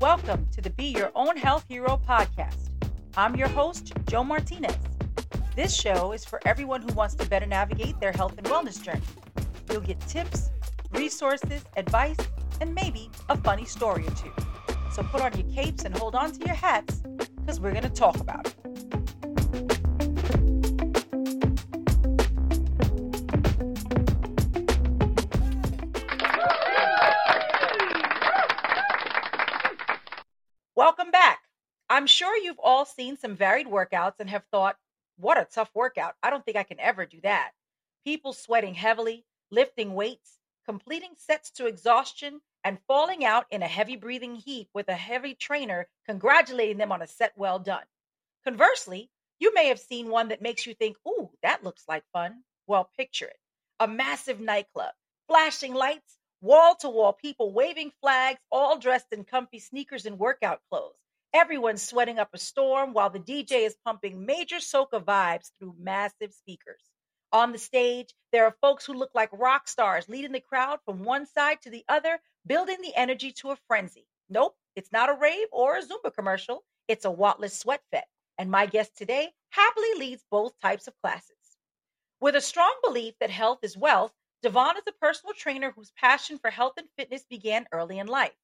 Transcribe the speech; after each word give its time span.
Welcome 0.00 0.48
to 0.52 0.60
the 0.60 0.70
Be 0.76 0.86
Your 0.86 1.10
Own 1.14 1.36
Health 1.36 1.64
Hero 1.68 2.00
podcast. 2.08 2.70
I'm 3.16 3.36
your 3.36 3.48
host, 3.48 3.92
Joe 4.08 4.24
Martinez. 4.24 4.74
This 5.54 5.74
show 5.74 6.12
is 6.12 6.24
for 6.24 6.40
everyone 6.46 6.80
who 6.80 6.94
wants 6.94 7.14
to 7.16 7.28
better 7.28 7.44
navigate 7.44 8.00
their 8.00 8.12
health 8.12 8.38
and 8.38 8.46
wellness 8.46 8.82
journey. 8.82 9.02
You'll 9.70 9.82
get 9.82 10.00
tips, 10.00 10.50
resources, 10.92 11.62
advice, 11.76 12.16
and 12.62 12.74
maybe 12.74 13.10
a 13.28 13.36
funny 13.36 13.66
story 13.66 14.06
or 14.06 14.10
two. 14.12 14.32
So 14.92 15.02
put 15.02 15.22
on 15.22 15.32
your 15.38 15.50
capes 15.50 15.86
and 15.86 15.96
hold 15.96 16.14
on 16.14 16.32
to 16.32 16.44
your 16.44 16.54
hats 16.54 17.02
because 17.40 17.58
we're 17.58 17.72
going 17.72 17.82
to 17.82 17.88
talk 17.88 18.16
about 18.20 18.46
it. 18.46 18.54
Welcome 30.74 31.10
back. 31.10 31.40
I'm 31.88 32.06
sure 32.06 32.36
you've 32.36 32.58
all 32.62 32.84
seen 32.84 33.16
some 33.16 33.34
varied 33.34 33.68
workouts 33.68 34.20
and 34.20 34.28
have 34.28 34.44
thought, 34.50 34.76
what 35.16 35.38
a 35.38 35.46
tough 35.50 35.70
workout. 35.74 36.16
I 36.22 36.28
don't 36.28 36.44
think 36.44 36.58
I 36.58 36.64
can 36.64 36.78
ever 36.78 37.06
do 37.06 37.18
that. 37.22 37.52
People 38.04 38.34
sweating 38.34 38.74
heavily, 38.74 39.24
lifting 39.50 39.94
weights, 39.94 40.38
completing 40.66 41.12
sets 41.16 41.50
to 41.52 41.64
exhaustion, 41.64 42.42
and 42.64 42.78
falling 42.86 43.24
out 43.24 43.46
in 43.50 43.62
a 43.62 43.68
heavy 43.68 43.96
breathing 43.96 44.34
heap 44.34 44.68
with 44.74 44.88
a 44.88 44.94
heavy 44.94 45.34
trainer 45.34 45.88
congratulating 46.06 46.78
them 46.78 46.92
on 46.92 47.02
a 47.02 47.06
set 47.06 47.32
well 47.36 47.58
done. 47.58 47.84
Conversely, 48.44 49.10
you 49.38 49.52
may 49.54 49.68
have 49.68 49.80
seen 49.80 50.08
one 50.08 50.28
that 50.28 50.42
makes 50.42 50.66
you 50.66 50.74
think, 50.74 50.96
ooh, 51.06 51.30
that 51.42 51.64
looks 51.64 51.84
like 51.88 52.04
fun. 52.12 52.42
Well, 52.66 52.90
picture 52.96 53.26
it 53.26 53.36
a 53.80 53.88
massive 53.88 54.38
nightclub, 54.40 54.92
flashing 55.26 55.74
lights, 55.74 56.16
wall 56.40 56.76
to 56.76 56.88
wall 56.88 57.12
people 57.12 57.52
waving 57.52 57.90
flags, 58.00 58.38
all 58.52 58.78
dressed 58.78 59.08
in 59.12 59.24
comfy 59.24 59.58
sneakers 59.58 60.06
and 60.06 60.18
workout 60.18 60.60
clothes. 60.70 60.94
Everyone's 61.34 61.82
sweating 61.82 62.18
up 62.20 62.28
a 62.32 62.38
storm 62.38 62.92
while 62.92 63.10
the 63.10 63.18
DJ 63.18 63.66
is 63.66 63.76
pumping 63.84 64.24
major 64.26 64.58
soca 64.58 65.02
vibes 65.02 65.50
through 65.58 65.74
massive 65.78 66.32
speakers. 66.32 66.91
On 67.32 67.50
the 67.50 67.58
stage, 67.58 68.14
there 68.30 68.44
are 68.44 68.56
folks 68.60 68.84
who 68.84 68.92
look 68.92 69.12
like 69.14 69.30
rock 69.32 69.66
stars 69.66 70.06
leading 70.06 70.32
the 70.32 70.40
crowd 70.40 70.80
from 70.84 71.02
one 71.02 71.24
side 71.24 71.62
to 71.62 71.70
the 71.70 71.84
other, 71.88 72.20
building 72.46 72.76
the 72.82 72.94
energy 72.94 73.32
to 73.32 73.52
a 73.52 73.56
frenzy. 73.68 74.06
Nope, 74.28 74.54
it's 74.76 74.92
not 74.92 75.08
a 75.08 75.14
rave 75.14 75.48
or 75.50 75.76
a 75.76 75.82
Zumba 75.82 76.12
commercial. 76.14 76.62
It's 76.88 77.06
a 77.06 77.10
Wotless 77.10 77.58
Sweat 77.58 77.80
Fete. 77.90 78.04
And 78.36 78.50
my 78.50 78.66
guest 78.66 78.96
today 78.96 79.32
happily 79.48 79.94
leads 79.96 80.24
both 80.30 80.60
types 80.60 80.88
of 80.88 81.00
classes. 81.00 81.36
With 82.20 82.36
a 82.36 82.40
strong 82.42 82.74
belief 82.84 83.14
that 83.18 83.30
health 83.30 83.60
is 83.62 83.78
wealth, 83.78 84.12
Davon 84.42 84.76
is 84.76 84.82
a 84.86 84.92
personal 84.92 85.34
trainer 85.34 85.70
whose 85.70 85.92
passion 85.92 86.38
for 86.38 86.50
health 86.50 86.74
and 86.76 86.88
fitness 86.98 87.24
began 87.24 87.66
early 87.72 87.98
in 87.98 88.08
life. 88.08 88.36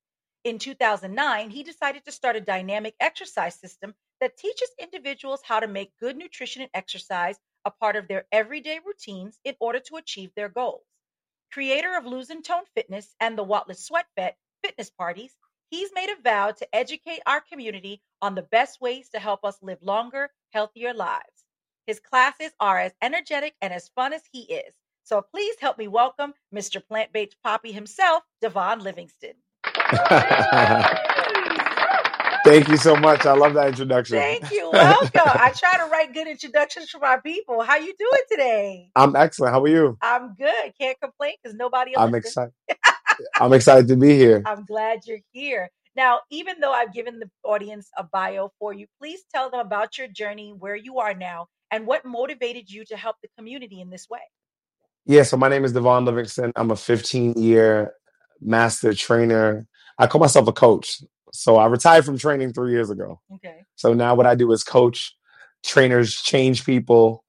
In 0.45 0.59
2009, 0.59 1.51
he 1.51 1.63
decided 1.63 2.05
to 2.05 2.13
start 2.13 2.37
a 2.37 2.41
dynamic 2.41 2.95
exercise 3.01 3.55
system 3.55 3.95
that 4.21 4.39
teaches 4.39 4.71
individuals 4.79 5.43
how 5.45 5.61
to 5.61 5.67
make 5.67 5.99
good 6.01 6.17
nutrition 6.17 6.63
and 6.63 6.71
exercise 6.73 7.39
a 7.65 7.71
part 7.71 7.97
of 7.97 8.09
their 8.09 8.27
everyday 8.33 8.81
routines 8.85 9.39
in 9.45 9.55
order 9.61 9.81
to 9.81 9.97
achieve 9.97 10.31
their 10.35 10.49
goals. 10.49 10.85
Creator 11.53 11.97
of 11.97 12.07
Lose 12.07 12.31
and 12.31 12.45
Tone 12.45 12.65
Fitness 12.75 13.15
and 13.21 13.37
the 13.37 13.45
Wotless 13.45 13.85
Sweat 13.85 14.07
Fete 14.17 14.35
fitness 14.63 14.91
parties, 14.91 15.35
he's 15.71 15.91
made 15.95 16.11
a 16.11 16.21
vow 16.23 16.51
to 16.51 16.75
educate 16.75 17.21
our 17.27 17.41
community 17.41 18.03
on 18.21 18.35
the 18.35 18.43
best 18.43 18.81
ways 18.81 19.09
to 19.11 19.19
help 19.19 19.45
us 19.45 19.59
live 19.63 19.79
longer, 19.83 20.31
healthier 20.51 20.93
lives. 20.93 21.45
His 21.87 22.01
classes 22.01 22.53
are 22.61 22.79
as 22.79 22.93
energetic 23.01 23.55
and 23.63 23.73
as 23.73 23.89
fun 23.95 24.13
as 24.13 24.23
he 24.31 24.43
is. 24.43 24.75
So 25.05 25.23
please 25.23 25.57
help 25.59 25.79
me 25.79 25.89
welcome 25.89 26.35
Mr. 26.55 26.87
Plant 26.87 27.13
Based 27.13 27.37
Poppy 27.43 27.73
himself, 27.73 28.25
Davon 28.43 28.81
Livingston. 28.81 29.35
Thank 32.49 32.69
you 32.69 32.77
so 32.79 32.97
much. 32.97 33.27
I 33.27 33.35
love 33.35 33.55
that 33.55 33.69
introduction. 33.69 34.19
Thank 34.19 34.51
you. 34.51 34.71
Welcome. 34.71 35.11
I 35.25 35.53
try 35.57 35.77
to 35.79 35.91
write 35.91 36.15
good 36.15 36.27
introductions 36.29 36.91
for 36.91 36.99
my 36.99 37.19
people. 37.19 37.63
How 37.63 37.77
you 37.77 37.95
doing 37.99 38.23
today? 38.31 38.91
I'm 38.97 39.15
excellent. 39.17 39.55
How 39.55 39.63
are 39.63 39.69
you? 39.69 39.99
I'm 40.03 40.35
good. 40.35 40.73
Can't 40.81 40.99
complain 41.01 41.35
because 41.43 41.57
nobody 41.57 41.95
else. 41.95 42.09
I'm 42.09 42.15
excited. 42.15 42.53
I'm 43.41 43.53
excited 43.53 43.89
to 43.89 43.97
be 43.97 44.17
here. 44.17 44.43
I'm 44.47 44.65
glad 44.65 45.01
you're 45.07 45.21
here. 45.33 45.69
Now, 45.97 46.21
even 46.31 46.61
though 46.61 46.73
I've 46.73 46.93
given 46.95 47.19
the 47.19 47.29
audience 47.45 47.91
a 47.99 48.05
bio 48.05 48.51
for 48.59 48.73
you, 48.73 48.87
please 49.01 49.21
tell 49.35 49.51
them 49.51 49.61
about 49.61 49.99
your 49.99 50.09
journey, 50.09 50.55
where 50.57 50.77
you 50.77 50.99
are 51.01 51.15
now, 51.15 51.49
and 51.71 51.87
what 51.87 52.05
motivated 52.05 52.71
you 52.71 52.85
to 52.87 52.97
help 52.97 53.17
the 53.23 53.29
community 53.37 53.81
in 53.81 53.91
this 53.91 54.09
way. 54.09 54.21
Yeah, 55.07 55.25
so 55.25 55.37
my 55.37 55.49
name 55.49 55.65
is 55.65 55.73
Davon 55.73 56.05
Livingston. 56.05 56.53
I'm 56.57 56.71
a 56.71 56.77
15 56.77 57.35
year 57.35 57.93
master 58.41 58.95
trainer. 58.95 59.67
I 59.99 60.07
call 60.07 60.21
myself 60.21 60.49
a 60.49 60.53
coach. 60.53 61.03
So 61.33 61.57
I 61.57 61.67
retired 61.67 62.05
from 62.05 62.19
training 62.19 62.53
three 62.53 62.73
years 62.73 62.91
ago. 62.91 63.21
Okay. 63.35 63.65
So 63.77 63.95
now 63.95 64.15
what 64.15 64.27
I 64.27 64.35
do 64.35 64.51
is 64.53 64.65
coach. 64.65 65.15
Trainers 65.65 66.23
change 66.23 66.65
people, 66.65 67.25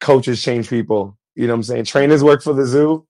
coaches 0.00 0.42
change 0.42 0.68
people. 0.68 1.18
You 1.34 1.46
know 1.46 1.54
what 1.54 1.58
I'm 1.58 1.62
saying? 1.62 1.84
Trainers 1.84 2.22
work 2.22 2.42
for 2.42 2.52
the 2.52 2.66
zoo, 2.66 3.06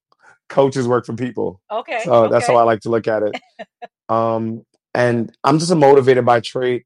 coaches 0.49 0.87
work 0.87 1.07
for 1.07 1.15
people. 1.15 1.61
Okay. 1.71 2.03
So 2.05 2.29
that's 2.29 2.47
how 2.47 2.57
I 2.57 2.63
like 2.63 2.81
to 2.81 2.91
look 2.91 3.09
at 3.09 3.23
it. 3.23 3.41
um, 4.09 4.65
and 4.95 5.33
I'm 5.43 5.59
just 5.59 5.71
a 5.71 5.77
motivated 5.77 6.25
by 6.25 6.41
trait. 6.41 6.85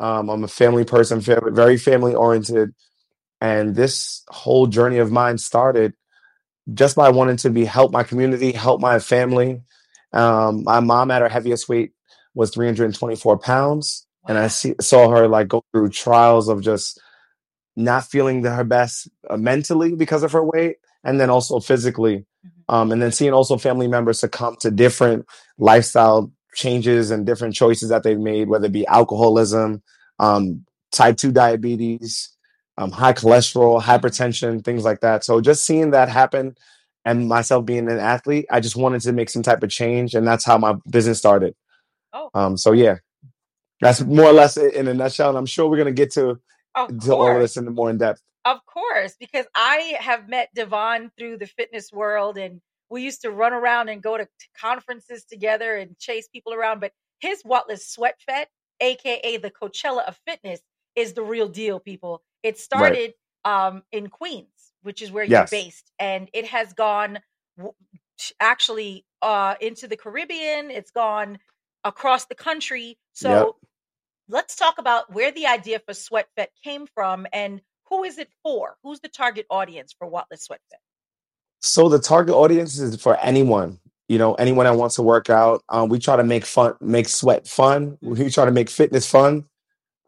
Um, 0.00 0.30
I'm 0.30 0.42
a 0.42 0.48
family 0.48 0.84
person, 0.84 1.20
very 1.20 1.76
family 1.76 2.14
oriented. 2.14 2.74
And 3.40 3.74
this 3.74 4.22
whole 4.28 4.66
journey 4.66 4.98
of 4.98 5.12
mine 5.12 5.38
started 5.38 5.94
just 6.72 6.96
by 6.96 7.10
wanting 7.10 7.36
to 7.38 7.50
be 7.50 7.64
help 7.64 7.92
my 7.92 8.02
community, 8.02 8.52
help 8.52 8.80
my 8.80 8.98
family. 8.98 9.62
Um, 10.12 10.64
my 10.64 10.80
mom 10.80 11.10
at 11.10 11.22
her 11.22 11.28
heaviest 11.28 11.68
weight 11.68 11.92
was 12.34 12.50
324 12.50 13.38
pounds, 13.38 14.06
and 14.28 14.38
I 14.38 14.48
see, 14.48 14.74
saw 14.80 15.08
her 15.10 15.28
like 15.28 15.48
go 15.48 15.64
through 15.72 15.90
trials 15.90 16.48
of 16.48 16.62
just 16.62 17.00
not 17.76 18.04
feeling 18.04 18.42
the, 18.42 18.50
her 18.50 18.64
best 18.64 19.08
uh, 19.30 19.36
mentally 19.36 19.94
because 19.94 20.22
of 20.22 20.32
her 20.32 20.44
weight, 20.44 20.76
and 21.04 21.20
then 21.20 21.30
also 21.30 21.60
physically, 21.60 22.26
Mhm. 22.44 22.74
um, 22.74 22.92
and 22.92 23.00
then 23.02 23.12
seeing 23.12 23.32
also 23.32 23.56
family 23.56 23.88
members 23.88 24.20
succumb 24.20 24.56
to 24.60 24.70
different 24.70 25.26
lifestyle 25.58 26.32
changes 26.54 27.10
and 27.10 27.26
different 27.26 27.54
choices 27.54 27.88
that 27.88 28.02
they've 28.02 28.18
made, 28.18 28.48
whether 28.48 28.66
it 28.66 28.72
be 28.72 28.86
alcoholism, 28.86 29.82
um, 30.18 30.64
type 30.92 31.16
two 31.16 31.32
diabetes, 31.32 32.30
um, 32.78 32.90
high 32.90 33.12
cholesterol, 33.12 33.80
hypertension, 33.80 34.62
things 34.64 34.84
like 34.84 35.00
that. 35.00 35.24
So 35.24 35.40
just 35.40 35.64
seeing 35.64 35.90
that 35.92 36.08
happen, 36.08 36.56
and 37.04 37.28
myself 37.28 37.64
being 37.64 37.90
an 37.90 37.98
athlete, 37.98 38.46
I 38.50 38.60
just 38.60 38.76
wanted 38.76 39.00
to 39.02 39.12
make 39.12 39.30
some 39.30 39.42
type 39.42 39.62
of 39.62 39.70
change, 39.70 40.14
and 40.14 40.26
that's 40.26 40.44
how 40.44 40.58
my 40.58 40.74
business 40.90 41.18
started. 41.18 41.54
Oh, 42.12 42.30
Um, 42.34 42.56
so 42.56 42.72
yeah, 42.72 42.98
that's 43.80 44.00
more 44.02 44.26
or 44.26 44.32
less 44.32 44.56
it 44.56 44.74
in 44.74 44.88
a 44.88 44.94
nutshell. 44.94 45.30
And 45.30 45.38
I'm 45.38 45.46
sure 45.46 45.68
we're 45.68 45.78
gonna 45.78 45.92
get 45.92 46.12
to 46.14 46.40
of 46.74 46.98
to 47.00 47.14
all 47.14 47.36
of 47.36 47.40
this 47.40 47.56
in 47.56 47.66
more 47.74 47.90
in 47.90 47.98
depth. 47.98 48.22
Of 48.44 48.64
course, 48.66 49.16
because 49.20 49.46
I 49.54 49.96
have 50.00 50.28
met 50.28 50.50
Davon 50.54 51.10
through 51.18 51.38
the 51.38 51.46
fitness 51.46 51.92
world 51.92 52.38
and 52.38 52.60
we 52.90 53.02
used 53.02 53.22
to 53.22 53.30
run 53.30 53.52
around 53.52 53.88
and 53.88 54.02
go 54.02 54.18
to 54.18 54.28
conferences 54.60 55.24
together 55.24 55.76
and 55.76 55.98
chase 55.98 56.28
people 56.28 56.52
around. 56.54 56.80
But 56.80 56.92
his 57.20 57.42
Wotless 57.44 57.88
Sweat 57.88 58.16
Fete, 58.28 58.48
aka 58.80 59.36
the 59.38 59.50
Coachella 59.50 60.06
of 60.08 60.18
fitness, 60.26 60.60
is 60.96 61.14
the 61.14 61.22
real 61.22 61.48
deal, 61.48 61.80
people. 61.80 62.22
It 62.42 62.48
Right. 62.48 62.58
started 62.58 63.14
um, 63.44 63.82
in 63.92 64.08
Queens, 64.08 64.48
which 64.82 65.02
is 65.02 65.12
where 65.12 65.24
you're 65.24 65.46
based, 65.50 65.90
and 65.98 66.28
it 66.32 66.46
has 66.48 66.72
gone 66.74 67.20
w- 67.56 67.74
actually 68.40 69.06
uh, 69.22 69.54
into 69.60 69.88
the 69.88 69.96
Caribbean. 69.96 70.70
It's 70.70 70.90
gone 70.90 71.38
across 71.84 72.26
the 72.26 72.34
country. 72.34 72.98
So 73.12 73.28
Yep. 73.30 73.48
let's 74.28 74.56
talk 74.56 74.78
about 74.78 75.12
where 75.12 75.32
the 75.32 75.46
idea 75.46 75.80
for 75.80 75.94
Sweat 75.94 76.28
Fete 76.36 76.50
came 76.64 76.86
from 76.94 77.26
and 77.32 77.60
who 77.88 78.04
is 78.04 78.18
it 78.18 78.30
for? 78.42 78.76
Who's 78.82 79.00
the 79.00 79.08
target 79.08 79.46
audience 79.50 79.94
for 79.98 80.08
Wotless 80.08 80.44
Sweat 80.44 80.60
Fete? 80.70 80.80
So 81.60 81.88
the 81.88 81.98
target 81.98 82.34
audience 82.34 82.78
is 82.78 83.00
for 83.00 83.16
anyone. 83.18 83.78
You 84.08 84.18
know, 84.18 84.34
anyone 84.34 84.66
that 84.66 84.76
wants 84.76 84.96
to 84.96 85.02
work 85.02 85.30
out. 85.30 85.62
Um, 85.68 85.88
we 85.88 85.98
try 85.98 86.16
to 86.16 86.24
make 86.24 86.44
fun, 86.44 86.74
make 86.80 87.08
sweat 87.08 87.46
fun. 87.46 87.98
We 88.02 88.30
try 88.30 88.44
to 88.44 88.50
make 88.50 88.68
fitness 88.68 89.08
fun. 89.08 89.44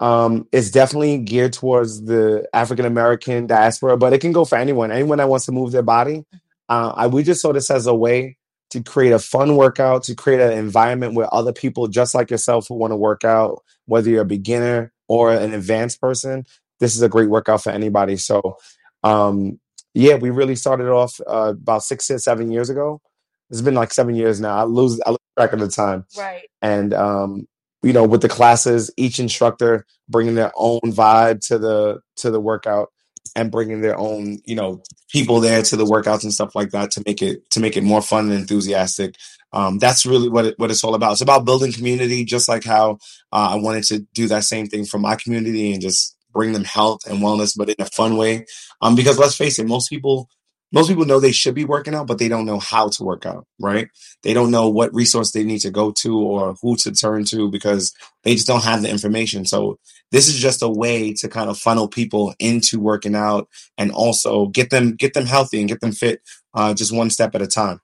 Um, 0.00 0.48
it's 0.52 0.70
definitely 0.70 1.18
geared 1.18 1.52
towards 1.52 2.04
the 2.04 2.46
African 2.52 2.84
American 2.84 3.46
diaspora, 3.46 3.96
but 3.96 4.12
it 4.12 4.20
can 4.20 4.32
go 4.32 4.44
for 4.44 4.58
anyone. 4.58 4.90
Anyone 4.90 5.18
that 5.18 5.28
wants 5.28 5.46
to 5.46 5.52
move 5.52 5.72
their 5.72 5.82
body. 5.82 6.24
Uh, 6.68 6.92
I, 6.96 7.06
we 7.06 7.22
just 7.22 7.40
saw 7.40 7.52
this 7.52 7.70
as 7.70 7.86
a 7.86 7.94
way 7.94 8.36
to 8.74 8.82
create 8.82 9.12
a 9.12 9.20
fun 9.20 9.54
workout, 9.54 10.02
to 10.02 10.16
create 10.16 10.40
an 10.40 10.50
environment 10.58 11.14
where 11.14 11.32
other 11.32 11.52
people 11.52 11.86
just 11.86 12.12
like 12.12 12.28
yourself 12.28 12.66
who 12.68 12.74
want 12.74 12.90
to 12.90 12.96
work 12.96 13.22
out, 13.22 13.62
whether 13.86 14.10
you're 14.10 14.22
a 14.22 14.26
beginner 14.26 14.92
or 15.06 15.32
an 15.32 15.54
advanced 15.54 16.00
person, 16.00 16.44
this 16.80 16.96
is 16.96 17.02
a 17.02 17.08
great 17.08 17.30
workout 17.30 17.62
for 17.62 17.70
anybody. 17.70 18.16
So, 18.16 18.56
um, 19.04 19.60
yeah, 19.94 20.16
we 20.16 20.30
really 20.30 20.56
started 20.56 20.88
off 20.90 21.20
uh, 21.24 21.52
about 21.52 21.84
six 21.84 22.10
or 22.10 22.18
seven 22.18 22.50
years 22.50 22.68
ago. 22.68 23.00
It's 23.48 23.60
been 23.60 23.74
like 23.74 23.92
seven 23.92 24.16
years 24.16 24.40
now. 24.40 24.56
I 24.56 24.64
lose 24.64 25.00
I 25.06 25.10
lose 25.10 25.18
track 25.38 25.52
of 25.52 25.60
the 25.60 25.68
time, 25.68 26.04
Right. 26.18 26.48
and 26.60 26.92
um, 26.92 27.46
you 27.84 27.92
know, 27.92 28.02
with 28.04 28.22
the 28.22 28.28
classes, 28.28 28.90
each 28.96 29.20
instructor 29.20 29.86
bringing 30.08 30.34
their 30.34 30.50
own 30.56 30.80
vibe 30.86 31.46
to 31.46 31.58
the 31.58 32.00
to 32.16 32.32
the 32.32 32.40
workout 32.40 32.88
and 33.36 33.50
bringing 33.50 33.80
their 33.80 33.98
own, 33.98 34.38
you 34.44 34.54
know, 34.54 34.82
people 35.10 35.40
there 35.40 35.62
to 35.62 35.76
the 35.76 35.84
workouts 35.84 36.22
and 36.22 36.32
stuff 36.32 36.54
like 36.54 36.70
that 36.70 36.90
to 36.92 37.02
make 37.06 37.22
it 37.22 37.48
to 37.50 37.60
make 37.60 37.76
it 37.76 37.82
more 37.82 38.02
fun 38.02 38.30
and 38.30 38.40
enthusiastic. 38.40 39.16
Um, 39.52 39.78
that's 39.78 40.04
really 40.04 40.28
what 40.28 40.46
it, 40.46 40.58
what 40.58 40.70
it's 40.70 40.82
all 40.82 40.94
about. 40.94 41.12
It's 41.12 41.20
about 41.20 41.44
building 41.44 41.72
community, 41.72 42.24
just 42.24 42.48
like 42.48 42.64
how 42.64 42.98
uh, 43.32 43.50
I 43.52 43.56
wanted 43.56 43.84
to 43.84 44.00
do 44.12 44.26
that 44.28 44.44
same 44.44 44.66
thing 44.66 44.84
for 44.84 44.98
my 44.98 45.14
community 45.14 45.72
and 45.72 45.80
just 45.80 46.16
bring 46.32 46.52
them 46.52 46.64
health 46.64 47.06
and 47.06 47.20
wellness, 47.20 47.56
but 47.56 47.68
in 47.68 47.76
a 47.78 47.86
fun 47.86 48.16
way. 48.16 48.46
Um, 48.82 48.96
because 48.96 49.18
let's 49.18 49.36
face 49.36 49.58
it, 49.58 49.66
most 49.66 49.88
people 49.88 50.28
most 50.74 50.88
people 50.88 51.04
know 51.04 51.20
they 51.20 51.30
should 51.30 51.54
be 51.54 51.64
working 51.64 51.94
out, 51.94 52.08
but 52.08 52.18
they 52.18 52.28
don't 52.28 52.46
know 52.46 52.58
how 52.58 52.88
to 52.88 53.04
work 53.04 53.24
out, 53.24 53.46
right? 53.60 53.88
They 54.24 54.34
don't 54.34 54.50
know 54.50 54.68
what 54.68 54.92
resource 54.92 55.30
they 55.30 55.44
need 55.44 55.60
to 55.60 55.70
go 55.70 55.92
to 55.92 56.18
or 56.18 56.54
who 56.60 56.74
to 56.78 56.90
turn 56.90 57.24
to 57.26 57.48
because 57.48 57.94
they 58.24 58.34
just 58.34 58.48
don't 58.48 58.64
have 58.64 58.82
the 58.82 58.90
information. 58.90 59.46
So 59.46 59.78
this 60.10 60.26
is 60.26 60.36
just 60.36 60.62
a 60.62 60.68
way 60.68 61.12
to 61.14 61.28
kind 61.28 61.48
of 61.48 61.58
funnel 61.58 61.86
people 61.86 62.34
into 62.40 62.80
working 62.80 63.14
out 63.14 63.48
and 63.78 63.92
also 63.92 64.48
get 64.48 64.70
them 64.70 64.96
get 64.96 65.14
them 65.14 65.26
healthy 65.26 65.60
and 65.60 65.68
get 65.68 65.80
them 65.80 65.92
fit 65.92 66.22
uh, 66.54 66.74
just 66.74 66.94
one 66.94 67.08
step 67.08 67.36
at 67.36 67.42
a 67.42 67.46
time. 67.46 67.80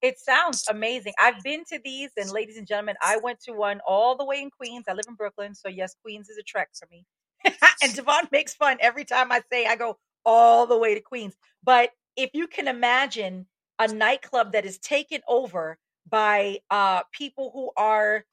It 0.00 0.18
sounds 0.18 0.64
amazing. 0.70 1.12
I've 1.20 1.42
been 1.42 1.64
to 1.66 1.78
these, 1.84 2.08
and 2.16 2.30
ladies 2.30 2.56
and 2.56 2.66
gentlemen, 2.66 2.96
I 3.02 3.18
went 3.18 3.40
to 3.40 3.52
one 3.52 3.80
all 3.86 4.16
the 4.16 4.24
way 4.24 4.40
in 4.40 4.50
Queens. 4.50 4.86
I 4.88 4.94
live 4.94 5.04
in 5.06 5.14
Brooklyn, 5.14 5.54
so 5.54 5.68
yes, 5.68 5.94
Queens 6.02 6.30
is 6.30 6.38
a 6.38 6.42
trek 6.42 6.70
for 6.72 6.88
me. 6.90 7.04
and 7.82 7.94
Davon 7.94 8.28
makes 8.32 8.54
fun 8.54 8.78
every 8.80 9.04
time 9.04 9.30
I 9.30 9.42
say 9.52 9.66
I 9.66 9.76
go 9.76 9.98
all 10.24 10.66
the 10.66 10.78
way 10.78 10.94
to 10.94 11.00
Queens. 11.00 11.34
But 11.62 11.90
if 12.16 12.30
you 12.34 12.46
can 12.46 12.68
imagine 12.68 13.46
a 13.78 13.88
nightclub 13.88 14.52
that 14.52 14.66
is 14.66 14.78
taken 14.78 15.20
over 15.26 15.78
by 16.08 16.58
uh, 16.70 17.02
people 17.12 17.50
who 17.52 17.70
are 17.76 18.24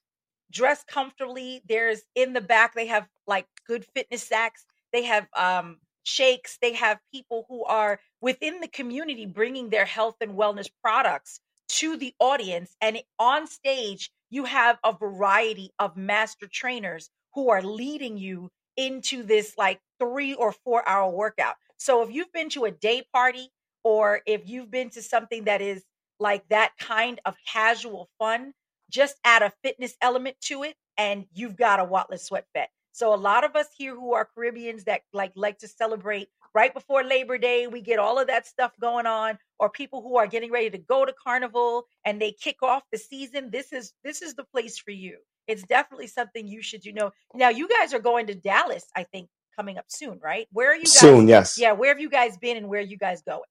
dressed 0.51 0.87
comfortably, 0.87 1.61
there's 1.67 2.01
in 2.15 2.33
the 2.33 2.41
back, 2.41 2.73
they 2.73 2.87
have 2.87 3.07
like 3.25 3.45
good 3.65 3.85
fitness 3.93 4.23
sacks, 4.23 4.65
they 4.93 5.03
have 5.03 5.27
um, 5.35 5.77
shakes, 6.03 6.57
they 6.61 6.73
have 6.73 6.99
people 7.13 7.45
who 7.49 7.63
are 7.65 7.99
within 8.21 8.59
the 8.61 8.67
community 8.67 9.25
bringing 9.25 9.69
their 9.69 9.85
health 9.85 10.15
and 10.21 10.31
wellness 10.31 10.69
products 10.81 11.39
to 11.67 11.97
the 11.97 12.13
audience. 12.19 12.75
And 12.81 12.99
on 13.19 13.47
stage, 13.47 14.09
you 14.29 14.45
have 14.45 14.77
a 14.83 14.93
variety 14.93 15.71
of 15.79 15.97
master 15.97 16.47
trainers 16.51 17.09
who 17.33 17.49
are 17.49 17.61
leading 17.61 18.17
you 18.17 18.49
into 18.75 19.23
this 19.23 19.53
like 19.57 19.79
three 19.99 20.33
or 20.33 20.51
four 20.51 20.87
hour 20.87 21.11
workout. 21.11 21.55
So 21.77 22.01
if 22.01 22.11
you've 22.11 22.31
been 22.33 22.49
to 22.49 22.65
a 22.65 22.71
day 22.71 23.03
party 23.13 23.49
or 23.83 24.21
if 24.25 24.47
you've 24.47 24.71
been 24.71 24.89
to 24.91 25.01
something 25.01 25.45
that 25.45 25.61
is 25.61 25.83
like 26.19 26.47
that 26.49 26.71
kind 26.79 27.19
of 27.25 27.35
casual 27.47 28.09
fun, 28.19 28.53
just 28.89 29.15
add 29.23 29.43
a 29.43 29.53
fitness 29.63 29.95
element 30.01 30.37
to 30.41 30.63
it 30.63 30.75
and 30.97 31.25
you've 31.33 31.55
got 31.55 31.79
a 31.79 31.85
Wotless 31.85 32.25
Sweat 32.25 32.45
Fete. 32.53 32.69
So 32.91 33.13
a 33.13 33.15
lot 33.15 33.43
of 33.43 33.55
us 33.55 33.67
here 33.77 33.93
who 33.93 34.13
are 34.13 34.27
Caribbeans 34.33 34.85
that 34.85 35.01
like 35.13 35.31
like 35.35 35.59
to 35.59 35.67
celebrate 35.67 36.29
right 36.55 36.73
before 36.73 37.03
Labor 37.03 37.37
Day, 37.37 37.67
we 37.67 37.81
get 37.81 37.99
all 37.99 38.19
of 38.19 38.27
that 38.27 38.47
stuff 38.47 38.71
going 38.81 39.05
on 39.05 39.37
or 39.59 39.69
people 39.69 40.01
who 40.01 40.17
are 40.17 40.25
getting 40.25 40.51
ready 40.51 40.71
to 40.71 40.79
go 40.79 41.05
to 41.05 41.13
carnival 41.13 41.85
and 42.05 42.19
they 42.19 42.31
kick 42.31 42.63
off 42.63 42.83
the 42.91 42.97
season, 42.97 43.51
this 43.51 43.71
is 43.71 43.93
this 44.03 44.23
is 44.23 44.33
the 44.33 44.43
place 44.45 44.79
for 44.79 44.91
you. 44.91 45.19
It's 45.47 45.63
definitely 45.63 46.07
something 46.07 46.47
you 46.47 46.63
should 46.63 46.83
you 46.83 46.93
know. 46.93 47.11
Now 47.35 47.49
you 47.49 47.67
guys 47.67 47.93
are 47.93 47.99
going 47.99 48.25
to 48.27 48.35
Dallas, 48.35 48.85
I 48.95 49.03
think 49.03 49.29
coming 49.57 49.77
up 49.77 49.85
soon, 49.89 50.19
right? 50.23 50.47
Where 50.51 50.71
are 50.71 50.75
you 50.75 50.83
guys? 50.83 50.93
Soon, 50.93 51.27
yes. 51.27 51.57
Yeah, 51.59 51.73
where 51.73 51.89
have 51.89 51.99
you 51.99 52.09
guys 52.09 52.37
been 52.37 52.57
and 52.57 52.69
where 52.69 52.79
are 52.79 52.83
you 52.83 52.97
guys 52.97 53.21
going? 53.23 53.41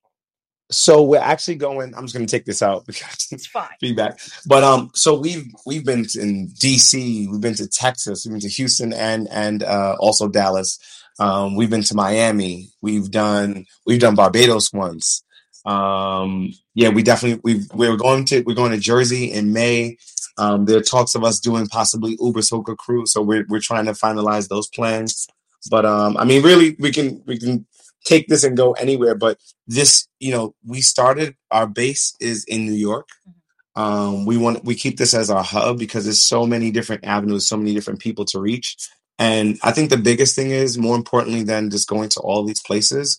So 0.71 1.03
we're 1.05 1.21
actually 1.21 1.57
going. 1.57 1.95
I'm 1.95 2.03
just 2.05 2.15
going 2.15 2.27
to 2.27 2.31
take 2.31 2.45
this 2.45 2.63
out 2.63 2.87
because 2.87 3.29
It's 3.31 3.47
fine. 3.47 3.69
feedback. 3.81 4.19
But 4.47 4.65
um, 4.65 4.91
so 4.95 5.19
we've 5.19 5.47
we've 5.67 5.85
been 5.85 6.07
in 6.19 6.49
DC, 6.49 7.31
we've 7.31 7.41
been 7.41 7.55
to 7.55 7.69
Texas, 7.69 8.25
we've 8.25 8.33
been 8.33 8.41
to 8.41 8.49
Houston, 8.49 8.93
and 8.93 9.29
and 9.31 9.63
uh, 9.63 9.97
also 10.01 10.29
Dallas. 10.29 10.79
Um, 11.19 11.57
we've 11.57 11.71
been 11.71 11.83
to 11.85 11.95
Miami. 11.95 12.71
We've 12.83 13.11
done 13.11 13.67
we've 13.87 14.01
done 14.01 14.15
Barbados 14.17 14.73
once. 14.73 15.23
Um, 15.65 16.53
yeah, 16.75 16.89
we 16.91 17.03
definitely 17.03 17.41
we 17.45 17.65
we're 17.75 17.97
going 17.97 18.25
to 18.27 18.43
we're 18.43 18.55
going 18.55 18.73
to 18.73 18.79
Jersey 18.79 19.33
in 19.33 19.53
May. 19.53 19.99
Um, 20.39 20.67
there 20.67 20.77
are 20.77 20.83
talks 20.83 21.15
of 21.15 21.25
us 21.25 21.41
doing 21.41 21.67
possibly 21.67 22.17
Uber 22.21 22.41
Soca 22.41 22.77
cruise, 22.77 23.13
so 23.13 23.23
we're 23.23 23.47
we're 23.49 23.61
trying 23.61 23.87
to 23.87 23.93
finalize 23.93 24.49
those 24.49 24.69
plans. 24.69 25.27
But 25.69 25.85
um, 25.85 26.17
I 26.17 26.25
mean, 26.25 26.43
really, 26.43 26.77
we 26.79 26.93
can 26.93 27.23
we 27.27 27.39
can 27.39 27.67
take 28.05 28.29
this 28.29 28.45
and 28.45 28.57
go 28.57 28.73
anywhere. 28.73 29.15
But 29.15 29.39
this, 29.67 30.07
you 30.21 30.33
know, 30.33 30.55
we 30.65 30.81
started 30.81 31.37
our 31.51 31.67
base 31.67 32.15
is 32.21 32.45
in 32.45 32.67
New 32.67 32.73
York. 32.73 33.09
Um, 33.75 34.25
we 34.25 34.39
want 34.39 34.65
we 34.65 34.75
keep 34.75 34.97
this 34.97 35.15
as 35.15 35.31
our 35.31 35.45
hub 35.45 35.79
because 35.79 36.05
there's 36.05 36.23
so 36.23 36.47
many 36.47 36.71
different 36.71 37.05
avenues, 37.05 37.47
so 37.47 37.57
many 37.57 37.75
different 37.75 38.01
people 38.01 38.25
to 38.27 38.41
reach. 38.41 38.77
And 39.19 39.59
I 39.63 39.73
think 39.73 39.91
the 39.91 39.97
biggest 39.97 40.37
thing 40.37 40.51
is 40.51 40.79
more 40.79 40.97
importantly 40.97 41.43
than 41.43 41.71
just 41.71 41.89
going 41.89 42.09
to 42.11 42.21
all 42.21 42.45
these 42.45 42.63
places 42.63 43.19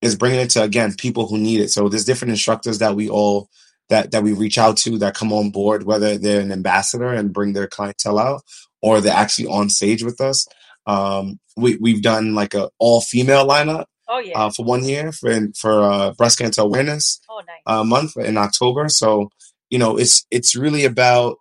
is 0.00 0.16
bringing 0.16 0.40
it 0.40 0.50
to 0.50 0.62
again 0.62 0.94
people 0.94 1.26
who 1.26 1.38
need 1.38 1.60
it. 1.60 1.70
So 1.70 1.88
there's 1.88 2.04
different 2.04 2.30
instructors 2.30 2.78
that 2.78 2.94
we 2.94 3.08
all 3.08 3.48
that 3.88 4.12
that 4.12 4.22
we 4.22 4.32
reach 4.32 4.58
out 4.58 4.76
to 4.78 4.98
that 4.98 5.14
come 5.14 5.32
on 5.32 5.50
board, 5.50 5.84
whether 5.84 6.18
they're 6.18 6.40
an 6.40 6.52
ambassador 6.52 7.08
and 7.12 7.32
bring 7.32 7.52
their 7.52 7.66
clientele 7.66 8.18
out, 8.18 8.42
or 8.82 9.00
they're 9.00 9.12
actually 9.14 9.48
on 9.48 9.68
stage 9.70 10.02
with 10.02 10.20
us. 10.20 10.46
Um, 10.88 11.38
we 11.56 11.76
we've 11.76 12.02
done 12.02 12.34
like 12.34 12.54
a 12.54 12.70
all 12.78 13.00
female 13.00 13.46
lineup 13.46 13.84
Oh 14.08 14.18
yeah. 14.18 14.38
uh, 14.38 14.50
for 14.50 14.64
one 14.64 14.84
year 14.84 15.12
for 15.12 15.30
for 15.54 15.82
uh, 15.82 16.12
breast 16.14 16.38
cancer 16.38 16.62
awareness 16.62 17.20
oh 17.28 17.42
nice. 17.46 17.60
uh, 17.66 17.84
month 17.84 18.16
in 18.16 18.36
October. 18.38 18.88
So 18.88 19.30
you 19.70 19.78
know, 19.78 19.96
it's 19.98 20.26
it's 20.30 20.56
really 20.56 20.84
about 20.84 21.36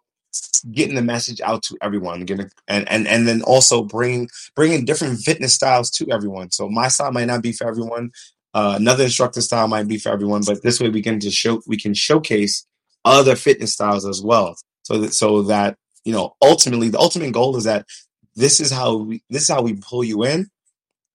getting 0.72 0.96
the 0.96 1.02
message 1.02 1.40
out 1.42 1.64
to 1.64 1.78
everyone, 1.82 2.26
getting 2.26 2.50
and 2.68 2.88
and 2.90 3.08
and 3.08 3.28
then 3.28 3.42
also 3.44 3.84
bringing 3.84 4.30
bringing 4.56 4.86
different 4.86 5.20
fitness 5.20 5.54
styles 5.54 5.90
to 5.92 6.08
everyone. 6.12 6.52
So 6.52 6.68
my 6.70 6.90
style 6.90 7.12
might 7.12 7.28
not 7.28 7.42
be 7.42 7.54
for 7.54 7.68
everyone. 7.68 8.12
Uh, 8.54 8.76
another 8.78 9.06
instructor 9.06 9.42
style 9.42 9.68
might 9.68 9.88
be 9.88 9.98
for 9.98 10.10
everyone, 10.10 10.42
but 10.46 10.64
this 10.64 10.80
way 10.80 10.90
we 10.90 11.02
can 11.02 11.20
just 11.20 11.38
show 11.38 11.62
we 11.68 11.78
can 11.78 11.94
showcase 11.94 12.66
other 13.06 13.36
fitness 13.36 13.74
styles 13.74 14.06
as 14.06 14.22
well. 14.22 14.58
So 14.84 14.98
that 14.98 15.14
so 15.14 15.44
that 15.44 15.78
you 16.04 16.12
know 16.12 16.36
ultimately 16.42 16.90
the 16.90 17.00
ultimate 17.00 17.32
goal 17.32 17.56
is 17.56 17.64
that 17.66 17.86
this 18.38 18.60
is 18.60 18.72
how 18.72 18.96
we 18.96 19.24
this 19.30 19.42
is 19.42 19.50
how 19.50 19.62
we 19.62 19.74
pull 19.74 20.04
you 20.04 20.24
in. 20.24 20.50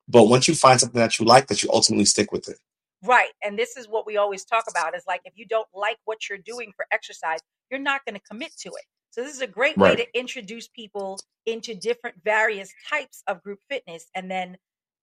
But 0.08 0.24
once 0.24 0.48
you 0.48 0.54
find 0.54 0.78
something 0.78 1.00
that 1.00 1.18
you 1.18 1.24
like, 1.24 1.46
that 1.46 1.62
you 1.62 1.70
ultimately 1.72 2.04
stick 2.04 2.32
with 2.32 2.48
it. 2.48 2.58
Right. 3.04 3.30
And 3.42 3.58
this 3.58 3.76
is 3.76 3.88
what 3.88 4.06
we 4.06 4.16
always 4.16 4.44
talk 4.44 4.64
about 4.68 4.94
is 4.94 5.04
like 5.06 5.22
if 5.24 5.32
you 5.36 5.46
don't 5.46 5.68
like 5.72 5.96
what 6.04 6.28
you're 6.28 6.38
doing 6.38 6.72
for 6.76 6.84
exercise, 6.92 7.38
you're 7.70 7.80
not 7.80 8.04
going 8.04 8.14
to 8.14 8.20
commit 8.28 8.52
to 8.58 8.68
it. 8.68 8.84
So 9.10 9.22
this 9.22 9.34
is 9.34 9.42
a 9.42 9.46
great 9.46 9.76
way 9.76 9.94
to 9.94 10.06
introduce 10.18 10.68
people 10.68 11.18
into 11.46 11.74
different 11.74 12.16
various 12.24 12.72
types 12.88 13.22
of 13.26 13.42
group 13.42 13.58
fitness 13.68 14.06
and 14.14 14.30
then 14.30 14.56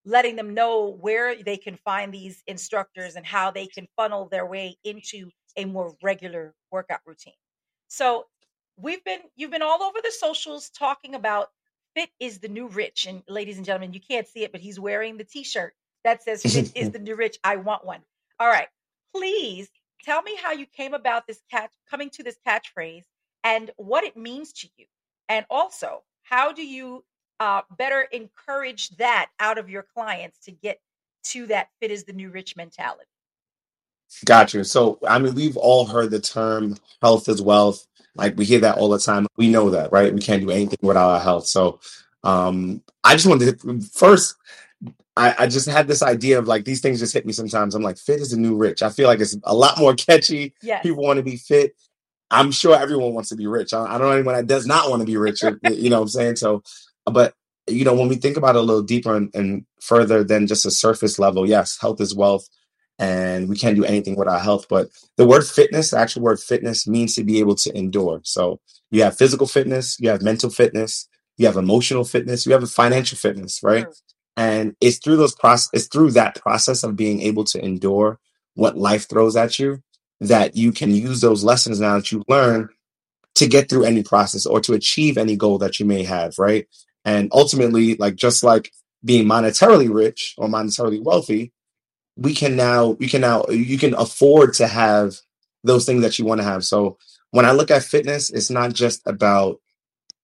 letting 0.04 0.36
them 0.36 0.54
know 0.54 0.98
where 1.00 1.36
they 1.36 1.58
can 1.58 1.76
find 1.76 2.14
these 2.14 2.42
instructors 2.48 3.16
and 3.16 3.26
how 3.26 3.52
they 3.52 3.68
can 3.68 3.88
funnel 3.96 4.28
their 4.28 4.46
way 4.46 4.76
into 4.84 5.30
a 5.58 5.66
more 5.66 5.94
regular 6.02 6.56
workout 6.72 7.02
routine. 7.06 7.34
So 7.88 8.26
we've 8.78 9.04
been 9.04 9.20
you've 9.36 9.52
been 9.52 9.62
all 9.62 9.84
over 9.84 10.00
the 10.04 10.12
socials 10.12 10.70
talking 10.70 11.16
about 11.16 11.50
fit 11.96 12.10
is 12.20 12.40
the 12.40 12.48
new 12.48 12.68
rich 12.68 13.06
and 13.08 13.24
ladies 13.28 13.58
and 13.58 13.66
gentlemen 13.66 13.94
you 13.94 14.00
can't 14.00 14.28
see 14.28 14.44
it 14.44 14.52
but 14.52 14.62
he's 14.62 14.80
wearing 14.80 15.18
the 15.18 15.24
t-shirt 15.24 15.74
that 16.04 16.24
says 16.24 16.42
fit 16.42 16.72
is 16.76 16.92
the 16.92 17.00
new 17.00 17.16
rich 17.16 17.38
i 17.44 17.56
want 17.56 17.86
one. 17.86 18.02
All 18.40 18.48
right 18.48 18.68
please 19.14 19.70
tell 20.04 20.22
me 20.22 20.36
how 20.42 20.52
you 20.52 20.66
came 20.66 20.94
about 20.94 21.28
this 21.28 21.42
catch 21.52 21.72
coming 21.90 22.10
to 22.12 22.24
this 22.24 22.38
catchphrase 22.48 23.04
and 23.44 23.72
what 23.78 24.04
it 24.04 24.16
means 24.18 24.54
to 24.54 24.68
you. 24.78 24.86
And 25.28 25.46
also 25.50 26.04
how 26.24 26.52
do 26.52 26.66
you 26.66 27.04
uh, 27.40 27.62
better 27.78 28.02
encourage 28.02 28.90
that 28.98 29.30
out 29.40 29.58
of 29.58 29.70
your 29.70 29.84
clients 29.84 30.40
to 30.46 30.52
get 30.52 30.80
to 31.24 31.48
that 31.48 31.70
fit 31.80 31.92
is 31.92 32.04
the 32.04 32.14
new 32.14 32.30
rich 32.30 32.56
mentality 32.56 33.10
Got 34.26 34.54
you. 34.54 34.64
So, 34.64 35.00
I 35.08 35.20
mean, 35.20 35.36
we've 35.36 35.58
all 35.58 35.86
heard 35.86 36.12
the 36.12 36.20
term 36.20 36.76
health 37.02 37.30
is 37.30 37.42
wealth. 37.42 37.86
Like 38.16 38.38
we 38.38 38.46
hear 38.46 38.60
that 38.60 38.78
all 38.78 38.90
the 38.90 39.00
time. 39.00 39.28
We 39.38 39.50
know 39.50 39.70
that, 39.70 39.92
right? 39.92 40.14
We 40.14 40.22
can't 40.22 40.42
do 40.42 40.50
anything 40.50 40.80
without 40.82 41.10
our 41.10 41.20
health. 41.20 41.46
So, 41.48 41.80
um, 42.24 42.82
I 43.04 43.14
just 43.14 43.28
wanted 43.28 43.60
to 43.60 43.82
first, 43.82 44.36
I, 45.16 45.36
I 45.40 45.48
just 45.48 45.70
had 45.70 45.88
this 45.88 46.02
idea 46.02 46.40
of 46.40 46.48
like 46.48 46.66
these 46.66 46.82
things 46.82 47.00
just 47.00 47.14
hit 47.14 47.26
me 47.26 47.34
sometimes. 47.34 47.76
I'm 47.76 47.84
like, 47.84 47.98
fit 47.98 48.20
is 48.20 48.32
the 48.32 48.38
new 48.38 48.56
rich. 48.56 48.82
I 48.82 48.90
feel 48.90 49.08
like 49.08 49.20
it's 49.20 49.38
a 49.44 49.54
lot 49.54 49.78
more 49.78 49.94
catchy. 49.96 50.54
yes 50.62 50.84
People 50.84 51.04
want 51.04 51.18
to 51.18 51.24
be 51.24 51.38
fit. 51.38 51.76
I'm 52.32 52.52
sure 52.52 52.76
everyone 52.76 53.14
wants 53.14 53.30
to 53.30 53.36
be 53.36 53.48
rich. 53.48 53.74
I, 53.74 53.84
I 53.84 53.98
don't 53.98 54.02
know 54.02 54.12
anyone 54.12 54.36
that 54.36 54.48
does 54.48 54.68
not 54.68 54.90
want 54.90 55.02
to 55.02 55.06
be 55.06 55.18
rich. 55.18 55.42
You 55.42 55.60
you 55.64 55.90
know 55.90 55.98
what 55.98 56.04
I'm 56.04 56.10
saying? 56.10 56.36
So, 56.38 56.64
but 57.06 57.34
you 57.68 57.86
know, 57.86 57.94
when 57.94 58.08
we 58.08 58.16
think 58.16 58.38
about 58.38 58.56
it 58.56 58.60
a 58.60 58.62
little 58.62 58.82
deeper 58.82 59.16
and, 59.16 59.34
and 59.34 59.66
further 59.82 60.24
than 60.24 60.48
just 60.48 60.66
a 60.66 60.72
surface 60.72 61.20
level, 61.20 61.48
yes, 61.48 61.78
health 61.80 62.02
is 62.02 62.16
wealth, 62.16 62.48
and 63.00 63.48
we 63.48 63.56
can't 63.56 63.78
do 63.78 63.86
anything 63.86 64.16
without 64.16 64.42
health. 64.42 64.68
But 64.70 64.90
the 65.16 65.26
word 65.26 65.46
fitness, 65.46 65.92
the 65.92 65.98
actual 65.98 66.22
word 66.22 66.40
fitness, 66.40 66.86
means 66.86 67.16
to 67.16 67.24
be 67.24 67.40
able 67.40 67.56
to 67.56 67.76
endure. 67.76 68.20
So 68.24 68.60
you 68.92 69.02
have 69.04 69.18
physical 69.18 69.48
fitness, 69.48 69.98
you 70.00 70.10
have 70.10 70.22
mental 70.22 70.50
fitness, 70.50 71.08
you 71.38 71.46
have 71.46 71.58
emotional 71.58 72.04
fitness, 72.04 72.46
you 72.46 72.52
have 72.52 72.64
a 72.64 72.68
financial 72.68 73.18
fitness, 73.18 73.62
right? 73.64 73.86
True. 73.86 73.94
And 74.36 74.76
it's 74.82 75.00
through 75.00 75.18
those 75.18 75.36
process, 75.36 75.70
it's 75.74 75.88
through 75.88 76.12
that 76.12 76.36
process 76.36 76.84
of 76.84 76.96
being 76.96 77.22
able 77.22 77.46
to 77.46 77.64
endure 77.64 78.20
what 78.56 78.78
life 78.78 79.08
throws 79.10 79.36
at 79.36 79.58
you 79.58 79.82
that 80.22 80.56
you 80.58 80.72
can 80.72 80.94
use 80.94 81.22
those 81.22 81.44
lessons 81.44 81.80
now 81.80 81.96
that 81.96 82.12
you 82.12 82.24
learn 82.28 82.70
to 83.36 83.48
get 83.48 83.70
through 83.70 83.86
any 83.86 84.04
process 84.04 84.46
or 84.46 84.60
to 84.60 84.74
achieve 84.74 85.18
any 85.18 85.38
goal 85.38 85.58
that 85.60 85.80
you 85.80 85.86
may 85.86 86.04
have, 86.04 86.38
right? 86.38 86.68
And 87.06 87.30
ultimately, 87.32 87.96
like 87.96 88.16
just 88.16 88.44
like 88.44 88.72
being 89.06 89.26
monetarily 89.26 89.94
rich 89.94 90.36
or 90.38 90.50
monetarily 90.50 91.02
wealthy, 91.02 91.54
we 92.20 92.36
can 92.36 92.56
now 92.58 92.92
we 92.92 93.08
can 93.08 93.22
now 93.22 93.46
you 93.50 93.78
can 93.80 93.96
afford 93.96 94.54
to 94.56 94.68
have 94.68 95.16
those 95.64 95.86
things 95.86 96.04
that 96.04 96.20
you 96.20 96.26
want 96.26 96.42
to 96.42 96.46
have. 96.46 96.66
So 96.66 96.98
when 97.32 97.46
I 97.46 97.54
look 97.54 97.72
at 97.72 97.84
fitness, 97.84 98.30
it's 98.32 98.52
not 98.52 98.74
just 98.74 99.02
about 99.08 99.60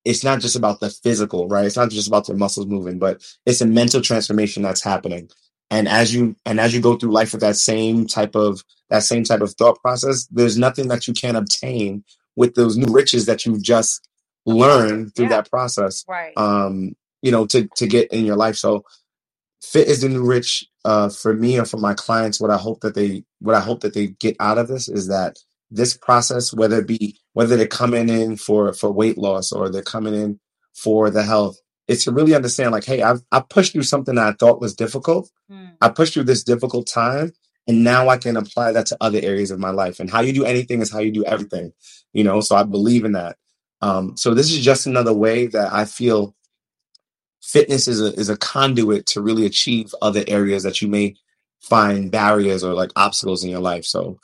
it's 0.05 0.23
not 0.23 0.39
just 0.39 0.55
about 0.55 0.79
the 0.79 0.89
physical, 0.89 1.47
right? 1.47 1.65
It's 1.65 1.77
not 1.77 1.89
just 1.91 2.07
about 2.07 2.27
the 2.27 2.33
muscles 2.35 2.67
moving, 2.67 2.99
but 2.99 3.23
it's 3.45 3.61
a 3.61 3.65
mental 3.67 4.01
transformation 4.01 4.63
that's 4.63 4.83
happening. 4.83 5.29
And 5.71 5.87
as 5.87 6.13
you 6.13 6.35
and 6.45 6.59
as 6.59 6.73
you 6.75 6.81
go 6.81 6.97
through 6.97 7.11
life 7.13 7.31
with 7.33 7.41
that 7.41 7.55
same 7.57 8.07
type 8.07 8.35
of 8.35 8.63
that 8.89 9.03
same 9.03 9.23
type 9.23 9.41
of 9.41 9.53
thought 9.53 9.81
process, 9.81 10.27
there's 10.27 10.57
nothing 10.57 10.89
that 10.89 11.07
you 11.07 11.13
can 11.13 11.35
obtain 11.35 12.03
with 12.35 12.55
those 12.55 12.77
new 12.77 12.91
riches 12.93 13.25
that 13.27 13.45
you've 13.45 13.63
just 13.63 14.07
learned 14.45 15.15
through 15.15 15.25
Yeah. 15.25 15.29
that 15.41 15.49
process. 15.49 16.05
Right. 16.07 16.33
Um, 16.37 16.95
you 17.21 17.31
know, 17.31 17.45
to 17.47 17.67
to 17.77 17.87
get 17.87 18.11
in 18.11 18.25
your 18.25 18.37
life. 18.37 18.57
So 18.57 18.85
fit 19.61 19.87
is 19.87 20.01
the 20.01 20.09
new 20.09 20.23
rich 20.23 20.65
uh 20.83 21.09
for 21.09 21.33
me 21.33 21.59
or 21.59 21.65
for 21.65 21.77
my 21.77 21.93
clients. 21.93 22.39
What 22.39 22.51
i 22.51 22.57
hope 22.57 22.81
that 22.81 22.95
they 22.95 23.23
what 23.39 23.55
i 23.55 23.59
hope 23.59 23.81
that 23.81 23.93
they 23.93 24.07
get 24.07 24.35
out 24.39 24.57
of 24.57 24.67
this 24.67 24.87
is 24.87 25.07
that 25.07 25.37
this 25.71 25.97
process 25.97 26.53
whether 26.53 26.79
it 26.79 26.87
be 26.87 27.19
whether 27.33 27.57
they're 27.57 27.67
coming 27.67 28.09
in 28.09 28.37
for 28.37 28.71
for 28.73 28.91
weight 28.91 29.17
loss 29.17 29.51
or 29.51 29.69
they're 29.69 29.81
coming 29.81 30.13
in 30.13 30.39
for 30.73 31.09
the 31.09 31.23
health 31.23 31.57
it's 31.87 32.03
to 32.05 32.11
really 32.11 32.35
understand 32.35 32.71
like 32.71 32.85
hey 32.85 33.01
i've 33.01 33.21
i 33.31 33.39
pushed 33.39 33.73
through 33.73 33.83
something 33.83 34.15
that 34.15 34.27
i 34.27 34.31
thought 34.33 34.61
was 34.61 34.75
difficult. 34.75 35.29
Mm. 35.51 35.73
i 35.81 35.89
pushed 35.89 36.13
through 36.13 36.23
this 36.23 36.43
difficult 36.43 36.87
time 36.87 37.31
and 37.67 37.83
now 37.83 38.09
i 38.09 38.17
can 38.17 38.37
apply 38.37 38.71
that 38.71 38.85
to 38.87 38.97
other 39.01 39.19
areas 39.21 39.51
of 39.51 39.59
my 39.59 39.71
life. 39.71 39.99
And 39.99 40.09
how 40.09 40.21
you 40.21 40.33
do 40.33 40.45
anything 40.45 40.81
is 40.81 40.91
how 40.91 40.99
you 40.99 41.11
do 41.11 41.25
everything 41.25 41.73
you 42.13 42.23
know? 42.23 42.41
So 42.41 42.55
i 42.55 42.63
believe 42.63 43.05
in 43.05 43.13
that. 43.13 43.37
Um 43.81 44.15
so 44.17 44.33
this 44.33 44.51
is 44.51 44.63
just 44.63 44.85
another 44.87 45.13
way 45.13 45.47
that 45.47 45.73
i 45.73 45.85
feel 45.85 46.35
fitness 47.45 47.87
is 47.87 48.01
a 48.01 48.13
is 48.19 48.29
a 48.29 48.37
conduit 48.37 49.05
to 49.05 49.21
really 49.21 49.45
achieve 49.45 49.93
other 50.01 50.23
areas 50.27 50.63
that 50.63 50.81
you 50.81 50.87
may 50.87 51.15
find 51.61 52.11
barriers 52.11 52.63
or 52.63 52.73
like 52.73 52.91
obstacles 52.95 53.43
in 53.43 53.49
your 53.51 53.59
life. 53.59 53.85
So 53.85 54.19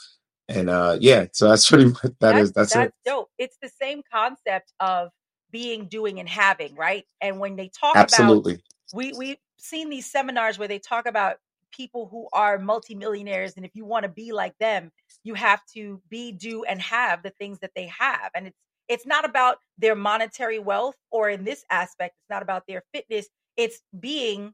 and 0.50 0.70
uh 0.70 0.98
yeah, 1.00 1.28
so 1.32 1.50
that's 1.50 1.70
pretty 1.70 1.86
much 1.86 2.02
that 2.02 2.16
That's 2.20 2.42
is 2.42 2.52
that's 2.54 2.74
that's 2.74 2.88
it. 2.88 2.94
dope. 3.06 3.30
It's 3.38 3.58
the 3.62 3.70
same 3.70 4.02
concept 4.12 4.74
of 4.80 5.10
being, 5.52 5.86
doing, 5.86 6.20
and 6.20 6.30
having, 6.30 6.76
right? 6.76 7.06
And 7.20 7.40
when 7.40 7.56
they 7.58 7.70
talk 7.70 7.94
about 7.96 8.04
Absolutely. 8.04 8.64
we 8.94 9.14
we've 9.14 9.38
seen 9.58 9.90
these 9.90 10.10
seminars 10.10 10.58
where 10.58 10.68
they 10.68 10.80
talk 10.80 11.06
about 11.06 11.38
people 11.72 12.08
who 12.08 12.28
are 12.34 12.58
multimillionaires 12.58 13.54
and 13.56 13.66
if 13.66 13.72
you 13.76 13.86
want 13.86 14.04
to 14.04 14.10
be 14.10 14.34
like 14.34 14.58
them 14.58 14.92
you 15.24 15.34
have 15.36 15.62
to 15.74 16.02
be 16.10 16.34
do 16.34 16.66
and 16.66 16.82
have 16.82 17.24
the 17.24 17.30
things 17.40 17.60
that 17.60 17.72
they 17.76 17.86
have 17.86 18.30
and 18.36 18.48
it's 18.48 18.58
it's 18.92 19.06
not 19.06 19.26
about 19.26 19.58
their 19.78 19.96
monetary 19.96 20.60
wealth 20.60 20.96
or 21.12 21.30
in 21.30 21.44
this 21.44 21.66
aspect 21.72 22.16
it's 22.20 22.30
not 22.30 22.44
about 22.44 22.64
their 22.68 22.84
fitness 22.94 23.28
it's 23.58 23.82
being 24.00 24.54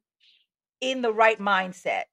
in 0.82 1.01
the 1.01 1.12
right 1.12 1.39
mindset 1.39 2.03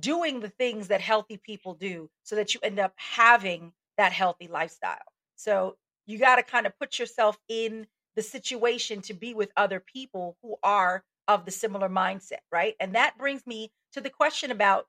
doing 0.00 0.40
the 0.40 0.48
things 0.48 0.88
that 0.88 1.00
healthy 1.00 1.38
people 1.44 1.74
do 1.74 2.10
so 2.24 2.36
that 2.36 2.54
you 2.54 2.60
end 2.62 2.78
up 2.80 2.92
having 2.96 3.72
that 3.98 4.12
healthy 4.12 4.48
lifestyle 4.48 4.98
so 5.36 5.76
you 6.06 6.18
got 6.18 6.36
to 6.36 6.42
kind 6.42 6.66
of 6.66 6.78
put 6.78 6.98
yourself 6.98 7.38
in 7.48 7.86
the 8.16 8.22
situation 8.22 9.00
to 9.02 9.14
be 9.14 9.34
with 9.34 9.50
other 9.56 9.80
people 9.80 10.36
who 10.42 10.56
are 10.62 11.02
of 11.28 11.44
the 11.44 11.50
similar 11.50 11.88
mindset, 11.88 12.40
right? 12.52 12.74
And 12.80 12.94
that 12.94 13.18
brings 13.18 13.46
me 13.46 13.72
to 13.94 14.00
the 14.00 14.10
question 14.10 14.50
about 14.50 14.86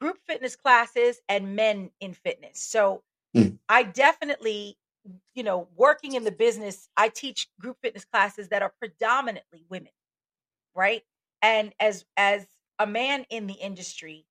group 0.00 0.18
fitness 0.26 0.56
classes 0.56 1.20
and 1.28 1.56
men 1.56 1.90
in 2.00 2.14
fitness. 2.14 2.60
So 2.60 3.02
Mm. 3.36 3.58
I 3.68 3.82
definitely, 3.82 4.78
you 5.34 5.42
know, 5.42 5.68
working 5.76 6.14
in 6.14 6.24
the 6.24 6.32
business, 6.32 6.88
I 6.96 7.08
teach 7.08 7.48
group 7.60 7.78
fitness 7.82 8.04
classes 8.04 8.48
that 8.50 8.62
are 8.62 8.72
predominantly 8.80 9.64
women, 9.70 9.92
right? 10.74 11.02
And 11.42 11.74
as 11.80 12.04
as 12.16 12.46
a 12.78 12.86
man 12.86 13.26
in 13.30 13.46
the 13.46 13.54
industry, 13.54 14.26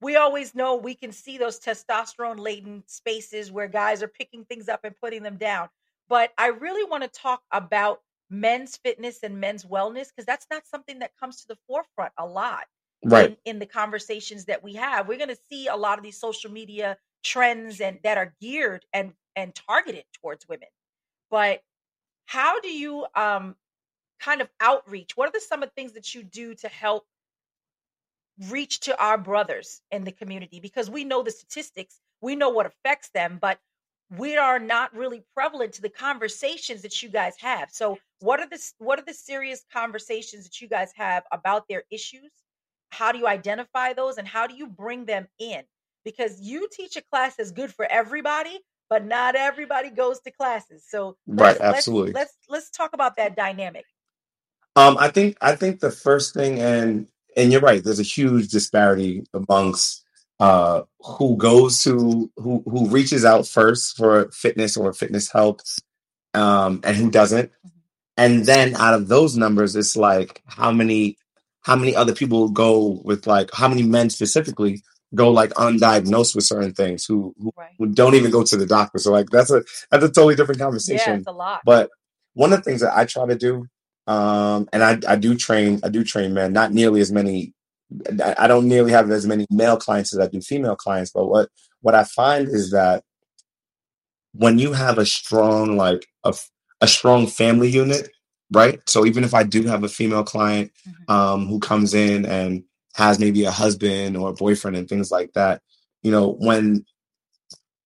we 0.00 0.16
always 0.16 0.54
know 0.54 0.76
we 0.76 0.94
can 0.94 1.12
see 1.12 1.38
those 1.38 1.60
testosterone 1.60 2.38
laden 2.38 2.84
spaces 2.86 3.52
where 3.52 3.68
guys 3.68 4.02
are 4.02 4.08
picking 4.08 4.44
things 4.44 4.68
up 4.68 4.80
and 4.84 4.94
putting 5.00 5.22
them 5.22 5.36
down. 5.38 5.68
But 6.08 6.32
I 6.38 6.48
really 6.48 6.84
want 6.88 7.04
to 7.04 7.08
talk 7.20 7.42
about 7.52 8.00
men's 8.30 8.76
fitness 8.78 9.20
and 9.22 9.40
men's 9.40 9.64
wellness 9.64 10.08
because 10.08 10.26
that's 10.26 10.46
not 10.50 10.66
something 10.66 11.00
that 11.00 11.12
comes 11.18 11.42
to 11.42 11.48
the 11.48 11.58
forefront 11.66 12.12
a 12.18 12.26
lot 12.26 12.66
Right. 13.04 13.30
in 13.30 13.36
in 13.44 13.58
the 13.58 13.66
conversations 13.66 14.46
that 14.46 14.62
we 14.62 14.74
have. 14.74 15.08
We're 15.08 15.18
going 15.18 15.28
to 15.30 15.38
see 15.50 15.68
a 15.68 15.76
lot 15.76 15.98
of 15.98 16.04
these 16.04 16.20
social 16.20 16.50
media 16.50 16.98
trends 17.24 17.80
and 17.80 17.98
that 18.04 18.18
are 18.18 18.34
geared 18.40 18.84
and 18.92 19.12
and 19.38 19.54
targeted 19.54 20.04
towards 20.20 20.48
women. 20.48 20.68
But 21.30 21.62
how 22.26 22.60
do 22.60 22.68
you 22.68 23.06
um 23.14 23.54
kind 24.20 24.40
of 24.40 24.48
outreach? 24.60 25.16
What 25.16 25.28
are 25.28 25.32
the 25.32 25.40
some 25.40 25.62
of 25.62 25.68
the 25.68 25.74
things 25.74 25.92
that 25.92 26.14
you 26.14 26.22
do 26.22 26.54
to 26.56 26.68
help 26.68 27.06
reach 28.50 28.80
to 28.80 29.00
our 29.02 29.18
brothers 29.18 29.80
in 29.90 30.04
the 30.04 30.12
community 30.12 30.60
because 30.60 30.90
we 30.90 31.04
know 31.04 31.22
the 31.22 31.30
statistics, 31.30 32.00
we 32.20 32.36
know 32.36 32.50
what 32.50 32.66
affects 32.66 33.10
them, 33.10 33.38
but 33.40 33.58
we 34.16 34.36
are 34.36 34.58
not 34.58 34.94
really 34.94 35.22
prevalent 35.34 35.74
to 35.74 35.82
the 35.82 35.88
conversations 35.88 36.82
that 36.82 37.02
you 37.02 37.08
guys 37.08 37.34
have. 37.38 37.68
So, 37.70 37.98
what 38.20 38.40
are 38.40 38.48
the 38.48 38.60
what 38.78 38.98
are 38.98 39.04
the 39.04 39.14
serious 39.14 39.64
conversations 39.72 40.44
that 40.44 40.60
you 40.60 40.68
guys 40.68 40.92
have 40.96 41.24
about 41.30 41.68
their 41.68 41.84
issues? 41.90 42.30
How 42.90 43.12
do 43.12 43.18
you 43.18 43.26
identify 43.26 43.92
those 43.92 44.18
and 44.18 44.26
how 44.26 44.46
do 44.46 44.56
you 44.56 44.66
bring 44.66 45.04
them 45.04 45.28
in? 45.38 45.62
Because 46.04 46.40
you 46.40 46.68
teach 46.72 46.96
a 46.96 47.02
class 47.02 47.36
that's 47.36 47.50
good 47.50 47.72
for 47.72 47.84
everybody, 47.84 48.58
but 48.90 49.04
not 49.06 49.34
everybody 49.36 49.90
goes 49.90 50.20
to 50.20 50.30
classes. 50.30 50.84
So, 50.88 51.16
Right, 51.26 51.48
let's 51.48 51.60
let's 51.60 51.78
absolutely. 51.78 52.12
let's 52.12 52.34
let's 52.48 52.70
talk 52.70 52.92
about 52.94 53.16
that 53.16 53.36
dynamic. 53.36 53.84
Um 54.76 54.96
I 54.98 55.08
think 55.08 55.36
I 55.40 55.56
think 55.56 55.80
the 55.80 55.90
first 55.90 56.34
thing 56.34 56.58
and 56.60 57.08
and 57.36 57.52
you're 57.52 57.60
right, 57.60 57.82
there's 57.82 58.00
a 58.00 58.04
huge 58.04 58.48
disparity 58.48 59.24
amongst 59.34 60.04
uh 60.40 60.82
who 61.00 61.36
goes 61.36 61.82
to 61.82 62.30
who 62.36 62.62
who 62.66 62.88
reaches 62.88 63.24
out 63.24 63.46
first 63.46 63.96
for 63.96 64.30
fitness 64.32 64.76
or 64.76 64.92
fitness 64.92 65.30
help 65.32 65.60
um 66.34 66.80
and 66.84 66.96
who 66.96 67.10
doesn't. 67.10 67.50
Mhm. 67.66 67.70
and 68.16 68.46
then 68.46 68.74
out 68.76 68.94
of 68.94 69.08
those 69.08 69.36
numbers 69.36 69.76
it's 69.76 69.96
like 69.96 70.42
how 70.46 70.70
many 70.72 71.16
how 71.62 71.76
many 71.76 71.94
other 71.96 72.14
people 72.14 72.48
go 72.50 73.00
with 73.04 73.26
like 73.26 73.50
how 73.52 73.68
many 73.68 73.82
men 73.82 74.10
specifically 74.10 74.82
go 75.14 75.30
like 75.30 75.50
undiagnosed 75.54 76.34
with 76.34 76.44
certain 76.44 76.72
things 76.72 77.04
who 77.06 77.34
who, 77.40 77.52
Right. 77.56 77.70
who 77.78 77.86
don't 77.86 78.14
even 78.14 78.30
go 78.30 78.42
to 78.44 78.56
the 78.56 78.66
doctor 78.66 78.98
so 78.98 79.10
like 79.12 79.30
that's 79.30 79.50
a 79.50 79.62
that's 79.90 80.04
a 80.04 80.08
totally 80.10 80.34
different 80.36 80.58
Yeah, 80.58 80.66
conversation 80.66 81.14
it's 81.16 81.26
a 81.26 81.32
lot. 81.32 81.62
but 81.64 81.90
one 82.34 82.52
of 82.52 82.58
the 82.58 82.62
things 82.64 82.80
that 82.82 82.96
i 82.96 83.04
try 83.06 83.26
to 83.26 83.34
do 83.36 83.66
um 84.06 84.68
and 84.72 84.82
i 84.84 84.98
i 85.08 85.16
do 85.16 85.34
train 85.34 85.80
i 85.82 85.88
do 85.88 86.04
train 86.04 86.34
men 86.34 86.52
not 86.52 86.72
nearly 86.72 87.00
as 87.00 87.10
many 87.10 87.54
i 88.36 88.46
don't 88.46 88.68
nearly 88.68 88.92
have 88.92 89.10
as 89.10 89.26
many 89.26 89.46
male 89.50 89.76
clients 89.78 90.12
as 90.12 90.20
i 90.20 90.26
do 90.28 90.40
female 90.40 90.76
clients 90.76 91.10
but 91.10 91.26
what 91.26 91.48
what 91.80 91.94
i 91.94 92.04
find 92.04 92.48
is 92.48 92.70
that 92.72 93.02
when 94.32 94.58
you 94.58 94.72
have 94.72 94.98
a 94.98 95.06
strong 95.06 95.76
like 95.76 96.06
a 96.24 96.34
a 96.80 96.86
strong 96.86 97.26
family 97.26 97.68
unit 97.68 98.10
right 98.52 98.80
so 98.88 99.04
even 99.06 99.24
if 99.24 99.34
i 99.34 99.42
do 99.42 99.62
have 99.64 99.84
a 99.84 99.88
female 99.88 100.22
client 100.24 100.70
Mhm. 100.86 101.12
um 101.14 101.46
who 101.48 101.58
comes 101.60 101.94
in 101.94 102.24
and 102.26 102.62
has 102.98 103.20
maybe 103.20 103.44
a 103.44 103.50
husband 103.52 104.16
or 104.16 104.30
a 104.30 104.34
boyfriend 104.34 104.76
and 104.76 104.88
things 104.88 105.10
like 105.10 105.32
that 105.32 105.62
you 106.02 106.10
know 106.10 106.32
when 106.40 106.84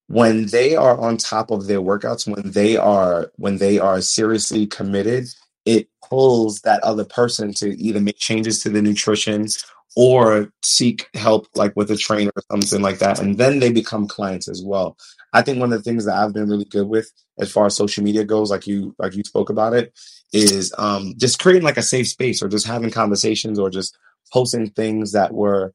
when 0.09 0.47
they 0.47 0.75
are 0.75 0.99
on 1.00 1.16
top 1.19 1.50
of 1.50 1.66
their 1.66 1.81
workouts 1.81 2.26
when 2.26 2.50
they 2.50 2.76
are 2.76 3.31
when 3.37 3.59
they 3.59 3.78
are 3.78 4.00
seriously 4.00 4.66
committed 4.66 5.26
it 5.66 5.88
pulls 6.09 6.62
that 6.62 6.83
other 6.83 7.04
person 7.04 7.52
to 7.52 7.78
either 7.78 8.00
make 8.00 8.19
changes 8.19 8.62
to 8.62 8.71
the 8.71 8.83
nutrition 8.83 9.47
or 9.95 10.50
seek 10.62 11.07
help 11.14 11.47
like 11.54 11.75
with 11.76 11.90
a 11.90 11.97
trainer 11.97 12.33
or 12.35 12.42
something 12.50 12.81
like 12.81 12.99
that 12.99 13.21
and 13.21 13.37
then 13.37 13.59
they 13.59 13.71
become 13.71 14.09
clients 14.09 14.49
as 14.49 14.62
well. 14.64 14.97
I 15.35 15.42
think 15.42 15.61
one 15.61 15.73
of 15.73 15.78
the 15.78 15.85
things 15.85 16.07
that 16.07 16.16
i've 16.16 16.33
been 16.33 16.49
really 16.49 16.64
good 16.64 16.88
with 16.88 17.11
as 17.38 17.52
far 17.52 17.66
as 17.66 17.76
social 17.76 18.02
media 18.02 18.25
goes 18.25 18.50
like 18.50 18.66
you 18.66 18.95
like 18.99 19.14
you 19.14 19.25
spoke 19.25 19.50
about 19.50 19.75
it 19.75 19.92
is 20.33 20.75
um 20.78 21.14
just 21.19 21.38
creating 21.38 21.62
like 21.62 21.76
a 21.76 21.83
safe 21.83 22.09
space 22.09 22.42
or 22.42 22.49
just 22.49 22.66
having 22.66 22.90
conversations 22.90 23.59
or 23.59 23.71
just 23.71 23.97
posting 24.33 24.71
things 24.71 25.12
that 25.12 25.33
were 25.35 25.73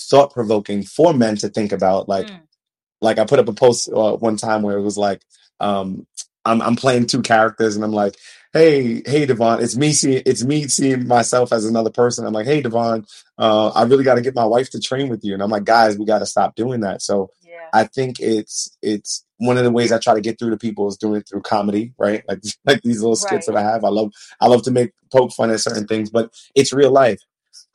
thought 0.00 0.32
provoking 0.32 0.82
for 0.82 1.12
men 1.12 1.36
to 1.36 1.48
think 1.48 1.72
about 1.72 2.08
like 2.08 2.26
Mm. 2.28 2.40
like 3.00 3.18
I 3.18 3.24
put 3.26 3.38
up 3.38 3.48
a 3.48 3.52
post 3.52 3.88
uh, 3.92 4.16
one 4.16 4.36
time 4.36 4.62
where 4.62 4.76
it 4.76 4.82
was 4.82 4.98
like, 4.98 5.22
um, 5.60 6.06
I'm 6.44 6.60
I'm 6.62 6.76
playing 6.76 7.06
two 7.06 7.22
characters 7.22 7.76
and 7.76 7.84
I'm 7.84 7.92
like, 7.92 8.16
hey, 8.52 9.02
hey 9.06 9.26
Davon, 9.26 9.62
it's 9.62 9.76
me 9.76 9.92
seeing 9.92 10.22
it's 10.26 10.44
me 10.44 10.66
seeing 10.68 11.06
myself 11.06 11.52
as 11.52 11.64
another 11.64 11.90
person. 11.90 12.26
I'm 12.26 12.32
like, 12.32 12.46
hey 12.46 12.60
Davon, 12.62 13.04
uh, 13.38 13.68
I 13.68 13.82
really 13.84 14.04
got 14.04 14.16
to 14.16 14.20
get 14.22 14.34
my 14.34 14.44
wife 14.46 14.70
to 14.70 14.80
train 14.80 15.08
with 15.08 15.24
you, 15.24 15.34
and 15.34 15.42
I'm 15.42 15.50
like, 15.50 15.64
guys, 15.64 15.98
we 15.98 16.06
got 16.06 16.20
to 16.20 16.26
stop 16.26 16.54
doing 16.56 16.80
that. 16.80 17.02
So 17.02 17.30
Yeah. 17.44 17.68
I 17.72 17.84
think 17.84 18.18
it's 18.20 18.76
it's 18.82 19.24
one 19.38 19.58
of 19.58 19.64
the 19.64 19.70
ways 19.70 19.92
I 19.92 19.98
try 19.98 20.14
to 20.14 20.20
get 20.20 20.38
through 20.38 20.50
to 20.50 20.56
people 20.56 20.88
is 20.88 20.96
doing 20.96 21.20
it 21.20 21.28
through 21.28 21.42
comedy, 21.42 21.92
right? 21.98 22.22
Like 22.28 22.40
like 22.64 22.82
these 22.82 23.00
little 23.02 23.16
skits 23.16 23.46
Right. 23.48 23.54
that 23.54 23.60
I 23.60 23.70
have. 23.70 23.84
I 23.84 23.90
love 23.90 24.12
I 24.40 24.46
love 24.48 24.62
to 24.64 24.70
make 24.70 24.92
poke 25.12 25.32
fun 25.32 25.50
at 25.50 25.60
certain 25.60 25.86
things, 25.86 26.10
but 26.10 26.32
it's 26.54 26.72
real 26.72 26.90
life. 26.92 27.20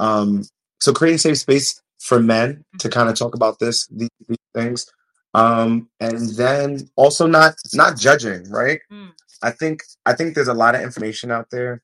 Um, 0.03 0.43
so 0.79 0.91
creating 0.91 1.19
safe 1.19 1.37
space 1.37 1.81
for 1.99 2.19
men 2.19 2.65
to 2.79 2.89
kind 2.89 3.09
of 3.09 3.15
talk 3.15 3.35
about 3.35 3.59
this 3.59 3.87
these, 3.87 4.09
these 4.27 4.37
things, 4.53 4.91
um, 5.33 5.89
and 5.99 6.29
then 6.35 6.89
also 6.95 7.25
not 7.25 7.55
not 7.73 7.97
judging, 7.97 8.49
right? 8.49 8.81
Mm. 8.91 9.11
I 9.41 9.51
think 9.51 9.83
I 10.05 10.13
think 10.13 10.35
there's 10.35 10.49
a 10.49 10.53
lot 10.53 10.75
of 10.75 10.81
information 10.81 11.31
out 11.31 11.49
there. 11.51 11.81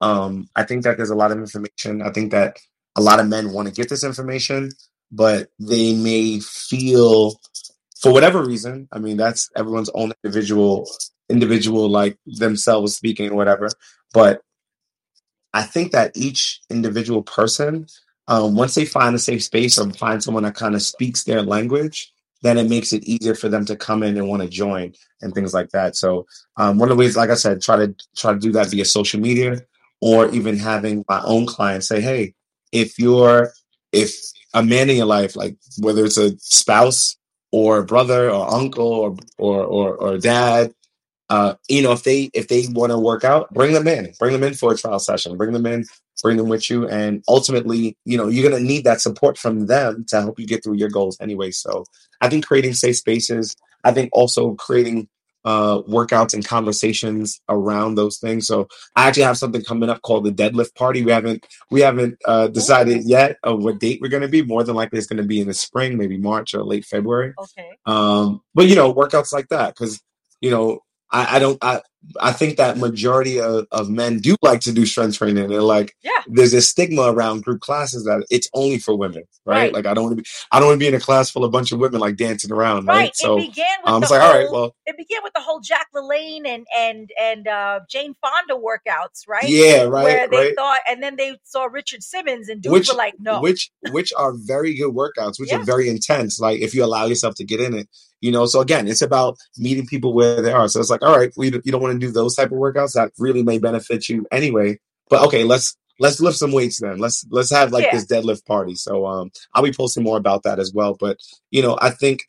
Um, 0.00 0.48
I 0.54 0.64
think 0.64 0.84
that 0.84 0.96
there's 0.96 1.10
a 1.10 1.16
lot 1.16 1.32
of 1.32 1.38
information. 1.38 2.02
I 2.02 2.10
think 2.10 2.30
that 2.30 2.58
a 2.96 3.00
lot 3.00 3.20
of 3.20 3.26
men 3.28 3.52
want 3.52 3.68
to 3.68 3.74
get 3.74 3.88
this 3.88 4.04
information, 4.04 4.70
but 5.10 5.48
they 5.58 5.94
may 5.94 6.40
feel 6.40 7.40
for 7.98 8.12
whatever 8.12 8.44
reason. 8.44 8.88
I 8.92 8.98
mean, 8.98 9.16
that's 9.16 9.50
everyone's 9.56 9.90
own 9.94 10.12
individual 10.22 10.88
individual 11.28 11.88
like 11.88 12.18
themselves 12.26 12.96
speaking 12.96 13.30
or 13.30 13.34
whatever. 13.34 13.70
But 14.12 14.42
I 15.54 15.62
think 15.62 15.92
that 15.92 16.16
each 16.16 16.60
individual 16.68 17.22
person, 17.22 17.86
um, 18.26 18.56
once 18.56 18.74
they 18.74 18.84
find 18.84 19.14
a 19.14 19.20
safe 19.20 19.44
space 19.44 19.78
or 19.78 19.88
find 19.92 20.22
someone 20.22 20.42
that 20.42 20.56
kind 20.56 20.74
of 20.74 20.82
speaks 20.82 21.22
their 21.22 21.42
language, 21.42 22.12
then 22.42 22.58
it 22.58 22.68
makes 22.68 22.92
it 22.92 23.04
easier 23.04 23.34
for 23.34 23.48
them 23.48 23.64
to 23.66 23.76
come 23.76 24.02
in 24.02 24.18
and 24.18 24.28
want 24.28 24.42
to 24.42 24.48
join 24.48 24.92
and 25.22 25.32
things 25.32 25.54
like 25.54 25.70
that. 25.70 25.96
So 25.96 26.26
um, 26.56 26.78
one 26.78 26.90
of 26.90 26.96
the 26.96 27.00
ways, 27.00 27.16
like 27.16 27.30
I 27.30 27.34
said, 27.34 27.62
try 27.62 27.76
to 27.76 27.94
try 28.16 28.32
to 28.32 28.38
do 28.38 28.52
that 28.52 28.70
via 28.70 28.84
social 28.84 29.20
media 29.20 29.62
or 30.00 30.28
even 30.30 30.58
having 30.58 31.04
my 31.08 31.22
own 31.22 31.46
clients 31.46 31.88
say, 31.88 32.00
hey, 32.00 32.34
if 32.72 32.98
you're 32.98 33.52
if 33.92 34.12
a 34.52 34.62
man 34.62 34.90
in 34.90 34.96
your 34.96 35.06
life, 35.06 35.36
like 35.36 35.56
whether 35.78 36.04
it's 36.04 36.18
a 36.18 36.36
spouse 36.38 37.16
or 37.52 37.78
a 37.78 37.84
brother 37.84 38.28
or 38.28 38.52
uncle 38.52 38.92
or 38.92 39.16
or 39.38 39.62
or, 39.64 39.94
or 39.94 40.18
dad 40.18 40.74
uh, 41.30 41.54
you 41.68 41.82
know, 41.82 41.92
if 41.92 42.02
they 42.02 42.30
if 42.34 42.48
they 42.48 42.66
want 42.70 42.90
to 42.90 42.98
work 42.98 43.24
out, 43.24 43.52
bring 43.52 43.72
them 43.72 43.88
in, 43.88 44.12
bring 44.18 44.32
them 44.32 44.42
in 44.42 44.54
for 44.54 44.72
a 44.72 44.76
trial 44.76 44.98
session, 44.98 45.36
bring 45.36 45.52
them 45.52 45.66
in, 45.66 45.84
bring 46.22 46.36
them 46.36 46.48
with 46.48 46.68
you, 46.68 46.86
and 46.88 47.24
ultimately, 47.28 47.96
you 48.04 48.18
know, 48.18 48.28
you're 48.28 48.48
gonna 48.48 48.62
need 48.62 48.84
that 48.84 49.00
support 49.00 49.38
from 49.38 49.66
them 49.66 50.04
to 50.08 50.20
help 50.20 50.38
you 50.38 50.46
get 50.46 50.62
through 50.62 50.74
your 50.76 50.90
goals 50.90 51.16
anyway. 51.20 51.50
So, 51.50 51.84
I 52.20 52.28
think 52.28 52.46
creating 52.46 52.74
safe 52.74 52.96
spaces, 52.96 53.56
I 53.84 53.92
think 53.92 54.10
also 54.12 54.54
creating 54.54 55.08
uh, 55.46 55.82
workouts 55.82 56.32
and 56.32 56.46
conversations 56.46 57.40
around 57.48 57.94
those 57.94 58.18
things. 58.18 58.46
So, 58.46 58.68
I 58.94 59.08
actually 59.08 59.22
have 59.22 59.38
something 59.38 59.64
coming 59.64 59.88
up 59.88 60.02
called 60.02 60.24
the 60.24 60.30
deadlift 60.30 60.74
party. 60.74 61.02
We 61.02 61.12
haven't 61.12 61.46
we 61.70 61.80
haven't 61.80 62.18
uh, 62.26 62.48
decided 62.48 63.04
yet 63.04 63.38
of 63.42 63.62
what 63.64 63.80
date 63.80 64.00
we're 64.02 64.08
gonna 64.08 64.28
be. 64.28 64.42
More 64.42 64.62
than 64.62 64.76
likely, 64.76 64.98
it's 64.98 65.06
gonna 65.06 65.22
be 65.22 65.40
in 65.40 65.48
the 65.48 65.54
spring, 65.54 65.96
maybe 65.96 66.18
March 66.18 66.52
or 66.52 66.62
late 66.64 66.84
February. 66.84 67.32
Okay. 67.38 67.70
Um, 67.86 68.42
but 68.54 68.66
you 68.66 68.76
know, 68.76 68.92
workouts 68.92 69.32
like 69.32 69.48
that 69.48 69.74
because 69.74 70.02
you 70.42 70.50
know 70.50 70.80
I, 71.14 71.36
I 71.36 71.38
don't 71.38 71.58
I 71.62 71.80
I 72.20 72.32
think 72.32 72.58
that 72.58 72.76
majority 72.76 73.40
of, 73.40 73.66
of 73.72 73.88
men 73.88 74.18
do 74.18 74.36
like 74.42 74.60
to 74.62 74.72
do 74.72 74.84
strength 74.84 75.16
training. 75.16 75.48
They're 75.48 75.62
like 75.62 75.94
Yeah. 76.02 76.10
there's 76.26 76.52
a 76.52 76.60
stigma 76.60 77.10
around 77.10 77.44
group 77.44 77.60
classes 77.62 78.04
that 78.04 78.26
it's 78.30 78.46
only 78.52 78.78
for 78.78 78.94
women, 78.94 79.22
right? 79.46 79.56
Right. 79.56 79.72
Like 79.72 79.86
I 79.86 79.94
don't 79.94 80.04
want 80.04 80.16
to 80.18 80.22
be 80.22 80.28
I 80.52 80.58
don't 80.58 80.68
want 80.68 80.76
to 80.80 80.84
be 80.84 80.88
in 80.88 80.94
a 80.94 81.00
class 81.00 81.30
full 81.30 81.44
of 81.44 81.48
a 81.48 81.50
bunch 81.52 81.72
of 81.72 81.78
women 81.78 82.00
like 82.00 82.16
dancing 82.16 82.52
around, 82.52 82.86
right? 82.86 82.96
Right. 82.96 83.16
So 83.16 83.38
it 83.38 83.48
began 83.48 83.66
with 83.84 83.92
um, 83.92 84.00
the 84.00 84.04
it's 84.04 84.10
like, 84.10 84.20
whole. 84.20 84.30
all 84.30 84.36
right, 84.38 84.50
well, 84.52 84.76
it 84.84 84.96
began 84.98 85.20
with 85.22 85.32
the 85.32 85.40
whole 85.40 85.60
Jack 85.60 85.86
LaLanne 85.94 86.46
and 86.46 86.66
and 86.76 87.10
and 87.18 87.48
uh, 87.48 87.80
Jane 87.88 88.14
Fonda 88.20 88.54
workouts, 88.62 89.26
right? 89.28 89.48
yeah, 89.48 89.84
right, 89.84 90.04
Where 90.04 90.28
they 90.28 90.36
right. 90.36 90.56
thought, 90.56 90.80
and 90.86 91.02
then 91.02 91.16
they 91.16 91.38
saw 91.44 91.64
Richard 91.66 92.02
Simmons, 92.02 92.48
and 92.50 92.60
dudes 92.60 92.72
Which 92.72 92.88
were 92.90 92.96
like, 92.98 93.14
"No, 93.18 93.40
which 93.40 93.70
which 93.92 94.12
are 94.18 94.34
very 94.36 94.74
good 94.74 94.92
workouts, 94.94 95.38
which 95.40 95.50
Yeah. 95.52 95.60
are 95.60 95.64
very 95.64 95.88
intense. 95.88 96.38
Like 96.38 96.60
if 96.60 96.74
you 96.74 96.84
allow 96.84 97.06
yourself 97.06 97.34
to 97.36 97.44
get 97.44 97.60
in 97.60 97.72
it, 97.74 97.88
you 98.24 98.32
know. 98.32 98.46
So 98.46 98.60
again, 98.60 98.88
it's 98.88 99.02
about 99.02 99.36
meeting 99.58 99.86
people 99.86 100.14
where 100.14 100.40
they 100.40 100.52
are. 100.52 100.66
So 100.68 100.80
it's 100.80 100.88
like, 100.88 101.02
all 101.02 101.16
right, 101.16 101.30
we 101.36 101.52
you 101.64 101.72
don't 101.72 101.82
want 101.82 101.92
to 102.00 102.06
do 102.06 102.10
those 102.10 102.34
type 102.34 102.52
of 102.52 102.58
workouts 102.58 102.94
that 102.94 103.12
really 103.18 103.42
may 103.42 103.58
benefit 103.58 104.08
you 104.08 104.26
anyway. 104.32 104.78
But 105.10 105.22
okay, 105.26 105.44
let's 105.44 105.76
let's 106.00 106.20
lift 106.20 106.38
some 106.38 106.52
weights 106.52 106.80
then. 106.80 106.96
Let's 106.98 107.26
let's 107.30 107.50
have 107.50 107.70
like 107.70 107.84
Yeah. 107.84 107.92
this 107.92 108.06
deadlift 108.06 108.46
party. 108.46 108.76
So 108.76 109.06
um, 109.06 109.30
I'll 109.52 109.62
be 109.62 109.72
posting 109.72 110.02
more 110.02 110.16
about 110.16 110.42
that 110.44 110.58
as 110.58 110.72
well. 110.72 110.96
But 110.98 111.18
you 111.50 111.60
know, 111.60 111.78
I 111.82 111.90
think 111.90 112.22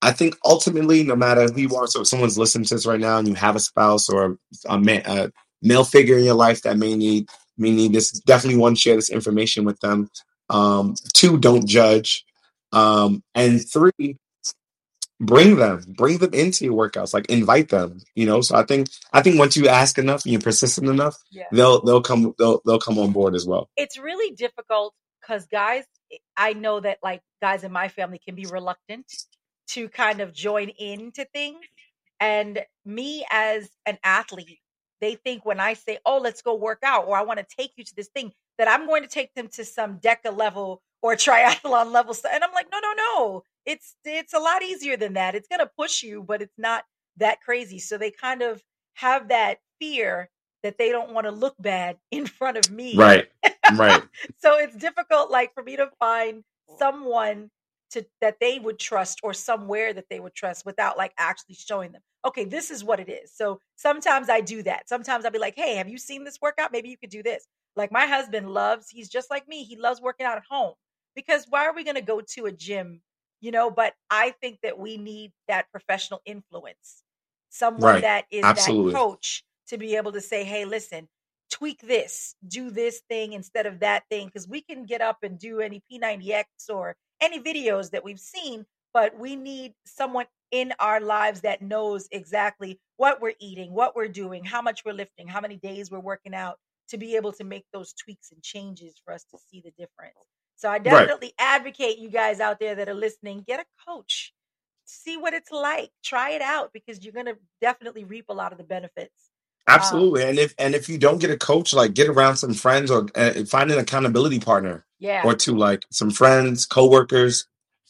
I 0.00 0.12
think 0.12 0.36
ultimately, 0.44 1.02
no 1.02 1.16
matter 1.16 1.46
who 1.48 1.60
you 1.60 1.74
are, 1.76 1.88
so 1.88 2.02
if 2.02 2.06
someone's 2.06 2.38
listening 2.38 2.64
to 2.66 2.74
this 2.74 2.86
right 2.86 3.00
now 3.00 3.18
and 3.18 3.26
you 3.26 3.34
have 3.34 3.56
a 3.56 3.60
spouse 3.60 4.08
or 4.08 4.38
a, 4.68 4.78
man, 4.78 5.02
a 5.06 5.32
male 5.60 5.84
figure 5.84 6.18
in 6.18 6.24
your 6.24 6.34
life 6.34 6.62
that 6.62 6.76
may 6.76 6.94
need 6.94 7.28
may 7.58 7.72
need 7.72 7.92
this, 7.92 8.12
definitely 8.20 8.60
one 8.60 8.76
share 8.76 8.94
this 8.94 9.10
information 9.10 9.64
with 9.64 9.80
them. 9.80 10.08
Um, 10.50 10.94
two, 11.14 11.36
don't 11.38 11.66
judge, 11.66 12.24
um, 12.72 13.22
and 13.34 13.60
three, 13.68 14.18
bring 15.22 15.56
them, 15.56 15.82
bring 15.88 16.18
them 16.18 16.34
into 16.34 16.64
your 16.64 16.74
workouts, 16.74 17.14
like 17.14 17.26
invite 17.26 17.68
them. 17.70 18.00
You 18.14 18.26
know, 18.26 18.40
so 18.40 18.56
I 18.56 18.64
think 18.64 18.88
I 19.12 19.22
think 19.22 19.38
once 19.38 19.56
you 19.56 19.68
ask 19.68 19.96
enough 19.98 20.24
and 20.24 20.32
you're 20.32 20.40
persistent 20.40 20.88
enough, 20.88 21.16
yeah." 21.30 21.44
they'll 21.52 21.80
they'll 21.82 22.02
come 22.02 22.34
they'll 22.38 22.60
they'll 22.66 22.80
come 22.80 22.98
on 22.98 23.12
board 23.12 23.34
as 23.34 23.46
well. 23.46 23.70
It's 23.76 23.98
really 23.98 24.34
difficult 24.34 24.94
because 25.20 25.46
guys, 25.46 25.84
eh, 26.12 26.18
I 26.36 26.52
know 26.52 26.80
that 26.80 26.98
like 27.02 27.22
guys 27.40 27.64
in 27.64 27.72
my 27.72 27.88
family 27.88 28.18
can 28.18 28.34
be 28.34 28.46
reluctant 28.46 29.06
to 29.68 29.88
kind 29.88 30.20
of 30.20 30.34
join 30.34 30.68
into 30.70 31.24
things, 31.32 31.64
and 32.20 32.64
me 32.84 33.24
as 33.30 33.70
an 33.86 33.98
athlete, 34.04 34.58
they 35.00 35.14
think 35.14 35.46
when 35.46 35.60
I 35.60 35.74
say, 35.74 35.98
"Oh, 36.04 36.18
let's 36.18 36.42
go 36.42 36.54
work 36.54 36.80
out," 36.82 37.06
or 37.06 37.16
"I 37.16 37.22
want 37.22 37.38
to 37.38 37.46
take 37.56 37.72
you 37.76 37.84
to 37.84 37.94
this 37.94 38.08
thing," 38.08 38.32
that 38.58 38.68
I'm 38.68 38.86
going 38.86 39.02
to 39.02 39.08
take 39.08 39.34
them 39.34 39.48
to 39.54 39.64
some 39.64 39.98
DECA 39.98 40.36
level 40.36 40.82
or 41.02 41.14
triathlon 41.16 41.92
level. 41.92 42.14
st- 42.14 42.34
And 42.34 42.44
I'm 42.44 42.52
like, 42.54 42.68
no, 42.72 42.80
no, 42.80 42.92
no. 42.96 43.42
It's 43.66 43.96
it's 44.04 44.34
a 44.34 44.38
lot 44.40 44.62
easier 44.62 44.96
than 44.96 45.14
that. 45.14 45.34
It's 45.34 45.48
gonna 45.48 45.70
push 45.78 46.02
you, 46.02 46.22
but 46.22 46.42
it's 46.42 46.58
not 46.58 46.84
that 47.18 47.40
crazy. 47.42 47.78
So 47.78 47.98
they 47.98 48.10
kind 48.10 48.42
of 48.42 48.62
have 48.94 49.28
that 49.28 49.58
fear 49.80 50.30
that 50.62 50.78
they 50.78 50.90
don't 50.90 51.12
want 51.12 51.26
to 51.26 51.32
look 51.32 51.54
bad 51.58 51.98
in 52.10 52.26
front 52.26 52.56
of 52.56 52.70
me. 52.70 52.96
Right, 52.96 53.28
right, 53.76 54.02
So 54.38 54.58
it's 54.58 54.76
difficult, 54.76 55.30
like 55.30 55.54
for 55.54 55.62
me 55.62 55.76
to 55.76 55.90
find 55.98 56.44
someone 56.78 57.50
to 57.90 58.06
that 58.20 58.38
they 58.40 58.58
would 58.58 58.78
trust 58.78 59.20
or 59.22 59.34
somewhere 59.34 59.92
that 59.92 60.06
they 60.10 60.20
would 60.20 60.34
trust 60.34 60.64
without 60.64 60.96
like 60.96 61.12
actually 61.18 61.54
showing 61.56 61.92
them. 61.92 62.02
Okay, 62.24 62.44
this 62.44 62.70
is 62.70 62.84
what 62.84 63.00
it 63.00 63.08
is. 63.08 63.32
So 63.34 63.60
sometimes 63.76 64.30
I 64.30 64.40
do 64.40 64.62
that. 64.62 64.88
Sometimes 64.88 65.24
I'll 65.24 65.30
be 65.30 65.38
like, 65.38 65.56
hey, 65.56 65.76
have 65.76 65.88
you 65.88 65.98
seen 65.98 66.24
this 66.24 66.38
workout? 66.40 66.72
Maybe 66.72 66.88
you 66.88 66.96
could 66.96 67.10
do 67.10 67.22
this. 67.22 67.46
Like 67.76 67.92
my 67.92 68.06
husband 68.06 68.50
loves, 68.50 68.88
he's 68.90 69.08
just 69.08 69.30
like 69.30 69.46
me. 69.48 69.64
He 69.64 69.76
loves 69.76 70.00
working 70.00 70.26
out 70.26 70.36
at 70.38 70.44
home 70.48 70.74
because 71.14 71.46
why 71.48 71.66
are 71.66 71.74
we 71.74 71.84
going 71.84 71.96
to 71.96 72.00
go 72.02 72.20
to 72.20 72.46
a 72.46 72.52
gym? 72.52 73.02
You 73.40 73.50
know, 73.50 73.70
but 73.70 73.94
I 74.10 74.30
think 74.40 74.60
that 74.62 74.78
we 74.78 74.96
need 74.96 75.32
that 75.48 75.70
professional 75.72 76.20
influence, 76.24 77.02
someone 77.50 78.00
Right. 78.00 78.02
that 78.02 78.26
is 78.30 78.52
Absolutely. 78.52 78.54
that 78.54 78.76
coach 78.84 79.44
to 79.68 79.78
be 79.78 79.96
able 79.96 80.12
to 80.12 80.20
say, 80.20 80.44
hey, 80.44 80.64
listen, 80.64 81.08
tweak 81.50 81.80
this, 81.80 82.34
do 82.46 82.70
this 82.70 83.02
thing 83.08 83.32
instead 83.32 83.66
of 83.66 83.80
that 83.80 84.04
thing. 84.10 84.26
Because 84.26 84.48
we 84.48 84.60
can 84.62 84.84
get 84.84 85.00
up 85.00 85.18
and 85.22 85.38
do 85.38 85.60
any 85.60 85.82
P90X 85.90 86.68
or 86.70 86.96
any 87.20 87.40
videos 87.40 87.90
that 87.90 88.04
we've 88.04 88.20
seen, 88.20 88.64
but 88.92 89.18
we 89.18 89.36
need 89.36 89.74
someone 89.86 90.26
in 90.50 90.72
our 90.78 91.00
lives 91.00 91.40
that 91.42 91.62
knows 91.62 92.08
exactly 92.12 92.78
what 92.96 93.20
we're 93.20 93.34
eating, 93.40 93.72
what 93.72 93.96
we're 93.96 94.08
doing, 94.08 94.44
how 94.44 94.62
much 94.62 94.84
we're 94.84 94.92
lifting, 94.92 95.26
how 95.26 95.40
many 95.40 95.56
days 95.56 95.90
we're 95.90 95.98
working 96.00 96.34
out 96.34 96.58
to 96.88 96.98
be 96.98 97.16
able 97.16 97.32
to 97.32 97.44
make 97.44 97.64
those 97.72 97.92
tweaks 97.94 98.32
and 98.32 98.42
changes 98.42 99.00
for 99.04 99.14
us 99.14 99.24
to 99.24 99.38
see 99.38 99.62
the 99.64 99.70
difference. 99.72 100.16
So 100.62 100.70
I 100.70 100.78
definitely 100.78 101.32
advocate 101.40 101.98
you 101.98 102.08
guys 102.08 102.38
out 102.38 102.60
there 102.60 102.76
that 102.76 102.88
are 102.88 102.94
listening, 102.94 103.42
get 103.44 103.58
a 103.58 103.64
coach. 103.84 104.32
See 104.84 105.16
what 105.16 105.34
it's 105.34 105.50
like. 105.50 105.90
Try 106.04 106.30
it 106.30 106.40
out 106.40 106.72
because 106.72 107.02
you're 107.02 107.12
going 107.12 107.26
to 107.26 107.36
definitely 107.60 108.04
reap 108.04 108.26
a 108.28 108.32
lot 108.32 108.52
of 108.52 108.58
the 108.58 108.64
benefits. 108.64 109.30
Um, 109.66 109.74
Absolutely. 109.74 110.22
And 110.22 110.38
if 110.38 110.54
and 110.58 110.76
if 110.76 110.88
you 110.88 110.98
don't 110.98 111.18
get 111.18 111.32
a 111.32 111.36
coach, 111.36 111.74
like 111.74 111.94
get 111.94 112.08
around 112.08 112.36
some 112.36 112.54
friends 112.54 112.92
or 112.92 113.08
uh, 113.16 113.44
find 113.44 113.72
an 113.72 113.78
accountability 113.80 114.38
partner 114.38 114.86
yeah. 115.00 115.22
or 115.24 115.34
two, 115.34 115.56
like 115.56 115.84
some 115.90 116.12
friends, 116.12 116.64
coworkers, 116.64 117.48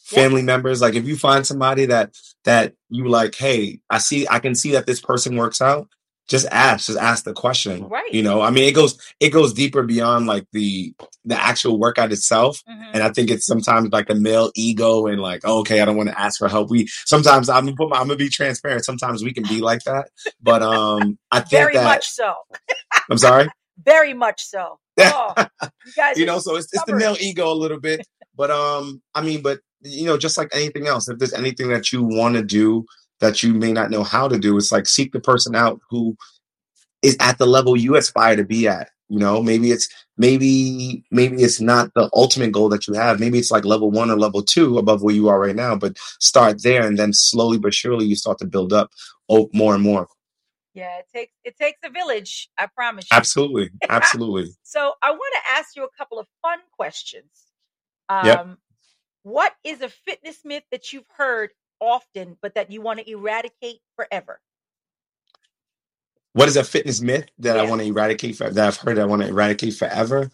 Yeah. 0.09 0.23
family 0.23 0.41
members. 0.41 0.81
Like 0.81 0.95
if 0.95 1.05
you 1.05 1.15
find 1.15 1.45
somebody 1.45 1.85
that 1.85 2.17
that 2.43 2.73
you 2.89 3.07
like, 3.07 3.35
hey, 3.35 3.81
I 3.87 3.99
see, 3.99 4.25
I 4.27 4.39
can 4.39 4.55
see 4.55 4.71
that 4.71 4.87
this 4.87 4.99
person 4.99 5.35
works 5.35 5.61
out. 5.61 5.89
Just 6.29 6.47
ask, 6.51 6.85
just 6.87 6.97
ask 6.99 7.25
the 7.25 7.33
question. 7.33 7.87
Right. 7.89 8.11
You 8.13 8.23
know, 8.23 8.41
I 8.41 8.49
mean, 8.49 8.63
it 8.63 8.71
goes 8.73 8.97
it 9.19 9.29
goes 9.29 9.53
deeper 9.53 9.83
beyond 9.83 10.25
like 10.25 10.45
the 10.53 10.93
the 11.25 11.41
actual 11.41 11.77
workout 11.77 12.13
itself. 12.13 12.61
Mhm. 12.69 12.91
And 12.93 13.03
I 13.03 13.09
think 13.09 13.29
it's 13.29 13.45
sometimes 13.45 13.89
like 13.91 14.07
the 14.07 14.15
male 14.15 14.49
ego 14.55 15.07
and 15.07 15.19
like, 15.21 15.41
oh, 15.43 15.59
okay, 15.59 15.81
I 15.81 15.85
don't 15.85 15.97
want 15.97 16.09
to 16.09 16.19
ask 16.19 16.39
for 16.39 16.47
help. 16.47 16.69
We 16.69 16.87
sometimes 17.05 17.49
I'm 17.49 17.65
gonna 17.65 17.75
put 17.75 17.89
my, 17.89 17.97
I'm 17.97 18.07
gonna 18.07 18.15
be 18.15 18.29
transparent. 18.29 18.85
Sometimes 18.85 19.21
we 19.23 19.33
can 19.33 19.43
be 19.43 19.59
like 19.59 19.83
that, 19.83 20.09
but 20.41 20.61
um, 20.63 21.17
I 21.31 21.39
think 21.41 21.49
Very 21.51 21.73
that 21.75 21.83
much 21.83 22.07
so. 22.07 22.33
I'm 23.09 23.17
sorry. 23.17 23.47
Very 23.85 24.13
much 24.13 24.41
so. 24.43 24.79
Oh, 24.99 25.33
you 25.37 25.91
guys 25.95 26.17
you 26.17 26.25
know, 26.25 26.39
so 26.39 26.55
it's, 26.55 26.67
it's 26.71 26.83
the 26.85 26.95
male 26.95 27.17
ego 27.19 27.51
a 27.51 27.53
little 27.53 27.79
bit, 27.79 28.05
but 28.35 28.49
um, 28.51 29.01
I 29.13 29.21
mean, 29.21 29.41
but 29.41 29.59
you 29.81 30.05
know, 30.05 30.17
just 30.17 30.37
like 30.37 30.49
anything 30.53 30.87
else, 30.87 31.09
if 31.09 31.17
there's 31.17 31.33
anything 31.33 31.69
that 31.69 31.91
you 31.91 32.03
want 32.03 32.35
to 32.35 32.43
do 32.43 32.85
that 33.23 33.41
you 33.41 33.53
may 33.53 33.71
not 33.71 33.89
know 33.89 34.03
how 34.03 34.27
to 34.27 34.37
do, 34.37 34.57
it's 34.57 34.71
like 34.71 34.85
seek 34.85 35.13
the 35.13 35.19
person 35.19 35.55
out 35.55 35.79
who 35.89 36.15
is 37.01 37.15
at 37.19 37.37
the 37.37 37.45
level 37.45 37.77
you 37.77 37.95
aspire 37.95 38.35
to 38.35 38.43
be 38.43 38.67
at. 38.67 38.89
You 39.09 39.19
know, 39.19 39.41
maybe 39.41 39.71
it's 39.71 39.87
maybe 40.17 41.03
maybe 41.11 41.43
it's 41.43 41.61
not 41.61 41.91
the 41.95 42.09
ultimate 42.13 42.51
goal 42.51 42.69
that 42.69 42.87
you 42.87 42.93
have. 42.95 43.19
Maybe 43.19 43.37
it's 43.37 43.51
like 43.51 43.65
level 43.65 43.91
one 43.91 44.11
or 44.11 44.17
level 44.17 44.41
two 44.41 44.77
above 44.77 45.03
where 45.03 45.15
you 45.15 45.29
are 45.29 45.39
right 45.39 45.55
now, 45.55 45.75
but 45.75 45.97
start 46.19 46.63
there 46.63 46.85
and 46.85 46.97
then 46.97 47.13
slowly 47.13 47.57
but 47.57 47.73
surely 47.73 48.05
you 48.05 48.15
start 48.15 48.39
to 48.39 48.45
build 48.45 48.73
up 48.73 48.91
more 49.53 49.73
and 49.73 49.83
more. 49.83 50.07
Yeah, 50.73 50.97
it 50.97 51.05
takes 51.13 51.33
it 51.43 51.57
takes 51.57 51.79
a 51.85 51.89
village. 51.89 52.49
I 52.57 52.65
promise 52.65 53.05
you. 53.11 53.17
Absolutely, 53.17 53.69
absolutely. 53.89 54.49
So 54.63 54.93
I 55.01 55.11
want 55.11 55.35
to 55.35 55.51
ask 55.51 55.75
you 55.75 55.83
a 55.83 55.97
couple 55.97 56.19
of 56.19 56.27
fun 56.41 56.59
questions. 56.75 57.31
Um, 58.09 58.25
Yep. 58.25 58.57
What 59.23 59.53
is 59.63 59.81
a 59.81 59.87
fitness 59.87 60.39
myth 60.43 60.63
that 60.71 60.91
you've 60.91 61.07
heard 61.15 61.51
often, 61.83 62.37
but 62.41 62.55
that 62.55 62.71
you 62.71 62.81
want 62.81 62.99
to 62.99 63.11
eradicate 63.11 63.79
forever? 63.97 64.39
what 66.33 66.49
is 66.49 66.57
a 66.57 66.63
fitness 66.63 67.01
myth 67.01 67.27
that 67.39 67.59
I 67.59 67.63
want 67.63 67.81
to 67.81 67.87
eradicate 67.87 68.37
for, 68.37 68.49
that 68.49 68.67
I've 68.67 68.77
heard 68.77 68.99
I 68.99 69.05
want 69.05 69.23
to 69.23 69.29
eradicate 69.29 69.75
forever? 69.75 70.31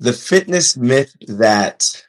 The 0.00 0.12
fitness 0.14 0.76
myth 0.76 1.14
that 1.28 2.04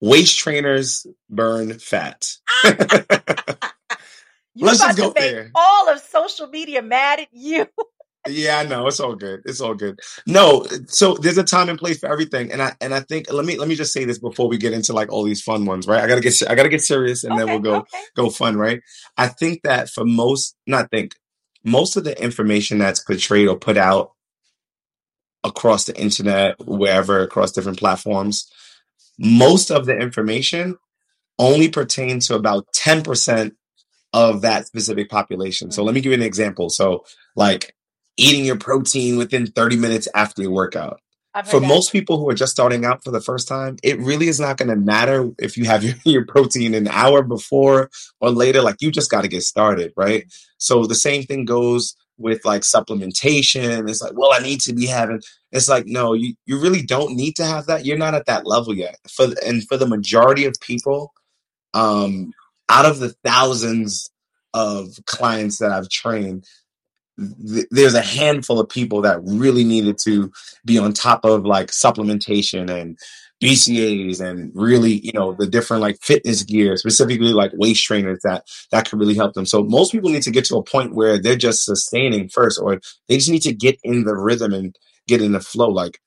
waist 0.00 0.38
trainers 0.38 1.06
burn 1.30 1.78
fat. 1.78 2.36
You 4.54 4.66
Let's 4.66 4.78
about 4.80 4.96
just 4.96 4.98
go 4.98 5.08
to 5.08 5.14
make 5.14 5.32
there. 5.32 5.50
all 5.54 5.88
of 5.88 6.00
social 6.00 6.48
media 6.48 6.82
mad 6.82 7.20
at 7.20 7.28
you. 7.32 7.68
Yeah, 8.28 8.58
I 8.58 8.64
know. 8.64 8.86
It's 8.86 9.00
all 9.00 9.14
good. 9.14 9.42
It's 9.44 9.60
all 9.60 9.74
good. 9.74 10.00
No, 10.26 10.66
so 10.86 11.14
there's 11.14 11.38
a 11.38 11.44
time 11.44 11.68
and 11.68 11.78
place 11.78 11.98
for 11.98 12.10
everything. 12.10 12.52
And 12.52 12.62
I 12.62 12.74
and 12.80 12.94
I 12.94 13.00
think 13.00 13.32
let 13.32 13.44
me 13.44 13.58
let 13.58 13.68
me 13.68 13.74
just 13.74 13.92
say 13.92 14.04
this 14.04 14.18
before 14.18 14.48
we 14.48 14.58
get 14.58 14.72
into 14.72 14.92
like 14.92 15.10
all 15.10 15.24
these 15.24 15.42
fun 15.42 15.64
ones, 15.64 15.86
right? 15.86 16.02
I 16.02 16.06
gotta 16.06 16.20
get 16.20 16.40
I 16.48 16.54
gotta 16.54 16.68
get 16.68 16.82
serious 16.82 17.24
and 17.24 17.38
then 17.38 17.46
we'll 17.46 17.58
go 17.58 17.76
okay. 17.76 18.02
go 18.14 18.30
fun, 18.30 18.56
right? 18.56 18.80
I 19.16 19.28
think 19.28 19.62
that 19.62 19.88
for 19.88 20.04
most 20.04 20.56
not 20.66 20.90
think, 20.90 21.14
most 21.64 21.96
of 21.96 22.04
the 22.04 22.20
information 22.22 22.78
that's 22.78 23.00
portrayed 23.00 23.48
or 23.48 23.56
put 23.56 23.76
out 23.76 24.12
across 25.44 25.84
the 25.84 25.96
internet, 26.00 26.56
wherever 26.66 27.20
across 27.20 27.52
different 27.52 27.78
platforms, 27.78 28.50
most 29.18 29.70
of 29.70 29.86
the 29.86 29.96
information 29.96 30.76
only 31.38 31.68
pertains 31.68 32.26
to 32.26 32.34
about 32.34 32.66
10% 32.74 33.52
of 34.12 34.40
that 34.42 34.66
specific 34.66 35.08
population. 35.10 35.70
So 35.70 35.84
let 35.84 35.94
me 35.94 36.00
give 36.00 36.12
you 36.12 36.18
an 36.18 36.22
example. 36.22 36.70
So 36.70 37.04
like 37.36 37.74
eating 38.18 38.44
your 38.44 38.58
protein 38.58 39.16
within 39.16 39.46
30 39.46 39.76
minutes 39.76 40.08
after 40.14 40.42
your 40.42 40.50
workout. 40.50 41.00
For 41.46 41.60
that. 41.60 41.68
most 41.68 41.92
people 41.92 42.18
who 42.18 42.28
are 42.28 42.34
just 42.34 42.50
starting 42.50 42.84
out 42.84 43.04
for 43.04 43.12
the 43.12 43.20
first 43.20 43.46
time, 43.46 43.76
it 43.84 43.98
really 44.00 44.26
is 44.26 44.40
not 44.40 44.56
going 44.56 44.70
to 44.70 44.76
matter 44.76 45.30
if 45.38 45.56
you 45.56 45.66
have 45.66 45.84
your, 45.84 45.94
your 46.04 46.26
protein 46.26 46.74
an 46.74 46.88
hour 46.88 47.22
before 47.22 47.90
or 48.20 48.30
later. 48.30 48.60
Like 48.60 48.76
you 48.80 48.90
just 48.90 49.10
got 49.10 49.22
to 49.22 49.28
get 49.28 49.42
started, 49.42 49.92
right? 49.96 50.24
So 50.58 50.84
the 50.84 50.96
same 50.96 51.22
thing 51.22 51.44
goes 51.44 51.94
with 52.16 52.44
like 52.44 52.62
supplementation. 52.62 53.88
It's 53.88 54.02
like, 54.02 54.14
well, 54.16 54.32
I 54.32 54.40
need 54.40 54.60
to 54.62 54.72
be 54.72 54.86
having. 54.86 55.22
It's 55.52 55.68
like, 55.68 55.86
no, 55.86 56.12
you, 56.12 56.34
you 56.46 56.60
really 56.60 56.82
don't 56.82 57.14
need 57.14 57.36
to 57.36 57.44
have 57.44 57.66
that. 57.66 57.86
You're 57.86 57.98
not 57.98 58.14
at 58.14 58.26
that 58.26 58.44
level 58.44 58.74
yet. 58.74 58.96
For 59.08 59.28
and 59.46 59.66
for 59.68 59.76
the 59.76 59.86
majority 59.86 60.44
of 60.44 60.54
people, 60.60 61.12
um, 61.72 62.32
out 62.68 62.84
of 62.84 62.98
the 62.98 63.14
thousands 63.24 64.10
of 64.54 64.98
clients 65.06 65.58
that 65.58 65.70
I've 65.70 65.88
trained, 65.88 66.44
th- 67.46 67.66
there's 67.70 67.94
a 67.94 68.02
handful 68.02 68.60
of 68.60 68.68
people 68.68 69.02
that 69.02 69.20
really 69.24 69.64
needed 69.64 69.98
to 70.04 70.30
be 70.64 70.78
on 70.78 70.92
top 70.92 71.24
of 71.24 71.44
like 71.44 71.68
supplementation 71.68 72.70
and 72.70 72.98
BCAs 73.42 74.20
and 74.20 74.50
really, 74.54 74.94
you 75.04 75.12
know, 75.12 75.32
the 75.38 75.46
different 75.46 75.80
like 75.80 75.98
fitness 76.02 76.42
gear, 76.42 76.76
specifically 76.76 77.32
like 77.32 77.52
waist 77.54 77.84
trainers 77.84 78.20
that 78.24 78.44
that 78.72 78.88
could 78.90 78.98
really 78.98 79.14
help 79.14 79.34
them. 79.34 79.46
So 79.46 79.62
most 79.62 79.92
people 79.92 80.10
need 80.10 80.22
to 80.22 80.30
get 80.32 80.44
to 80.46 80.56
a 80.56 80.62
point 80.64 80.94
where 80.94 81.18
they're 81.20 81.36
just 81.36 81.64
sustaining 81.64 82.28
first, 82.28 82.60
or 82.60 82.80
they 83.08 83.16
just 83.16 83.30
need 83.30 83.42
to 83.42 83.52
get 83.54 83.78
in 83.84 84.04
the 84.04 84.16
rhythm 84.16 84.52
and 84.52 84.76
get 85.06 85.22
in 85.22 85.32
the 85.32 85.40
flow. 85.40 85.68
Like 85.70 86.00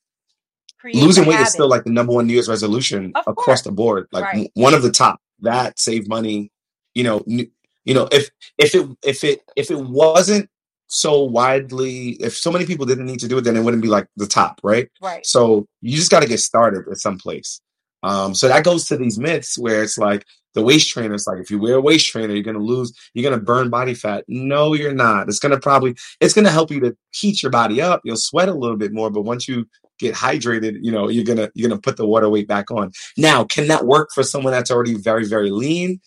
Create 0.79 0.97
losing 0.97 1.25
weight 1.25 1.39
is 1.39 1.51
still 1.51 1.69
like 1.69 1.83
the 1.85 1.91
number 1.91 2.11
one 2.13 2.27
New 2.27 2.33
Year's 2.33 2.49
resolution 2.49 3.13
Of 3.15 3.23
across 3.27 3.45
course. 3.45 3.61
the 3.61 3.71
board. 3.71 4.07
Like 4.11 4.25
Right. 4.25 4.51
one 4.55 4.73
of 4.73 4.81
the 4.83 4.91
top. 4.91 5.21
That 5.41 5.79
save 5.79 6.07
money. 6.09 6.51
You 6.95 7.03
know, 7.05 7.23
you 7.27 7.93
know 7.93 8.09
if 8.11 8.29
if 8.57 8.75
it 8.75 8.87
if 9.03 9.23
it 9.23 9.41
if 9.55 9.71
it 9.71 9.79
wasn't 9.79 10.49
so 10.91 11.23
widely, 11.23 12.09
if 12.19 12.35
so 12.35 12.51
many 12.51 12.65
people 12.65 12.85
didn't 12.85 13.05
need 13.05 13.19
to 13.21 13.27
do 13.27 13.37
it, 13.37 13.41
then 13.41 13.55
it 13.55 13.63
wouldn't 13.63 13.81
be 13.81 13.89
like 13.89 14.07
the 14.17 14.27
top, 14.27 14.59
right? 14.63 14.89
Right. 15.01 15.25
So 15.25 15.65
you 15.81 15.95
just 15.95 16.11
got 16.11 16.21
to 16.21 16.27
get 16.27 16.39
started 16.39 16.83
at 16.89 16.97
some 16.97 17.17
place. 17.17 17.61
Um, 18.03 18.35
so 18.35 18.47
that 18.47 18.65
goes 18.65 18.85
to 18.85 18.97
these 18.97 19.17
myths 19.17 19.57
where 19.57 19.83
it's 19.83 19.97
like 19.97 20.25
the 20.53 20.61
waist 20.61 20.89
trainer. 20.89 21.13
It's 21.13 21.27
like 21.27 21.39
if 21.39 21.49
you 21.49 21.59
wear 21.59 21.75
a 21.75 21.81
waist 21.81 22.07
trainer, 22.07 22.33
you're 22.33 22.43
gonna 22.43 22.59
lose, 22.59 22.93
you're 23.13 23.29
gonna 23.29 23.41
burn 23.41 23.69
body 23.69 23.93
fat. 23.93 24.25
No, 24.27 24.73
you're 24.73 24.93
not. 24.93 25.29
It's 25.29 25.39
gonna 25.39 25.59
probably 25.59 25.95
it's 26.19 26.33
gonna 26.33 26.49
help 26.49 26.71
you 26.71 26.79
to 26.81 26.97
heat 27.11 27.41
your 27.41 27.51
body 27.51 27.81
up. 27.81 28.01
You'll 28.03 28.17
sweat 28.17 28.49
a 28.49 28.53
little 28.53 28.75
bit 28.75 28.91
more, 28.91 29.09
but 29.09 29.21
once 29.21 29.47
you 29.47 29.67
get 29.99 30.15
hydrated, 30.15 30.79
you 30.81 30.91
know, 30.91 31.07
you're 31.07 31.23
gonna 31.23 31.49
you're 31.53 31.69
gonna 31.69 31.79
put 31.79 31.95
the 31.95 32.07
water 32.07 32.29
weight 32.29 32.47
back 32.47 32.69
on. 32.71 32.91
Now, 33.17 33.45
can 33.45 33.67
that 33.67 33.85
work 33.85 34.09
for 34.13 34.23
someone 34.23 34.51
that's 34.51 34.71
already 34.71 34.95
very, 34.95 35.25
very 35.25 35.51
lean? 35.51 36.01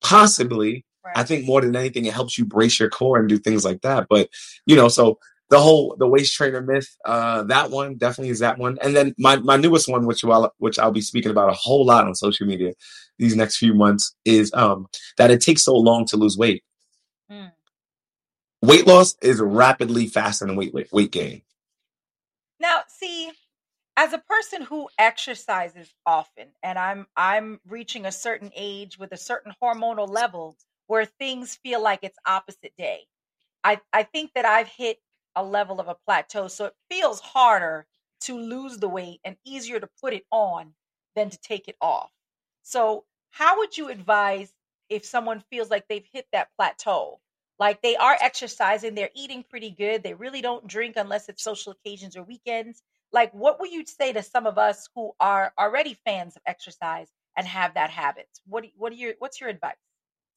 Possibly. 0.00 0.85
I 1.14 1.24
think 1.24 1.46
more 1.46 1.60
than 1.60 1.76
anything, 1.76 2.06
it 2.06 2.12
helps 2.12 2.38
you 2.38 2.44
brace 2.44 2.80
your 2.80 2.90
core 2.90 3.18
and 3.18 3.28
do 3.28 3.38
things 3.38 3.64
like 3.64 3.82
that. 3.82 4.06
But 4.08 4.28
you 4.66 4.76
know, 4.76 4.88
so 4.88 5.18
the 5.48 5.60
whole 5.60 5.94
the 5.98 6.08
waist 6.08 6.34
trainer 6.34 6.60
myth, 6.60 6.96
uh, 7.04 7.44
that 7.44 7.70
one 7.70 7.96
definitely 7.96 8.30
is 8.30 8.40
that 8.40 8.58
one. 8.58 8.78
And 8.82 8.96
then 8.96 9.14
my 9.18 9.36
my 9.36 9.56
newest 9.56 9.88
one, 9.88 10.06
which 10.06 10.24
I'll 10.24 10.52
which 10.58 10.78
I'll 10.78 10.92
be 10.92 11.00
speaking 11.00 11.30
about 11.30 11.50
a 11.50 11.54
whole 11.54 11.84
lot 11.84 12.06
on 12.06 12.14
social 12.14 12.46
media 12.46 12.72
these 13.18 13.36
next 13.36 13.58
few 13.58 13.74
months, 13.74 14.14
is 14.24 14.52
um 14.54 14.86
that 15.18 15.30
it 15.30 15.40
takes 15.40 15.64
so 15.64 15.76
long 15.76 16.04
to 16.06 16.16
lose 16.16 16.36
weight. 16.36 16.64
Mm. 17.30 17.52
Weight 18.62 18.86
loss 18.86 19.16
is 19.22 19.40
rapidly 19.40 20.06
faster 20.06 20.46
than 20.46 20.56
weight 20.56 20.74
weight, 20.74 20.92
weight 20.92 21.12
gain. 21.12 21.42
Now, 22.58 22.80
see, 22.88 23.30
as 23.96 24.12
a 24.12 24.18
person 24.18 24.62
who 24.62 24.88
exercises 24.98 25.92
often, 26.04 26.48
and 26.62 26.78
I'm 26.78 27.06
I'm 27.16 27.60
reaching 27.68 28.06
a 28.06 28.12
certain 28.12 28.50
age 28.56 28.98
with 28.98 29.12
a 29.12 29.16
certain 29.16 29.52
hormonal 29.62 30.08
level 30.08 30.56
where 30.86 31.04
things 31.04 31.56
feel 31.56 31.82
like 31.82 32.00
it's 32.02 32.18
opposite 32.26 32.74
day. 32.76 33.06
I 33.64 33.80
I 33.92 34.02
think 34.04 34.32
that 34.34 34.44
I've 34.46 34.68
hit 34.68 35.00
a 35.34 35.44
level 35.44 35.80
of 35.80 35.88
a 35.88 35.94
plateau, 35.94 36.48
so 36.48 36.66
it 36.66 36.76
feels 36.90 37.20
harder 37.20 37.86
to 38.22 38.38
lose 38.38 38.78
the 38.78 38.88
weight 38.88 39.20
and 39.24 39.36
easier 39.44 39.78
to 39.80 39.88
put 40.00 40.14
it 40.14 40.26
on 40.30 40.74
than 41.14 41.30
to 41.30 41.38
take 41.38 41.68
it 41.68 41.76
off. 41.80 42.10
So, 42.62 43.04
how 43.30 43.58
would 43.58 43.76
you 43.76 43.88
advise 43.88 44.52
if 44.88 45.04
someone 45.04 45.40
feels 45.50 45.70
like 45.70 45.88
they've 45.88 46.06
hit 46.12 46.26
that 46.32 46.50
plateau? 46.56 47.20
Like 47.58 47.80
they 47.82 47.96
are 47.96 48.16
exercising, 48.20 48.94
they're 48.94 49.10
eating 49.14 49.42
pretty 49.42 49.70
good, 49.70 50.02
they 50.02 50.14
really 50.14 50.42
don't 50.42 50.66
drink 50.66 50.96
unless 50.96 51.28
it's 51.28 51.42
social 51.42 51.72
occasions 51.72 52.16
or 52.16 52.22
weekends. 52.22 52.82
Like, 53.12 53.32
what 53.32 53.60
would 53.60 53.70
you 53.72 53.84
say 53.86 54.12
to 54.12 54.22
some 54.22 54.46
of 54.46 54.58
us 54.58 54.88
who 54.94 55.12
are 55.20 55.52
already 55.58 55.94
fans 56.04 56.36
of 56.36 56.42
exercise 56.46 57.08
and 57.36 57.46
have 57.46 57.74
that 57.74 57.90
habit? 57.90 58.28
What 58.46 58.64
what 58.76 58.92
are 58.92 58.96
your 58.96 59.14
what's 59.18 59.40
your 59.40 59.48
advice? 59.50 59.76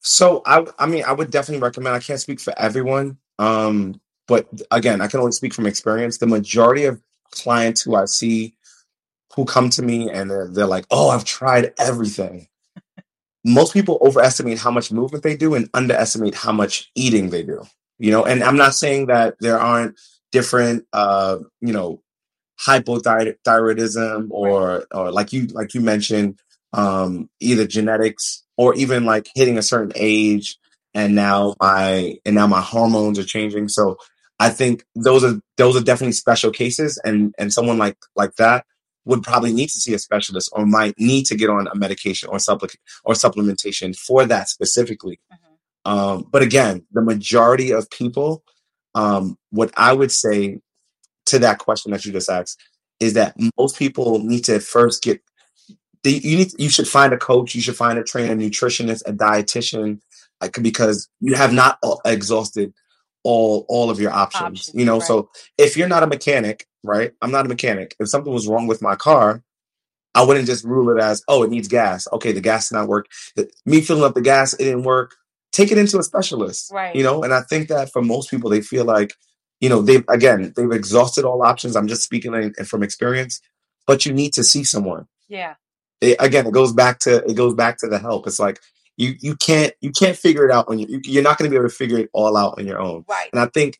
So 0.00 0.42
I 0.46 0.66
I 0.78 0.86
mean 0.86 1.04
I 1.04 1.12
would 1.12 1.30
definitely 1.30 1.62
recommend. 1.62 1.94
I 1.94 2.00
can't 2.00 2.20
speak 2.20 2.40
for 2.40 2.54
everyone, 2.58 3.18
um, 3.38 4.00
but 4.26 4.48
again, 4.70 5.00
I 5.00 5.08
can 5.08 5.20
only 5.20 5.32
speak 5.32 5.54
from 5.54 5.66
experience. 5.66 6.18
The 6.18 6.26
majority 6.26 6.84
of 6.84 7.00
clients 7.30 7.82
who 7.82 7.94
I 7.94 8.06
see 8.06 8.54
who 9.34 9.44
come 9.44 9.70
to 9.70 9.82
me 9.82 10.10
and 10.10 10.30
they're, 10.30 10.48
they're 10.48 10.66
like, 10.66 10.86
"Oh, 10.90 11.10
I've 11.10 11.24
tried 11.24 11.72
everything." 11.78 12.48
Most 13.44 13.72
people 13.72 13.98
overestimate 14.02 14.58
how 14.58 14.70
much 14.70 14.92
movement 14.92 15.24
they 15.24 15.36
do 15.36 15.54
and 15.54 15.70
underestimate 15.72 16.34
how 16.34 16.52
much 16.52 16.90
eating 16.94 17.30
they 17.30 17.42
do. 17.42 17.62
You 17.98 18.10
know, 18.10 18.24
and 18.24 18.42
I'm 18.42 18.56
not 18.56 18.74
saying 18.74 19.06
that 19.06 19.36
there 19.40 19.58
aren't 19.58 19.98
different, 20.32 20.86
uh, 20.92 21.38
you 21.60 21.72
know, 21.72 22.02
hypothyroidism 22.60 24.28
or 24.30 24.86
or 24.92 25.10
like 25.10 25.32
you 25.32 25.46
like 25.48 25.74
you 25.74 25.80
mentioned 25.80 26.38
um 26.72 27.28
either 27.40 27.66
genetics 27.66 28.44
or 28.56 28.74
even 28.74 29.04
like 29.04 29.28
hitting 29.34 29.58
a 29.58 29.62
certain 29.62 29.92
age 29.96 30.56
and 30.94 31.14
now 31.14 31.54
my 31.60 32.16
and 32.24 32.34
now 32.34 32.46
my 32.46 32.60
hormones 32.60 33.18
are 33.18 33.24
changing 33.24 33.68
so 33.68 33.96
i 34.38 34.48
think 34.48 34.84
those 34.94 35.24
are 35.24 35.40
those 35.56 35.76
are 35.76 35.82
definitely 35.82 36.12
special 36.12 36.50
cases 36.52 37.00
and 37.04 37.34
and 37.38 37.52
someone 37.52 37.78
like 37.78 37.96
like 38.16 38.34
that 38.36 38.64
would 39.04 39.22
probably 39.22 39.52
need 39.52 39.68
to 39.68 39.78
see 39.80 39.94
a 39.94 39.98
specialist 39.98 40.50
or 40.52 40.64
might 40.66 40.94
need 40.98 41.24
to 41.26 41.34
get 41.36 41.50
on 41.50 41.66
a 41.66 41.74
medication 41.74 42.28
or 42.28 42.38
supplement 42.38 42.76
or 43.04 43.14
supplementation 43.14 43.96
for 43.96 44.24
that 44.26 44.48
specifically 44.48 45.18
Mhm. 45.32 45.90
um 45.90 46.28
but 46.30 46.42
again 46.42 46.86
the 46.92 47.02
majority 47.02 47.72
of 47.72 47.90
people 47.90 48.44
um 48.94 49.36
what 49.50 49.72
i 49.76 49.92
would 49.92 50.12
say 50.12 50.60
to 51.26 51.38
that 51.40 51.58
question 51.58 51.92
that 51.92 52.04
you 52.04 52.12
just 52.12 52.30
asked 52.30 52.60
is 53.00 53.14
that 53.14 53.34
most 53.58 53.78
people 53.78 54.18
need 54.20 54.44
to 54.44 54.60
first 54.60 55.02
get 55.02 55.20
you 56.04 56.36
need 56.38 56.52
you 56.58 56.68
should 56.68 56.88
find 56.88 57.12
a 57.12 57.18
coach 57.18 57.54
you 57.54 57.60
should 57.60 57.76
find 57.76 57.98
a 57.98 58.04
trainer 58.04 58.32
a 58.32 58.36
nutritionist 58.36 59.02
a 59.06 59.12
dietitian 59.12 60.00
like, 60.40 60.56
because 60.62 61.08
you 61.20 61.34
have 61.34 61.52
not 61.52 61.78
exhausted 62.04 62.72
all 63.22 63.66
all 63.68 63.90
of 63.90 64.00
your 64.00 64.12
options 64.12 64.42
Options, 64.42 64.74
you 64.74 64.84
know? 64.86 64.98
Right. 64.98 65.06
so 65.06 65.30
if 65.58 65.76
you're 65.76 65.88
not 65.88 66.02
a 66.02 66.06
mechanic 66.06 66.66
right 66.82 67.12
i'm 67.20 67.30
not 67.30 67.44
a 67.44 67.48
mechanic 67.48 67.94
if 68.00 68.08
something 68.08 68.32
was 68.32 68.48
wrong 68.48 68.66
with 68.66 68.80
my 68.80 68.96
car 68.96 69.42
i 70.14 70.22
wouldn't 70.22 70.46
just 70.46 70.64
rule 70.64 70.88
it 70.96 71.02
as 71.02 71.22
oh 71.28 71.42
it 71.42 71.50
needs 71.50 71.68
gas. 71.68 72.08
Okay 72.12 72.32
the 72.32 72.40
gas 72.40 72.70
did 72.70 72.76
not 72.76 72.88
work. 72.88 73.06
Me 73.66 73.80
filling 73.80 74.02
up 74.02 74.14
the 74.14 74.22
gas 74.22 74.54
it 74.54 74.64
didn't 74.64 74.82
work. 74.82 75.14
Take 75.52 75.70
it 75.70 75.78
into 75.78 75.98
a 75.98 76.02
specialist 76.02 76.72
Right. 76.72 76.96
you 76.96 77.02
know? 77.02 77.22
And 77.22 77.32
i 77.34 77.42
think 77.42 77.68
that 77.68 77.92
for 77.92 78.02
most 78.02 78.30
people 78.30 78.48
they 78.50 78.60
feel 78.62 78.84
like 78.84 79.12
you 79.60 79.68
know 79.68 79.82
they've 79.82 80.04
again 80.08 80.52
they've 80.56 80.72
exhausted 80.72 81.24
all 81.26 81.42
options. 81.42 81.76
I'm 81.76 81.86
just 81.86 82.02
speaking 82.02 82.32
in, 82.34 82.54
from 82.64 82.82
experience. 82.82 83.40
But 83.86 84.06
you 84.06 84.12
need 84.12 84.32
to 84.34 84.44
see 84.44 84.64
someone. 84.64 85.06
Yeah. 85.28 85.54
It, 86.00 86.16
again 86.20 86.46
it 86.46 86.52
goes 86.52 86.72
back 86.72 86.98
to 87.00 87.16
it 87.24 87.34
goes 87.34 87.54
back 87.54 87.78
to 87.78 87.86
the 87.88 87.98
help 87.98 88.26
it's 88.26 88.38
like 88.40 88.58
you 88.96 89.14
you 89.20 89.34
can't 89.36 89.72
you 89.80 89.90
can't 89.90 90.16
figure 90.16 90.44
it 90.46 90.50
out 90.52 90.66
on 90.68 90.78
your 90.78 90.88
you, 90.88 91.00
you're 91.04 91.22
not 91.22 91.38
going 91.38 91.48
to 91.48 91.50
be 91.50 91.56
able 91.56 91.68
to 91.68 91.74
figure 91.74 91.98
it 91.98 92.10
all 92.12 92.36
out 92.36 92.58
on 92.58 92.66
your 92.66 92.80
own 92.80 93.04
Right. 93.08 93.28
and 93.32 93.40
i 93.40 93.46
think 93.46 93.78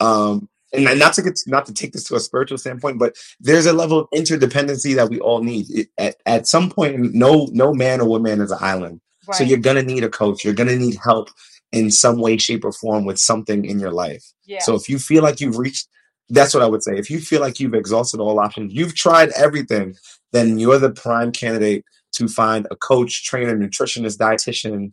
um 0.00 0.48
and 0.72 0.98
not 0.98 1.14
to 1.14 1.22
get 1.22 1.38
not 1.46 1.66
to 1.66 1.72
take 1.74 1.92
this 1.92 2.04
to 2.04 2.16
a 2.16 2.20
spiritual 2.20 2.58
standpoint 2.58 2.98
but 2.98 3.16
there's 3.40 3.66
a 3.66 3.72
level 3.72 3.98
of 4.00 4.08
interdependency 4.10 4.94
that 4.96 5.08
we 5.08 5.20
all 5.20 5.42
need 5.42 5.66
It- 5.70 5.88
at, 5.98 6.16
at 6.26 6.46
some 6.46 6.70
point 6.70 7.14
no 7.14 7.48
no 7.52 7.72
man 7.72 8.00
or 8.00 8.08
woman 8.08 8.40
is 8.40 8.50
an 8.50 8.58
island 8.60 9.00
so 9.32 9.42
you're 9.44 9.58
going 9.58 9.76
to 9.76 9.82
need 9.82 10.04
a 10.04 10.08
coach 10.10 10.44
you're 10.44 10.52
going 10.54 10.68
to 10.68 10.76
need 10.78 10.98
help 11.02 11.30
in 11.72 11.90
some 11.90 12.20
way, 12.20 12.36
shape, 12.36 12.64
or 12.64 12.70
form 12.70 13.04
with 13.04 13.18
something 13.18 13.64
in 13.64 13.80
your 13.80 13.90
life. 13.90 14.22
Yeah. 14.44 14.60
So 14.60 14.76
if 14.76 14.88
you 14.88 14.96
feel 14.96 15.24
like 15.24 15.40
you've 15.40 15.58
reached, 15.58 15.88
that's 16.28 16.54
what 16.54 16.62
I 16.62 16.66
would 16.66 16.84
say. 16.84 16.96
If 16.96 17.10
you 17.10 17.18
feel 17.18 17.40
like 17.40 17.58
you've 17.58 17.74
exhausted 17.74 18.20
all 18.20 18.38
options, 18.38 18.72
you've 18.72 18.94
tried 18.94 19.30
everything, 19.30 19.96
then 20.34 20.58
you're 20.58 20.80
the 20.80 20.90
prime 20.90 21.30
candidate 21.30 21.84
to 22.12 22.26
find 22.26 22.66
a 22.70 22.76
coach, 22.76 23.24
trainer, 23.24 23.56
nutritionist, 23.56 24.18
dietitian, 24.18 24.92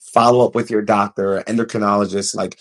follow 0.00 0.44
up 0.44 0.54
with 0.54 0.70
your 0.70 0.80
doctor, 0.80 1.42
endocrinologist. 1.46 2.34
Like, 2.34 2.58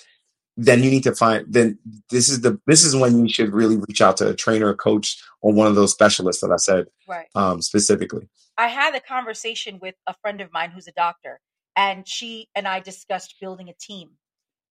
then 0.58 0.84
you 0.84 0.92
need 0.92 1.04
to 1.04 1.16
find. 1.16 1.46
Then 1.48 1.80
this 2.10 2.28
is 2.28 2.42
the 2.42 2.60
this 2.68 2.84
is 2.84 2.96
when 2.96 3.26
you 3.26 3.30
should 3.32 3.54
really 3.54 3.78
reach 3.78 4.02
out 4.02 4.18
to 4.18 4.30
a 4.30 4.36
trainer, 4.36 4.70
a 4.70 4.76
coach, 4.76 5.18
or 5.42 5.54
one 5.54 5.68
of 5.68 5.76
those 5.76 5.94
specialists 5.94 6.42
that 6.42 6.52
I 6.52 6.58
said 6.58 6.88
right. 7.08 7.28
um, 7.34 7.62
specifically. 7.62 8.28
I 8.58 8.68
had 8.68 8.94
a 8.94 9.00
conversation 9.00 9.80
with 9.82 9.96
a 10.06 10.14
friend 10.22 10.42
of 10.42 10.52
mine 10.52 10.72
who's 10.72 10.90
a 10.90 10.92
doctor, 10.92 11.40
and 11.78 12.06
she 12.06 12.50
and 12.54 12.68
I 12.68 12.82
discussed 12.82 13.36
building 13.40 13.70
a 13.70 13.74
team. 13.80 14.10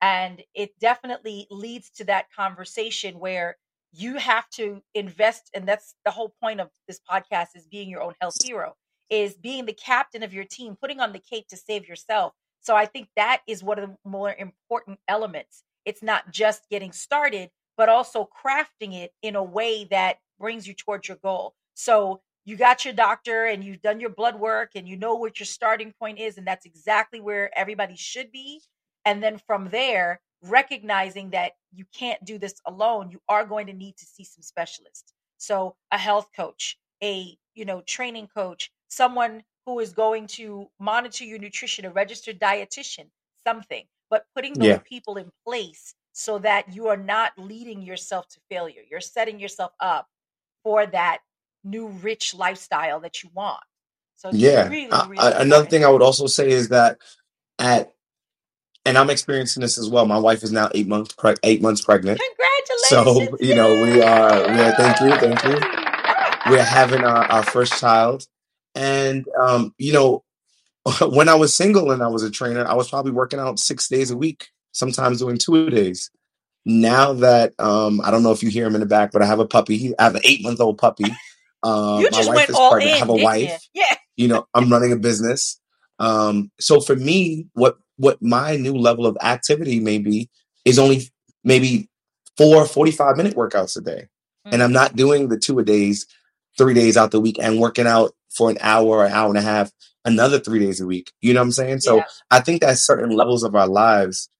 And 0.03 0.42
it 0.55 0.70
definitely 0.79 1.46
leads 1.50 1.90
to 1.92 2.05
that 2.05 2.26
conversation 2.37 3.18
where 3.18 3.57
you 3.92 4.16
have 4.16 4.48
to 4.50 4.83
invest, 4.94 5.50
and 5.55 5.66
that's 5.66 5.94
the 6.05 6.11
whole 6.11 6.35
point 6.42 6.61
of 6.61 6.68
this 6.87 7.00
podcast 7.11 7.48
is 7.57 7.66
being 7.66 7.88
your 7.88 8.03
own 8.03 8.14
health 8.20 8.37
hero, 8.44 8.74
is 9.09 9.35
being 9.35 9.66
the 9.66 9.72
captain 9.72 10.22
of 10.22 10.33
your 10.33 10.44
team, 10.44 10.76
putting 10.81 11.00
on 11.00 11.12
the 11.12 11.18
cape 11.18 11.48
to 11.48 11.57
save 11.57 11.88
yourself. 11.88 12.33
So 12.61 12.76
I 12.76 12.87
think 12.87 13.09
that 13.16 13.40
is 13.46 13.62
one 13.62 13.79
of 13.79 13.88
the 13.88 13.96
more 14.09 14.35
important 14.38 14.98
elements. 15.09 15.64
It's 15.85 16.03
not 16.03 16.31
just 16.31 16.68
getting 16.70 16.92
started, 16.92 17.50
but 17.76 17.88
also 17.88 18.29
crafting 18.44 18.94
it 18.94 19.12
in 19.22 19.35
a 19.35 19.42
way 19.42 19.85
that 19.90 20.18
brings 20.38 20.66
you 20.66 20.74
towards 20.74 21.09
your 21.09 21.16
goal. 21.22 21.55
So 21.74 22.20
you 22.44 22.57
got 22.57 22.85
your 22.85 22.94
doctor 22.94 23.46
and 23.46 23.64
you've 23.64 23.83
done 23.83 24.00
your 24.00 24.11
blood 24.11 24.38
work 24.38 24.72
and 24.74 24.88
you 24.88 24.96
know 24.96 25.14
what 25.14 25.38
your 25.40 25.46
starting 25.46 25.92
point 25.98 26.18
is 26.18 26.38
and 26.38 26.46
that's 26.46 26.66
exactly 26.66 27.20
where 27.20 27.57
everybody 27.57 27.96
should 27.96 28.33
be 28.33 28.61
and 29.05 29.22
then 29.22 29.38
from 29.46 29.68
there 29.70 30.20
recognizing 30.44 31.31
that 31.31 31.53
you 31.72 31.85
can't 31.94 32.24
do 32.24 32.38
this 32.38 32.55
alone 32.66 33.11
you 33.11 33.20
are 33.29 33.44
going 33.44 33.66
to 33.66 33.72
need 33.72 33.96
to 33.96 34.07
see 34.07 34.24
some 34.24 34.42
specialists 34.42 35.12
so 35.38 35.76
a 35.92 35.98
health 35.98 36.31
coach 36.37 36.79
a 37.03 37.37
you 37.55 37.64
know 37.64 37.83
training 37.83 38.29
coach 38.35 38.70
someone 38.88 39.42
who 39.66 39.81
is 39.81 39.92
going 39.92 40.26
to 40.26 40.66
monitor 40.81 41.24
your 41.24 41.38
nutrition 41.38 41.85
a 41.85 41.90
registered 41.90 42.38
dietitian 42.40 43.07
something 43.46 43.85
but 44.11 44.24
putting 44.35 44.59
those 44.59 44.79
Yeah. 44.79 44.79
people 44.88 45.16
in 45.16 45.31
place 45.46 45.94
so 46.12 46.38
that 46.38 46.74
you 46.74 46.88
are 46.88 46.96
not 46.96 47.33
leading 47.38 47.83
yourself 47.83 48.29
to 48.29 48.40
failure 48.50 48.83
you're 48.90 49.00
setting 49.00 49.38
yourself 49.40 49.72
up 49.81 50.09
for 50.64 50.87
that 50.87 51.18
new 51.64 51.88
rich 51.88 52.35
lifestyle 52.35 53.00
that 53.00 53.22
you 53.22 53.31
want. 53.35 53.62
So 54.16 54.31
it's 54.31 54.38
Yeah. 54.38 54.68
really, 54.68 54.88
Uh, 54.90 55.07
really 55.07 55.18
uh, 55.18 55.33
another 55.38 55.66
thing 55.66 55.85
I 55.85 55.90
would 55.90 56.03
also 56.03 56.26
say 56.26 56.50
is 56.50 56.68
that 56.70 56.98
at 57.59 57.92
and 58.90 58.98
I'm 58.98 59.09
experiencing 59.09 59.61
this 59.61 59.79
as 59.79 59.88
well. 59.88 60.05
My 60.05 60.18
wife 60.18 60.42
is 60.42 60.50
now 60.50 60.68
eight 60.74 60.88
months 60.88 61.14
eight 61.44 61.62
months 61.62 61.81
pregnant. 61.81 62.20
Congratulations! 62.20 62.88
So 62.88 63.37
you 63.40 63.55
know 63.55 63.72
we 63.72 64.03
are. 64.03 64.31
Yeah, 64.48 64.76
thank 64.76 65.00
you, 65.00 65.16
thank 65.16 65.44
you. 65.44 66.50
We're 66.50 66.64
having 66.64 67.05
our, 67.05 67.24
our 67.26 67.44
first 67.44 67.79
child, 67.79 68.26
and 68.74 69.24
um, 69.40 69.72
you 69.79 69.92
know 69.92 70.24
when 71.03 71.29
I 71.29 71.37
was 71.37 71.55
single 71.55 71.92
and 71.92 72.03
I 72.03 72.09
was 72.09 72.24
a 72.24 72.33
trainer, 72.33 72.66
I 72.66 72.74
was 72.74 72.90
probably 72.90 73.12
working 73.12 73.38
out 73.38 73.61
six 73.61 73.88
days 73.88 74.11
a 74.11 74.16
week, 74.16 74.48
sometimes 74.72 75.20
doing 75.20 75.38
two 75.38 75.70
days. 75.70 76.11
Now 76.66 77.12
that 77.12 77.55
um, 77.61 78.00
I 78.03 78.11
don't 78.11 78.24
know 78.24 78.33
if 78.33 78.42
you 78.42 78.50
hear 78.50 78.66
him 78.66 78.74
in 78.74 78.81
the 78.81 78.87
back, 78.87 79.12
but 79.12 79.22
I 79.22 79.26
have 79.26 79.38
a 79.38 79.46
puppy. 79.46 79.94
I 80.00 80.03
have 80.03 80.16
an 80.16 80.22
eight 80.24 80.42
month 80.42 80.61
old 80.61 80.79
puppy. 80.79 81.12
Um, 81.62 82.00
you 82.00 82.09
my 82.11 82.18
wife 82.18 82.29
went 82.35 82.50
is 82.50 82.57
all 82.57 82.72
pregnant. 82.72 82.92
I 82.92 82.94
in, 82.94 82.98
have 82.98 83.09
a 83.11 83.12
didn't 83.12 83.20
you? 83.20 83.46
wife. 83.46 83.68
Yeah. 83.72 83.94
You 84.16 84.29
know, 84.29 84.48
I'm 84.53 84.68
running 84.68 84.90
a 84.90 84.96
business. 84.96 85.61
Um, 86.00 86.50
so 86.59 86.81
for 86.81 86.96
me, 86.96 87.46
what 87.53 87.76
what 88.00 88.22
my 88.22 88.56
new 88.56 88.74
level 88.74 89.06
of 89.06 89.18
activity 89.22 89.78
may 89.80 89.98
be 89.98 90.30
is 90.64 90.78
only 90.78 91.02
maybe 91.44 91.88
four 92.38 92.64
45 92.66 93.16
minute 93.16 93.36
workouts 93.36 93.76
a 93.76 93.82
day. 93.82 94.08
And 94.50 94.62
I'm 94.62 94.72
Mm, 94.72 94.74
not 94.74 94.96
doing 94.96 95.28
the 95.28 95.38
two 95.38 95.58
a 95.58 95.64
days, 95.64 96.06
three 96.58 96.74
days 96.74 96.96
out 96.96 97.10
the 97.12 97.20
week 97.20 97.38
and 97.40 97.60
working 97.60 97.86
out 97.86 98.12
for 98.30 98.50
an 98.50 98.58
hour 98.60 98.86
or 98.98 99.04
an 99.06 99.12
hour 99.12 99.28
and 99.28 99.38
a 99.38 99.42
half 99.42 99.70
another 100.04 100.40
three 100.40 100.60
days 100.60 100.80
a 100.80 100.86
week. 100.86 101.12
You 101.20 101.34
know 101.34 101.40
what 101.40 101.46
I'm 101.46 101.52
saying? 101.52 101.80
So 101.80 101.96
yeah. 101.96 102.04
I 102.30 102.40
think 102.40 102.62
that 102.62 102.78
certain 102.78 103.10
levels 103.10 103.44
of 103.44 103.54
our 103.54 103.68
lives, 103.68 104.30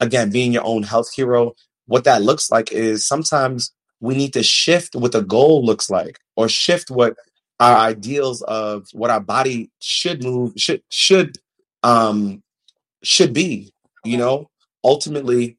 again, 0.00 0.30
being 0.30 0.52
your 0.52 0.64
own 0.64 0.82
health 0.82 1.12
hero, 1.14 1.52
what 1.86 2.04
that 2.04 2.22
looks 2.22 2.50
like 2.50 2.72
is 2.72 3.06
sometimes 3.06 3.72
we 4.00 4.14
need 4.16 4.32
to 4.34 4.42
shift 4.42 4.94
what 4.96 5.12
the 5.12 5.22
goal 5.22 5.64
looks 5.64 5.90
like 5.90 6.18
or 6.36 6.48
shift 6.48 6.90
what 6.90 7.16
our 7.60 7.76
ideals 7.76 8.42
of 8.42 8.86
what 8.92 9.10
our 9.10 9.20
body 9.20 9.70
should 9.80 10.22
move 10.22 10.52
should 10.56 10.82
should 10.90 11.38
um 11.82 12.42
should 13.06 13.32
be 13.32 13.72
you 14.06 14.16
know? 14.16 14.50
Ultimately 14.84 15.58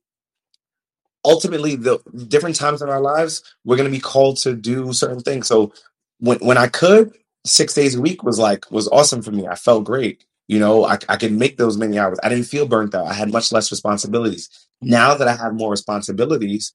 ultimately 1.25 1.75
the 1.75 1.99
different 2.27 2.55
times 2.55 2.81
in 2.81 2.87
our 2.89 3.01
lives 3.01 3.43
we're 3.65 3.75
going 3.75 3.89
to 3.89 3.95
be 3.95 3.99
called 3.99 4.37
to 4.37 4.55
do 4.55 4.93
certain 4.93 5.19
things. 5.19 5.47
So 5.47 5.73
when 6.19 6.37
when 6.39 6.57
i 6.57 6.67
could 6.67 7.13
six 7.45 7.73
days 7.73 7.95
a 7.95 8.01
week 8.01 8.23
was 8.23 8.39
like 8.39 8.69
was 8.71 8.87
awesome 8.87 9.21
for 9.21 9.31
me. 9.31 9.47
I 9.47 9.55
felt 9.55 9.83
great 9.83 10.23
you 10.49 10.59
know? 10.59 10.85
I, 10.85 10.97
I 11.09 11.17
could 11.17 11.33
make 11.33 11.57
those 11.57 11.77
many 11.77 11.99
hours. 11.99 12.17
I 12.23 12.29
didn't 12.29 12.45
feel 12.45 12.65
burnt 12.65 12.95
out. 12.95 13.05
I 13.07 13.11
had 13.13 13.33
much 13.33 13.51
less 13.51 13.69
responsibilities. 13.69 14.49
Now 14.81 15.15
that 15.15 15.27
i 15.27 15.35
have 15.35 15.53
more 15.53 15.71
responsibilities 15.71 16.73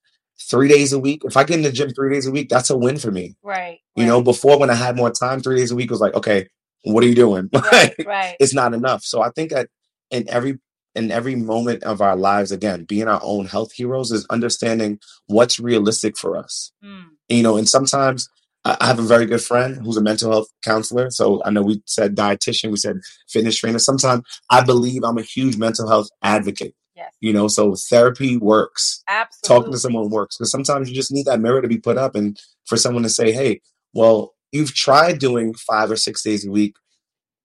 three 0.50 0.68
days 0.68 0.92
a 0.92 0.98
week 0.98 1.22
if 1.24 1.36
i 1.36 1.44
get 1.44 1.56
in 1.56 1.62
the 1.62 1.70
gym 1.70 1.90
three 1.90 2.12
days 2.12 2.26
a 2.26 2.30
week 2.32 2.48
that's 2.48 2.70
a 2.70 2.76
win 2.76 2.98
for 2.98 3.10
me. 3.10 3.36
Right. 3.42 3.78
you 3.96 4.06
know 4.06 4.20
before 4.22 4.58
when 4.58 4.70
i 4.70 4.74
had 4.74 4.96
more 4.96 5.10
time 5.10 5.40
three 5.40 5.56
days 5.56 5.70
a 5.70 5.76
week 5.76 5.90
was 5.90 6.00
like 6.00 6.14
okay 6.14 6.48
what 6.84 7.04
are 7.04 7.06
you 7.06 7.14
doing? 7.14 7.48
Right. 7.72 7.94
Right. 8.04 8.36
it's 8.40 8.54
not 8.54 8.74
enough. 8.74 9.04
So 9.04 9.22
I 9.22 9.30
think 9.30 9.50
that 9.50 9.68
in 10.12 10.28
every 10.30 10.58
in 10.94 11.10
every 11.10 11.34
moment 11.34 11.82
of 11.84 12.00
our 12.02 12.14
lives, 12.16 12.52
again, 12.52 12.84
being 12.84 13.08
our 13.08 13.20
own 13.24 13.46
health 13.46 13.72
heroes 13.72 14.12
is 14.12 14.26
understanding 14.28 14.98
what's 15.26 15.58
realistic 15.58 16.18
for 16.18 16.36
us. 16.36 16.70
Mm, 16.84 17.06
You 17.30 17.42
know, 17.42 17.56
and 17.56 17.68
sometimes 17.68 18.28
I 18.64 18.76
I 18.80 18.86
have 18.86 18.98
a 19.00 19.02
very 19.14 19.26
good 19.26 19.42
friend 19.42 19.70
who's 19.82 19.96
a 19.96 20.02
mental 20.02 20.30
health 20.30 20.48
counselor. 20.64 21.10
So 21.10 21.42
I 21.44 21.50
know 21.50 21.62
we 21.62 21.82
said 21.86 22.14
dietitian, 22.14 22.70
we 22.70 22.76
said 22.76 22.98
fitness 23.28 23.56
trainer. 23.58 23.78
Sometimes 23.80 24.22
I 24.50 24.62
believe 24.62 25.02
I'm 25.02 25.18
a 25.18 25.22
huge 25.36 25.56
mental 25.56 25.88
health 25.88 26.08
advocate. 26.22 26.74
yes. 26.94 27.12
You 27.20 27.32
know, 27.32 27.48
so 27.48 27.74
therapy 27.74 28.36
works. 28.36 29.02
Absolutely. 29.08 29.48
Talking 29.48 29.72
to 29.72 29.78
someone 29.78 30.10
works 30.10 30.36
because 30.36 30.50
sometimes 30.52 30.88
you 30.90 30.94
just 30.94 31.10
need 31.10 31.26
that 31.26 31.40
mirror 31.40 31.62
to 31.62 31.68
be 31.68 31.78
put 31.78 31.96
up 31.98 32.14
and 32.14 32.38
for 32.68 32.76
someone 32.76 33.02
to 33.02 33.08
say, 33.08 33.32
hey, 33.32 33.60
well, 33.94 34.34
you've 34.52 34.74
tried 34.74 35.18
doing 35.18 35.54
five 35.54 35.90
or 35.90 35.96
six 35.96 36.22
days 36.22 36.46
a 36.46 36.50
week. 36.50 36.74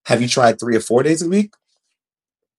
Have 0.06 0.22
you 0.22 0.28
tried 0.28 0.60
three 0.60 0.76
or 0.76 0.82
four 0.82 1.02
days 1.04 1.22
a 1.22 1.30
week? 1.30 1.54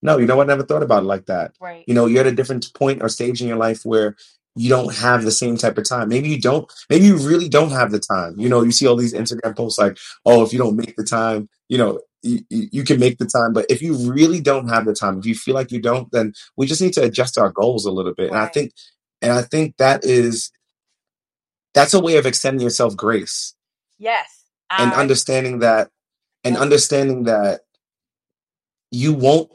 No, 0.03 0.19
you 0.19 0.27
know 0.27 0.37
what? 0.37 0.49
I 0.49 0.53
never 0.53 0.65
thought 0.65 0.83
about 0.83 1.03
it 1.03 1.07
like 1.07 1.27
that. 1.27 1.55
Right. 1.61 1.85
You 1.87 1.95
know, 1.95 2.07
you're 2.07 2.21
at 2.21 2.27
a 2.27 2.33
different 2.33 2.73
point 2.75 3.03
or 3.03 3.09
stage 3.09 3.41
in 3.43 3.49
your 3.49 3.57
life 3.57 3.85
where 3.85 4.17
you 4.55 4.69
don't 4.69 4.95
have 4.95 5.23
the 5.25 5.31
same 5.31 5.57
type 5.57 5.79
of 5.79 5.89
time. 5.89 6.09
Maybe 6.09 6.29
you 6.29 6.41
don't, 6.41 6.71
maybe 6.91 7.07
you 7.07 7.17
really 7.19 7.49
don't 7.49 7.71
have 7.71 7.91
the 7.93 8.01
time. 8.01 8.35
You 8.39 8.49
know, 8.49 8.63
you 8.63 8.73
see 8.73 8.87
all 8.87 8.97
these 8.97 9.15
Instagram 9.15 9.57
posts 9.57 9.79
like, 9.79 9.99
oh, 10.25 10.45
if 10.45 10.53
you 10.53 10.59
don't 10.59 10.77
make 10.77 10.97
the 10.97 11.05
time, 11.05 11.49
you 11.69 11.79
know, 11.79 12.01
you, 12.23 12.41
you 12.51 12.83
can 12.85 12.99
make 12.99 13.19
the 13.19 13.27
time. 13.27 13.53
But 13.53 13.67
if 13.69 13.83
you 13.83 13.95
really 14.13 14.41
don't 14.41 14.69
have 14.69 14.85
the 14.85 14.95
time, 14.95 15.19
if 15.19 15.27
you 15.27 15.35
feel 15.35 15.55
like 15.55 15.71
you 15.71 15.81
don't, 15.81 16.11
then 16.11 16.33
we 16.57 16.67
just 16.67 16.83
need 16.83 16.93
to 16.95 17.03
adjust 17.05 17.39
our 17.39 17.51
goals 17.51 17.85
a 17.85 17.93
little 17.93 18.15
bit. 18.15 18.31
And 18.31 18.39
I 18.39 18.47
think, 18.47 18.73
and 19.23 19.33
I 19.33 19.43
think 19.43 19.77
that 19.77 20.05
is, 20.05 20.51
that's 21.75 21.95
a 21.95 22.01
way 22.01 22.17
of 22.17 22.27
extending 22.27 22.63
yourself 22.63 22.97
grace 22.97 23.55
Yes. 23.99 24.45
and 24.71 24.93
understanding 24.93 25.61
that, 25.61 25.91
and 26.43 26.57
understanding 26.57 27.25
that 27.25 27.61
you 28.91 29.13
won't 29.13 29.51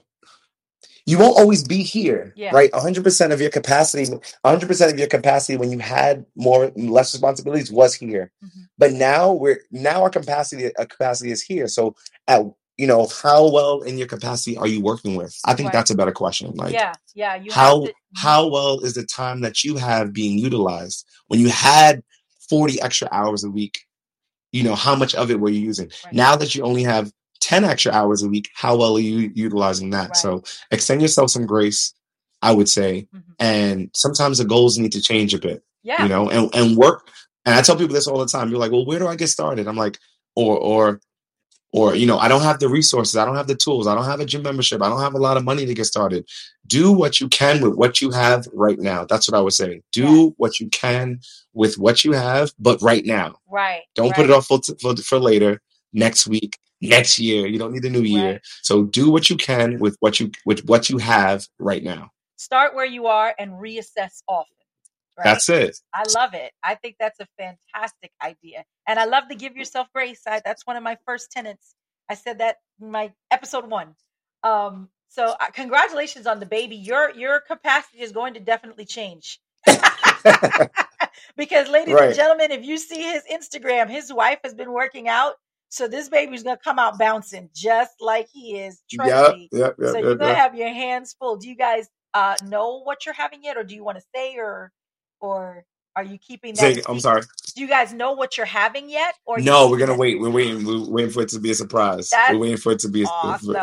you 1.05 1.17
won't 1.19 1.37
always 1.37 1.63
be 1.63 1.83
here, 1.83 2.33
yeah. 2.37 2.51
right? 2.53 2.71
100% 2.71 3.31
of 3.33 3.41
your 3.41 3.49
capacity, 3.49 4.05
100% 4.45 4.91
of 4.93 4.97
your 4.97 5.07
capacity 5.07 5.57
when 5.57 5.71
you 5.71 5.79
had 5.79 6.25
more 6.35 6.71
less 6.75 7.13
responsibilities 7.13 7.71
was 7.71 7.93
here. 7.93 8.31
hmm 8.41 8.61
But 8.77 8.93
now 8.93 9.33
we're 9.33 9.59
now 9.71 10.03
our 10.03 10.09
capacity 10.09 10.71
our 10.77 10.85
capacity 10.85 11.31
is 11.31 11.41
here. 11.41 11.67
So 11.67 11.95
at 12.27 12.41
you 12.77 12.87
know, 12.87 13.07
how 13.21 13.51
well 13.51 13.81
in 13.81 13.99
your 13.99 14.07
capacity 14.07 14.57
are 14.57 14.65
you 14.67 14.81
working 14.81 15.15
with? 15.15 15.37
I 15.45 15.53
think 15.53 15.67
Right. 15.67 15.73
that's 15.73 15.91
a 15.91 15.95
better 15.95 16.11
question. 16.11 16.51
Like 16.55 16.73
Yeah. 16.73 16.93
Yeah. 17.13 17.37
How 17.51 17.85
to. 17.85 17.93
how 18.15 18.47
well 18.47 18.79
is 18.79 18.93
the 18.95 19.05
time 19.05 19.41
that 19.41 19.63
you 19.63 19.77
have 19.77 20.11
being 20.11 20.39
utilized? 20.39 21.05
When 21.27 21.39
you 21.39 21.49
had 21.49 22.01
40 22.49 22.81
extra 22.81 23.07
hours 23.11 23.43
a 23.43 23.49
week, 23.49 23.81
you 24.51 24.63
know, 24.63 24.75
how 24.75 24.95
much 24.95 25.13
of 25.15 25.29
it 25.29 25.39
were 25.39 25.49
you 25.49 25.59
using? 25.59 25.91
Right. 26.05 26.13
Now 26.13 26.35
that 26.35 26.55
you 26.55 26.63
only 26.63 26.83
have 26.83 27.11
10 27.43 27.65
extra 27.65 27.91
hours 27.91 28.23
a 28.23 28.29
week, 28.29 28.49
how 28.55 28.75
well 28.77 28.95
are 28.95 29.01
you 29.01 29.29
utilizing 29.35 29.89
that? 29.91 30.09
Right. 30.09 30.15
So 30.17 30.43
extend 30.71 31.01
yourself 31.01 31.29
some 31.29 31.45
grace, 31.45 31.93
I 32.41 32.51
would 32.53 32.69
say. 32.69 33.07
hmm 33.11 33.19
And 33.39 33.89
sometimes 33.93 34.37
the 34.37 34.45
goals 34.45 34.77
need 34.77 34.93
to 34.93 35.01
change 35.01 35.33
a 35.33 35.39
bit, 35.39 35.61
Yeah. 35.83 36.01
you 36.03 36.09
know, 36.09 36.29
and, 36.29 36.49
and 36.55 36.77
work. 36.77 37.09
And 37.45 37.53
I 37.55 37.61
tell 37.61 37.75
people 37.75 37.93
this 37.93 38.07
all 38.07 38.17
the 38.19 38.25
time. 38.25 38.49
You're 38.49 38.59
like, 38.59 38.71
well, 38.71 38.85
where 38.85 38.99
do 38.99 39.07
I 39.07 39.17
get 39.17 39.27
started? 39.27 39.67
I'm 39.67 39.75
like, 39.75 39.99
or, 40.35 40.57
or, 40.57 41.01
or, 41.73 41.95
you 41.95 42.05
know, 42.07 42.17
I 42.19 42.27
don't 42.29 42.43
have 42.43 42.59
the 42.59 42.69
resources. 42.69 43.17
I 43.17 43.25
don't 43.25 43.35
have 43.35 43.47
the 43.47 43.55
tools. 43.55 43.87
I 43.87 43.95
don't 43.95 44.05
have 44.05 44.21
a 44.21 44.25
gym 44.25 44.43
membership. 44.43 44.81
I 44.81 44.87
don't 44.89 45.01
have 45.01 45.15
a 45.15 45.17
lot 45.27 45.35
of 45.37 45.43
money 45.43 45.65
to 45.65 45.73
get 45.73 45.85
started. 45.85 46.25
Do 46.65 46.91
what 46.93 47.19
you 47.19 47.27
can 47.27 47.61
with 47.61 47.75
what 47.75 47.99
you 47.99 48.11
have 48.11 48.47
right 48.53 48.79
now. 48.79 49.03
That's 49.05 49.29
what 49.29 49.37
I 49.37 49.41
would 49.41 49.53
say. 49.53 49.71
Yes. 49.73 49.81
Do 49.91 50.33
what 50.37 50.59
you 50.61 50.69
can 50.69 51.19
with 51.53 51.77
what 51.77 52.05
you 52.05 52.13
have, 52.13 52.51
but 52.57 52.81
right 52.81 53.05
now. 53.05 53.35
Right. 53.51 53.81
Don't 53.95 54.15
put 54.15 54.25
it 54.25 54.31
off 54.31 54.45
for, 54.45 54.59
for, 54.81 54.95
for 54.97 55.19
later, 55.19 55.61
next 55.93 56.27
week, 56.27 56.57
next 56.83 57.19
year. 57.19 57.47
You 57.47 57.57
don't 57.57 57.73
need 57.73 57.85
a 57.85 57.89
new 57.89 58.01
year. 58.01 58.33
Right. 58.33 58.41
So 58.61 58.83
do 58.83 59.09
what 59.11 59.29
you 59.29 59.37
can 59.37 59.79
with 59.79 59.97
what 59.99 60.19
you 60.19 60.31
with 60.45 60.65
what 60.65 60.89
you 60.89 60.97
have 60.97 61.47
right 61.59 61.83
now. 61.83 62.11
Start 62.35 62.75
where 62.75 62.85
you 62.85 63.07
are 63.07 63.33
and 63.39 63.53
reassess 63.53 64.21
often. 64.27 64.53
Right? 65.17 65.25
That's 65.25 65.47
it. 65.47 65.77
I 65.93 66.03
love 66.15 66.33
it. 66.33 66.51
I 66.63 66.75
think 66.75 66.95
that's 66.99 67.19
a 67.19 67.27
fantastic 67.37 68.11
idea. 68.21 68.65
And 68.87 68.97
I 68.99 69.05
love 69.05 69.27
to 69.29 69.35
give 69.35 69.55
yourself 69.55 69.87
grace. 69.93 70.21
I, 70.27 70.41
that's 70.43 70.65
one 70.65 70.75
of 70.75 70.83
my 70.83 70.97
first 71.05 71.31
tenets. 71.31 71.75
I 72.09 72.15
said 72.15 72.39
that 72.39 72.57
in 72.81 72.89
my 72.91 73.13
episode 73.29 73.69
one. 73.69 73.95
Um, 74.43 74.89
so 75.09 75.35
uh, 75.39 75.51
congratulations 75.53 76.25
on 76.25 76.39
the 76.39 76.45
baby. 76.45 76.75
Your 76.75 77.11
your 77.11 77.39
capacity 77.39 78.01
is 78.01 78.11
going 78.11 78.33
to 78.33 78.39
definitely 78.39 78.85
change. 78.85 79.39
because 81.37 81.69
ladies 81.69 81.95
and 81.95 82.15
gentlemen, 82.15 82.51
if 82.51 82.65
you 82.65 82.77
see 82.77 83.01
his 83.01 83.23
Instagram, 83.31 83.89
his 83.89 84.11
wife 84.11 84.39
has 84.43 84.53
been 84.53 84.71
working 84.71 85.07
out. 85.07 85.35
So 85.73 85.87
this 85.89 86.09
baby's 86.09 86.43
gonna 86.43 86.59
come 86.63 86.79
out 86.79 86.99
bouncing 86.99 87.49
just 87.55 87.93
like 88.01 88.29
he 88.33 88.59
is. 88.59 88.83
Trust 88.91 89.15
Yep, 89.15 89.31
me. 89.31 89.51
yep, 89.53 89.75
So 89.83 89.99
yep, 89.99 90.03
you're 90.05 90.17
gonna 90.17 90.33
have 90.35 90.55
your 90.55 90.69
hands 90.69 91.15
full. 91.19 91.37
Do 91.37 91.49
you 91.49 91.55
guys 91.55 91.89
uh 92.13 92.37
know 92.41 92.81
what 92.83 93.05
you're 93.05 93.15
having 93.15 93.43
yet, 93.43 93.57
or 93.57 93.63
do 93.65 93.75
you 93.75 93.83
want 93.83 93.99
to 93.99 94.05
say, 94.15 94.37
or 94.37 94.71
or 95.21 95.65
are 95.95 96.03
you 96.03 96.19
keeping 96.19 96.55
that? 96.57 96.75
Say, 96.75 96.83
I'm 96.87 96.99
sorry. 97.01 97.23
Do 97.55 97.61
you 97.61 97.67
guys 97.69 97.93
know 97.93 98.13
what 98.13 98.37
you're 98.37 98.47
having 98.47 98.89
yet, 98.89 99.15
or 99.25 99.39
No, 99.39 99.69
we're 99.69 99.79
gonna 99.79 99.97
wait. 99.97 100.19
We're 100.19 100.31
waiting. 100.31 100.65
We're 100.65 100.89
waiting 100.89 101.11
for 101.11 101.23
it 101.23 101.29
to 101.29 101.39
be 101.39 101.51
a 101.51 101.55
surprise. 101.55 102.09
That's 102.11 102.33
We're 102.33 102.39
waiting 102.39 102.57
for 102.57 102.71
it 102.73 102.79
to 102.79 102.89
be 102.89 103.03
a, 103.03 103.07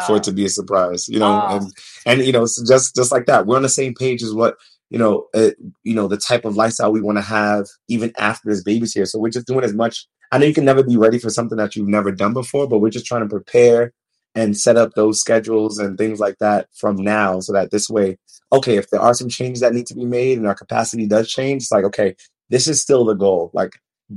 for 0.00 0.16
it 0.16 0.24
to 0.24 0.32
be 0.32 0.46
a 0.46 0.50
surprise. 0.50 1.08
You 1.08 1.20
know, 1.20 1.42
Oh, 1.42 1.56
and 1.56 1.72
and 2.06 2.26
you 2.26 2.32
know, 2.32 2.46
so 2.46 2.64
just 2.66 2.96
just 2.96 3.12
like 3.12 3.26
that, 3.26 3.46
we're 3.46 3.56
on 3.56 3.62
the 3.62 3.68
same 3.70 3.94
page 3.94 4.22
as 4.22 4.34
what 4.34 4.56
you 4.90 4.98
know. 4.98 5.28
Uh, 5.34 5.50
you 5.84 5.94
know, 5.94 6.08
the 6.08 6.16
type 6.18 6.44
of 6.44 6.56
lifestyle 6.56 6.92
we 6.92 7.02
want 7.02 7.18
to 7.18 7.22
have 7.22 7.66
even 7.88 8.12
after 8.18 8.50
this 8.50 8.62
baby's 8.64 8.94
here. 8.94 9.06
So 9.06 9.18
we're 9.20 9.30
just 9.30 9.46
doing 9.46 9.64
as 9.64 9.74
much. 9.74 10.06
I 10.32 10.38
know 10.38 10.46
you 10.46 10.54
can 10.54 10.64
never 10.64 10.82
be 10.82 10.96
ready 10.96 11.18
for 11.18 11.30
something 11.30 11.58
that 11.58 11.74
you've 11.74 11.88
never 11.88 12.12
done 12.12 12.32
before, 12.32 12.68
but 12.68 12.78
we're 12.78 12.90
just 12.90 13.06
trying 13.06 13.22
to 13.22 13.28
prepare 13.28 13.92
and 14.34 14.56
set 14.56 14.76
up 14.76 14.92
those 14.94 15.20
schedules 15.20 15.78
and 15.78 15.98
things 15.98 16.20
like 16.20 16.38
that 16.38 16.68
from 16.74 16.96
now, 16.96 17.40
so 17.40 17.52
that 17.52 17.72
this 17.72 17.90
way, 17.90 18.16
okay, 18.52 18.76
if 18.76 18.88
there 18.90 19.00
are 19.00 19.14
some 19.14 19.28
changes 19.28 19.60
that 19.60 19.74
need 19.74 19.86
to 19.86 19.94
be 19.94 20.04
made 20.04 20.38
and 20.38 20.46
our 20.46 20.54
capacity 20.54 21.06
does 21.06 21.28
change, 21.28 21.62
it's 21.62 21.72
like 21.72 21.84
okay, 21.84 22.14
this 22.48 22.68
is 22.68 22.80
still 22.80 23.04
the 23.04 23.14
goal. 23.14 23.50
Like 23.52 23.72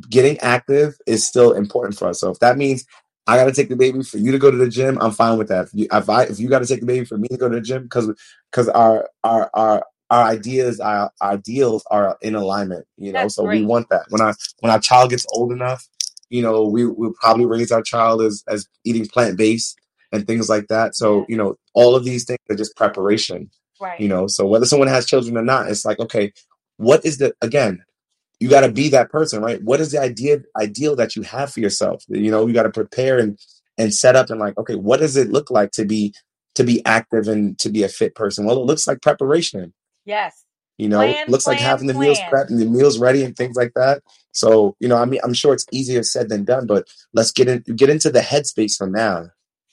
getting 0.10 0.38
active 0.40 0.96
is 1.08 1.26
still 1.26 1.54
important 1.54 1.98
for 1.98 2.08
us. 2.10 2.20
So 2.20 2.30
if 2.30 2.40
that 2.40 2.58
means 2.58 2.86
I 3.26 3.38
got 3.38 3.46
to 3.46 3.54
take 3.54 3.70
the 3.70 3.76
baby 3.76 4.04
for 4.04 4.18
you 4.18 4.32
to 4.32 4.40
go 4.40 4.52
to 4.52 4.58
the 4.58 4.68
gym, 4.70 4.98
I'm 5.02 5.12
fine 5.12 5.38
with 5.38 5.48
that. 5.48 5.66
If 5.66 5.70
you, 5.74 5.88
if 5.92 6.10
I, 6.10 6.24
if 6.24 6.40
you 6.40 6.50
got 6.50 6.60
to 6.60 6.66
take 6.66 6.82
the 6.82 6.86
baby 6.86 7.06
for 7.06 7.18
me 7.18 7.28
to 7.30 7.38
go 7.38 7.48
to 7.50 7.56
the 7.56 7.62
gym, 7.62 7.84
because 7.84 8.12
because 8.52 8.70
our 8.70 9.10
our 9.24 9.50
our 9.54 9.84
our 10.10 10.24
ideas, 10.24 10.80
our, 10.80 11.12
our 11.22 11.32
ideals 11.32 11.84
are 11.90 12.18
in 12.22 12.36
alignment. 12.36 12.86
You 12.98 13.14
know, 13.14 13.22
that's 13.22 13.36
so 13.36 13.46
we 13.46 13.66
want 13.66 13.90
that. 13.90 14.06
When 14.10 14.22
our 14.22 14.36
when 14.60 14.72
our 14.72 14.80
child 14.80 15.10
gets 15.10 15.26
old 15.34 15.52
enough, 15.52 15.88
you 16.34 16.42
know, 16.42 16.64
we 16.68 16.86
will 16.86 17.14
probably 17.20 17.46
raise 17.46 17.72
our 17.72 17.84
child 17.84 18.22
as 18.22 18.44
as 18.48 18.68
eating 18.84 19.06
plant 19.06 19.38
based 19.38 19.78
and 20.12 20.26
things 20.28 20.50
like 20.50 20.68
that. 20.68 20.96
So 20.96 21.26
you 21.30 21.38
know, 21.38 21.56
all 21.74 21.96
of 21.96 22.04
these 22.04 22.26
things 22.26 22.40
are 22.50 22.56
just 22.56 22.76
preparation. 22.76 23.50
Right. 23.82 24.00
You 24.00 24.08
know, 24.08 24.28
so 24.28 24.46
whether 24.46 24.66
someone 24.66 24.88
has 24.88 25.06
children 25.06 25.38
or 25.38 25.44
not, 25.44 25.70
it's 25.70 25.86
like 25.86 26.00
okay, 26.00 26.34
what 26.78 27.06
is 27.06 27.18
the 27.18 27.34
again? 27.42 27.84
you 28.44 28.50
got 28.50 28.62
to 28.62 28.72
be 28.72 28.90
that 28.90 29.10
person, 29.10 29.42
right? 29.42 29.64
What 29.64 29.80
is 29.80 29.92
the 29.92 30.02
idea 30.02 30.40
ideal 30.60 30.98
that 30.98 31.16
you 31.16 31.22
have 31.22 31.54
for 31.54 31.62
yourself? 31.62 32.04
You 32.10 32.30
know, 32.30 32.46
you 32.46 32.54
got 32.54 32.64
to 32.64 32.72
prepare 32.72 33.18
and 33.18 33.40
and 33.78 33.94
set 33.94 34.18
up 34.18 34.30
and 34.30 34.40
like, 34.40 34.58
okay, 34.58 34.76
what 34.76 35.00
does 35.00 35.16
it 35.16 35.30
look 35.30 35.50
like 35.50 35.72
to 35.72 35.86
be 35.86 36.14
to 36.56 36.66
be 36.66 36.86
active 36.86 37.30
and 37.30 37.58
to 37.60 37.70
be 37.70 37.84
a 37.84 37.88
fit 37.88 38.16
person? 38.16 38.46
Well, 38.46 38.62
it 38.62 38.66
looks 38.66 38.86
like 38.86 39.02
preparation. 39.02 39.74
Yes. 40.04 40.44
You 40.78 40.90
know, 40.90 40.98
Plan, 40.98 41.28
looks 41.28 41.46
like 41.46 41.60
having 41.60 41.88
the 41.88 41.94
meals 41.94 42.20
plan. 42.20 42.32
prepped 42.32 42.50
and 42.50 42.60
the 42.60 42.66
meals 42.66 42.98
ready 42.98 43.24
and 43.24 43.36
things 43.36 43.56
like 43.56 43.74
that. 43.76 44.02
So, 44.32 44.76
you 44.80 44.88
know, 44.88 44.98
I 44.98 45.06
mean, 45.06 45.20
I'm 45.24 45.34
sure 45.34 45.54
it's 45.54 45.66
easier 45.72 46.02
said 46.02 46.30
than 46.30 46.46
done, 46.46 46.66
but 46.66 46.88
let's 47.14 47.32
get 47.32 47.48
in 47.48 47.62
get 47.76 47.90
into 47.90 48.10
the 48.10 48.22
headspace 48.22 48.76
from 48.76 48.92
now. 48.92 49.30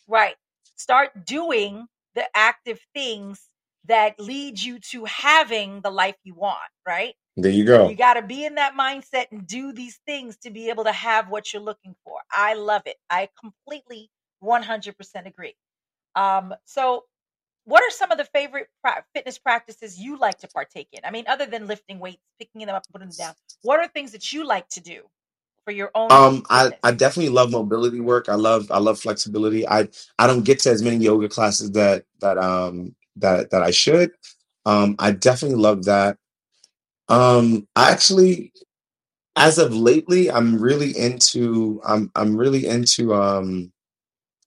Right. 0.06 0.34
Start 0.76 1.24
doing 1.24 1.86
the 2.14 2.24
active 2.34 2.80
things 2.94 3.40
that 3.86 4.20
lead 4.20 4.60
you 4.60 4.78
to 4.78 5.04
having 5.06 5.80
the 5.80 5.90
life 5.90 6.16
you 6.24 6.34
want, 6.34 6.58
right? 6.86 7.14
There 7.36 7.50
you 7.50 7.64
go. 7.64 7.88
You 7.88 7.96
got 7.96 8.14
to 8.14 8.22
be 8.22 8.44
in 8.44 8.56
that 8.56 8.74
mindset 8.78 9.26
and 9.30 9.46
do 9.46 9.72
these 9.72 9.98
things 10.06 10.36
to 10.38 10.50
be 10.50 10.68
able 10.68 10.84
to 10.84 10.92
have 10.92 11.28
what 11.28 11.52
you're 11.52 11.62
looking 11.62 11.94
for. 12.04 12.18
I 12.30 12.54
love 12.54 12.82
it. 12.86 12.96
I 13.08 13.28
completely 13.40 14.10
100% 14.42 14.94
agree. 15.26 15.54
Um, 16.14 16.54
so, 16.66 17.04
what 17.64 17.82
are 17.82 17.90
some 17.90 18.10
of 18.12 18.18
the 18.18 18.24
favorite 18.24 18.68
pra- 18.82 19.04
fitness 19.14 19.38
practices 19.38 19.98
you 19.98 20.18
like 20.18 20.38
to 20.38 20.48
partake 20.48 20.88
in? 20.92 21.00
I 21.04 21.10
mean, 21.10 21.24
other 21.28 21.46
than 21.46 21.66
lifting 21.66 21.98
weights, 21.98 22.22
picking 22.38 22.66
them 22.66 22.74
up, 22.76 22.84
putting 22.92 23.08
them 23.08 23.16
down, 23.16 23.34
what 23.62 23.80
are 23.80 23.88
things 23.88 24.12
that 24.12 24.32
you 24.32 24.46
like 24.46 24.68
to 24.70 24.80
do 24.80 25.02
for 25.64 25.72
your 25.72 25.90
own 25.94 26.10
Um, 26.10 26.44
I. 26.50 26.72
I 26.82 26.92
definitely 26.92 27.30
love 27.32 27.50
mobility 27.50 28.00
work. 28.00 28.28
I 28.28 28.34
love 28.36 28.70
I 28.70 28.78
love 28.78 29.00
flexibility. 29.00 29.68
I 29.68 29.88
I 30.18 30.26
don't 30.26 30.44
get 30.44 30.60
to 30.60 30.70
as 30.70 30.82
many 30.82 30.96
yoga 30.98 31.28
classes 31.28 31.72
that 31.72 32.04
that 32.20 32.38
um 32.38 32.94
that 33.16 33.50
that 33.50 33.62
I 33.62 33.70
should. 33.70 34.12
Um, 34.66 34.96
I 34.98 35.12
definitely 35.12 35.58
love 35.58 35.84
that. 35.86 36.18
Um, 37.08 37.66
I 37.76 37.90
actually, 37.92 38.52
as 39.36 39.58
of 39.58 39.74
lately, 39.74 40.30
I'm 40.30 40.58
really 40.60 40.96
into 40.98 41.80
I'm 41.86 42.10
I'm 42.16 42.36
really 42.36 42.66
into 42.66 43.14
um 43.14 43.72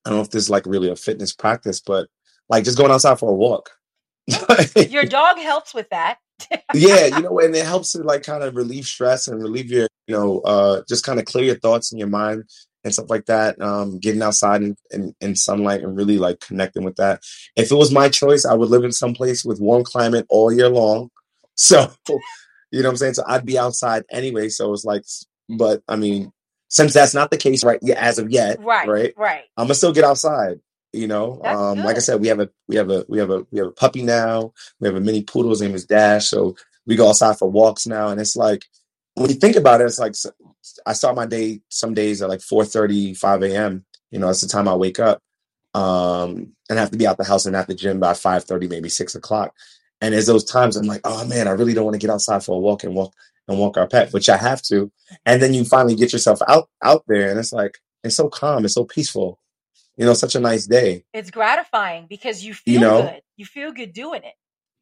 I 0.04 0.10
don't 0.10 0.18
know 0.18 0.24
if 0.24 0.30
this 0.30 0.44
is 0.44 0.50
like 0.50 0.66
really 0.66 0.90
a 0.90 0.96
fitness 0.96 1.32
practice, 1.34 1.80
but 1.80 2.08
like 2.48 2.64
just 2.64 2.78
going 2.78 2.90
outside 2.90 3.18
for 3.18 3.30
a 3.30 3.34
walk. 3.34 3.70
Your 4.76 5.04
dog 5.04 5.38
helps 5.38 5.74
with 5.74 5.88
that. 5.90 6.18
yeah, 6.74 7.06
you 7.06 7.22
know, 7.22 7.38
and 7.38 7.54
it 7.54 7.64
helps 7.64 7.92
to 7.92 8.02
like 8.02 8.22
kind 8.22 8.42
of 8.42 8.56
relieve 8.56 8.86
stress 8.86 9.28
and 9.28 9.40
relieve 9.40 9.70
your, 9.70 9.86
you 10.06 10.14
know, 10.14 10.40
uh, 10.40 10.82
just 10.88 11.04
kind 11.04 11.20
of 11.20 11.26
clear 11.26 11.44
your 11.44 11.58
thoughts 11.58 11.92
in 11.92 11.98
your 11.98 12.08
mind 12.08 12.44
and 12.82 12.92
stuff 12.92 13.08
like 13.08 13.26
that. 13.26 13.60
Um, 13.60 13.98
getting 13.98 14.22
outside 14.22 14.62
in, 14.62 14.76
in, 14.90 15.14
in 15.20 15.36
sunlight 15.36 15.82
and 15.82 15.96
really 15.96 16.18
like 16.18 16.40
connecting 16.40 16.82
with 16.82 16.96
that. 16.96 17.22
If 17.56 17.70
it 17.70 17.76
was 17.76 17.92
my 17.92 18.08
choice, 18.08 18.44
I 18.44 18.54
would 18.54 18.68
live 18.68 18.84
in 18.84 18.92
some 18.92 19.14
place 19.14 19.44
with 19.44 19.60
warm 19.60 19.84
climate 19.84 20.26
all 20.28 20.52
year 20.52 20.68
long. 20.68 21.10
So, 21.56 21.88
you 22.08 22.82
know 22.82 22.88
what 22.88 22.94
I'm 22.94 22.96
saying? 22.96 23.14
So 23.14 23.22
I'd 23.28 23.46
be 23.46 23.56
outside 23.56 24.02
anyway. 24.10 24.48
So 24.48 24.72
it's 24.72 24.84
like, 24.84 25.04
but 25.48 25.84
I 25.86 25.94
mean, 25.94 26.32
since 26.66 26.92
that's 26.92 27.14
not 27.14 27.30
the 27.30 27.36
case 27.36 27.62
right 27.62 27.78
yeah, 27.80 27.94
as 27.94 28.18
of 28.18 28.28
yet, 28.30 28.58
right, 28.58 28.88
right? 28.88 29.14
right. 29.16 29.44
I'm 29.56 29.66
gonna 29.66 29.76
still 29.76 29.92
get 29.92 30.02
outside. 30.02 30.58
You 30.94 31.08
know, 31.08 31.40
um, 31.44 31.78
like 31.78 31.96
I 31.96 32.00
said, 32.00 32.20
we 32.20 32.28
have 32.28 32.40
a 32.40 32.48
we 32.68 32.76
have 32.76 32.90
a 32.90 33.04
we 33.08 33.18
have 33.18 33.30
a 33.30 33.46
we 33.50 33.58
have 33.58 33.68
a 33.68 33.72
puppy 33.72 34.02
now. 34.02 34.52
We 34.80 34.88
have 34.88 34.96
a 34.96 35.00
mini 35.00 35.22
poodle. 35.24 35.50
His 35.50 35.60
name 35.60 35.74
is 35.74 35.86
Dash. 35.86 36.28
So 36.28 36.56
we 36.86 36.96
go 36.96 37.08
outside 37.08 37.38
for 37.38 37.50
walks 37.50 37.86
now, 37.86 38.08
and 38.08 38.20
it's 38.20 38.36
like 38.36 38.64
when 39.14 39.30
you 39.30 39.36
think 39.36 39.56
about 39.56 39.80
it, 39.80 39.84
it's 39.84 39.98
like 39.98 40.14
I 40.86 40.92
start 40.92 41.16
my 41.16 41.26
day 41.26 41.60
some 41.68 41.94
days 41.94 42.22
at 42.22 42.28
like 42.28 42.40
4 42.40 42.64
5 42.64 43.42
a.m. 43.42 43.84
You 44.10 44.18
know, 44.20 44.28
that's 44.28 44.40
the 44.40 44.48
time 44.48 44.68
I 44.68 44.74
wake 44.76 45.00
up, 45.00 45.20
um, 45.74 46.52
and 46.70 46.78
have 46.78 46.90
to 46.92 46.98
be 46.98 47.06
out 47.06 47.16
the 47.16 47.24
house 47.24 47.46
and 47.46 47.56
at 47.56 47.66
the 47.66 47.74
gym 47.74 48.00
by 48.00 48.14
5 48.14 48.44
maybe 48.68 48.88
six 48.88 49.14
o'clock. 49.14 49.54
And 50.00 50.14
there's 50.14 50.26
those 50.26 50.44
times 50.44 50.76
I'm 50.76 50.86
like, 50.86 51.00
oh 51.04 51.26
man, 51.26 51.48
I 51.48 51.52
really 51.52 51.74
don't 51.74 51.84
want 51.84 51.94
to 51.94 52.00
get 52.00 52.10
outside 52.10 52.44
for 52.44 52.56
a 52.56 52.60
walk 52.60 52.84
and 52.84 52.94
walk 52.94 53.14
and 53.48 53.58
walk 53.58 53.76
our 53.76 53.86
pet, 53.86 54.12
which 54.12 54.28
I 54.28 54.36
have 54.36 54.62
to. 54.62 54.90
And 55.26 55.42
then 55.42 55.54
you 55.54 55.64
finally 55.64 55.94
get 55.94 56.12
yourself 56.12 56.40
out 56.48 56.68
out 56.82 57.04
there, 57.08 57.30
and 57.30 57.38
it's 57.38 57.52
like 57.52 57.78
it's 58.04 58.16
so 58.16 58.28
calm, 58.28 58.64
it's 58.64 58.74
so 58.74 58.84
peaceful. 58.84 59.38
You 59.96 60.06
know, 60.06 60.14
such 60.14 60.34
a 60.34 60.40
nice 60.40 60.66
day. 60.66 61.04
It's 61.12 61.30
gratifying 61.30 62.06
because 62.08 62.44
you 62.44 62.50
You 62.66 62.78
feel 62.78 62.80
know, 62.80 63.02
good. 63.02 63.22
You 63.36 63.44
feel 63.46 63.72
good 63.72 63.92
doing 63.92 64.22
it. 64.24 64.34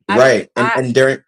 I 0.09 0.15
mean, 0.15 0.21
right? 0.21 0.51
And 0.57 0.67
I 0.67 0.75
and 0.77 0.95
during 0.95 1.19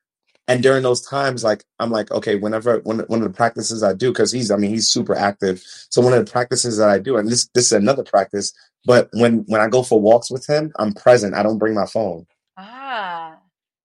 and 0.46 0.62
during 0.62 0.82
those 0.82 1.02
times, 1.06 1.44
like 1.44 1.64
I'm 1.78 1.90
like, 1.90 2.10
okay, 2.10 2.36
whenever 2.36 2.78
one 2.80 3.00
one 3.00 3.22
of 3.22 3.28
the 3.28 3.36
practices 3.36 3.82
I 3.82 3.92
do, 3.94 4.10
because 4.10 4.32
he's 4.32 4.50
I 4.50 4.56
mean 4.56 4.70
he's 4.70 4.88
super 4.88 5.14
active. 5.14 5.62
So 5.90 6.00
one 6.02 6.12
of 6.12 6.24
the 6.24 6.30
practices 6.30 6.78
that 6.78 6.88
I 6.88 6.98
do, 6.98 7.16
and 7.16 7.28
this 7.28 7.48
this 7.54 7.66
is 7.66 7.72
another 7.72 8.04
practice, 8.04 8.52
but 8.84 9.08
when 9.12 9.44
when 9.48 9.60
I 9.60 9.68
go 9.68 9.82
for 9.82 10.00
walks 10.00 10.30
with 10.30 10.46
him, 10.48 10.72
I'm 10.78 10.92
present. 10.94 11.34
I 11.34 11.42
don't 11.42 11.58
bring 11.58 11.74
my 11.74 11.86
phone. 11.86 12.26
ah, 12.56 13.33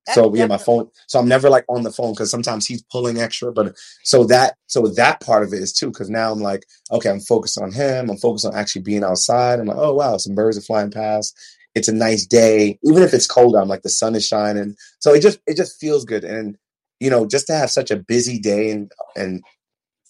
that's 0.10 0.16
So 0.16 0.34
yeah, 0.36 0.48
my 0.48 0.58
phone. 0.58 0.90
So 1.08 1.20
I'm 1.20 1.28
never 1.28 1.50
like 1.50 1.66
on 1.70 1.84
the 1.84 1.92
phone 1.92 2.14
because 2.14 2.32
sometimes 2.32 2.66
he's 2.66 2.82
pulling 2.84 3.20
extra. 3.20 3.52
But 3.52 3.76
so 4.04 4.24
that 4.26 4.56
so 4.68 4.88
that 4.88 5.20
part 5.22 5.44
of 5.44 5.54
it 5.54 5.60
is 5.60 5.72
too 5.72 5.88
because 5.88 6.10
now 6.10 6.32
I'm 6.32 6.40
like, 6.40 6.66
okay, 6.92 7.10
I'm 7.10 7.20
focused 7.20 7.60
on 7.60 7.72
him. 7.72 8.10
I'm 8.10 8.18
focused 8.18 8.46
on 8.46 8.56
actually 8.56 8.82
being 8.82 9.04
outside. 9.04 9.60
I'm 9.60 9.68
like, 9.68 9.78
oh 9.78 9.94
wow, 9.94 10.18
some 10.18 10.36
birds 10.36 10.58
are 10.58 10.62
flying 10.62 10.92
past. 10.92 11.38
It's 11.76 11.88
a 11.88 11.94
nice 11.94 12.26
day, 12.26 12.80
even 12.84 13.04
if 13.04 13.14
it's 13.14 13.28
cold. 13.28 13.56
I'm 13.56 13.68
like 13.68 13.84
the 13.84 13.90
sun 13.90 14.16
is 14.16 14.26
shining. 14.26 14.76
So 15.00 15.14
it 15.14 15.22
just 15.22 15.40
it 15.46 15.56
just 15.56 15.80
feels 15.80 16.06
good, 16.06 16.24
and 16.24 16.58
you 17.00 17.10
know, 17.10 17.28
just 17.28 17.48
to 17.48 17.54
have 17.54 17.70
such 17.70 17.92
a 17.92 17.98
busy 17.98 18.40
day 18.40 18.72
and 18.72 18.92
and 19.16 19.44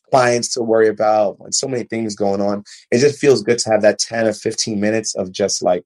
clients 0.10 0.54
to 0.54 0.62
worry 0.62 0.88
about 0.88 1.38
and 1.42 1.54
so 1.54 1.68
many 1.68 1.84
things 1.84 2.16
going 2.16 2.42
on. 2.42 2.64
It 2.92 3.00
just 3.00 3.20
feels 3.20 3.44
good 3.44 3.60
to 3.60 3.70
have 3.70 3.82
that 3.84 4.00
10 4.00 4.28
or 4.28 4.34
15 4.34 4.80
minutes 4.80 5.16
of 5.16 5.32
just 5.32 5.62
like 5.62 5.84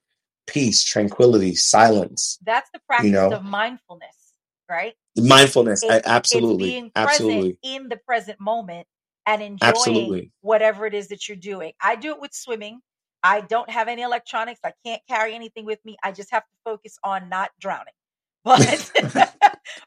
peace, 0.47 0.83
tranquility, 0.83 1.55
silence. 1.55 2.39
that's 2.43 2.69
the 2.73 2.79
You 2.99 3.11
practice 3.11 3.11
know, 3.11 3.31
of 3.31 3.43
mindfulness, 3.43 4.33
right? 4.69 4.95
mindfulness. 5.17 5.83
I, 5.89 5.97
It's 5.97 6.05
it's 6.05 6.07
absolutely, 6.07 6.57
being 6.57 6.91
present 6.91 6.95
absolutely, 6.95 7.59
in 7.63 7.89
the 7.89 7.97
present 7.97 8.39
moment 8.39 8.87
and 9.25 9.41
enjoying 9.41 9.69
absolutely. 9.69 10.31
whatever 10.41 10.85
it 10.85 10.93
is 10.93 11.09
that 11.09 11.27
you're 11.27 11.37
doing. 11.37 11.73
I 11.81 11.95
do 11.95 12.11
it 12.11 12.21
with 12.21 12.33
swimming. 12.33 12.81
I 13.23 13.41
don't 13.41 13.69
have 13.69 13.87
any 13.87 14.01
electronics. 14.01 14.59
I 14.63 14.73
can't 14.85 15.01
carry 15.09 15.33
anything 15.35 15.65
with 15.65 15.79
me. 15.85 15.97
I 16.03 16.11
just 16.11 16.31
have 16.31 16.43
to 16.43 16.55
focus 16.65 16.97
on 17.03 17.29
not 17.29 17.51
drowning. 17.59 17.93
But 18.45 18.83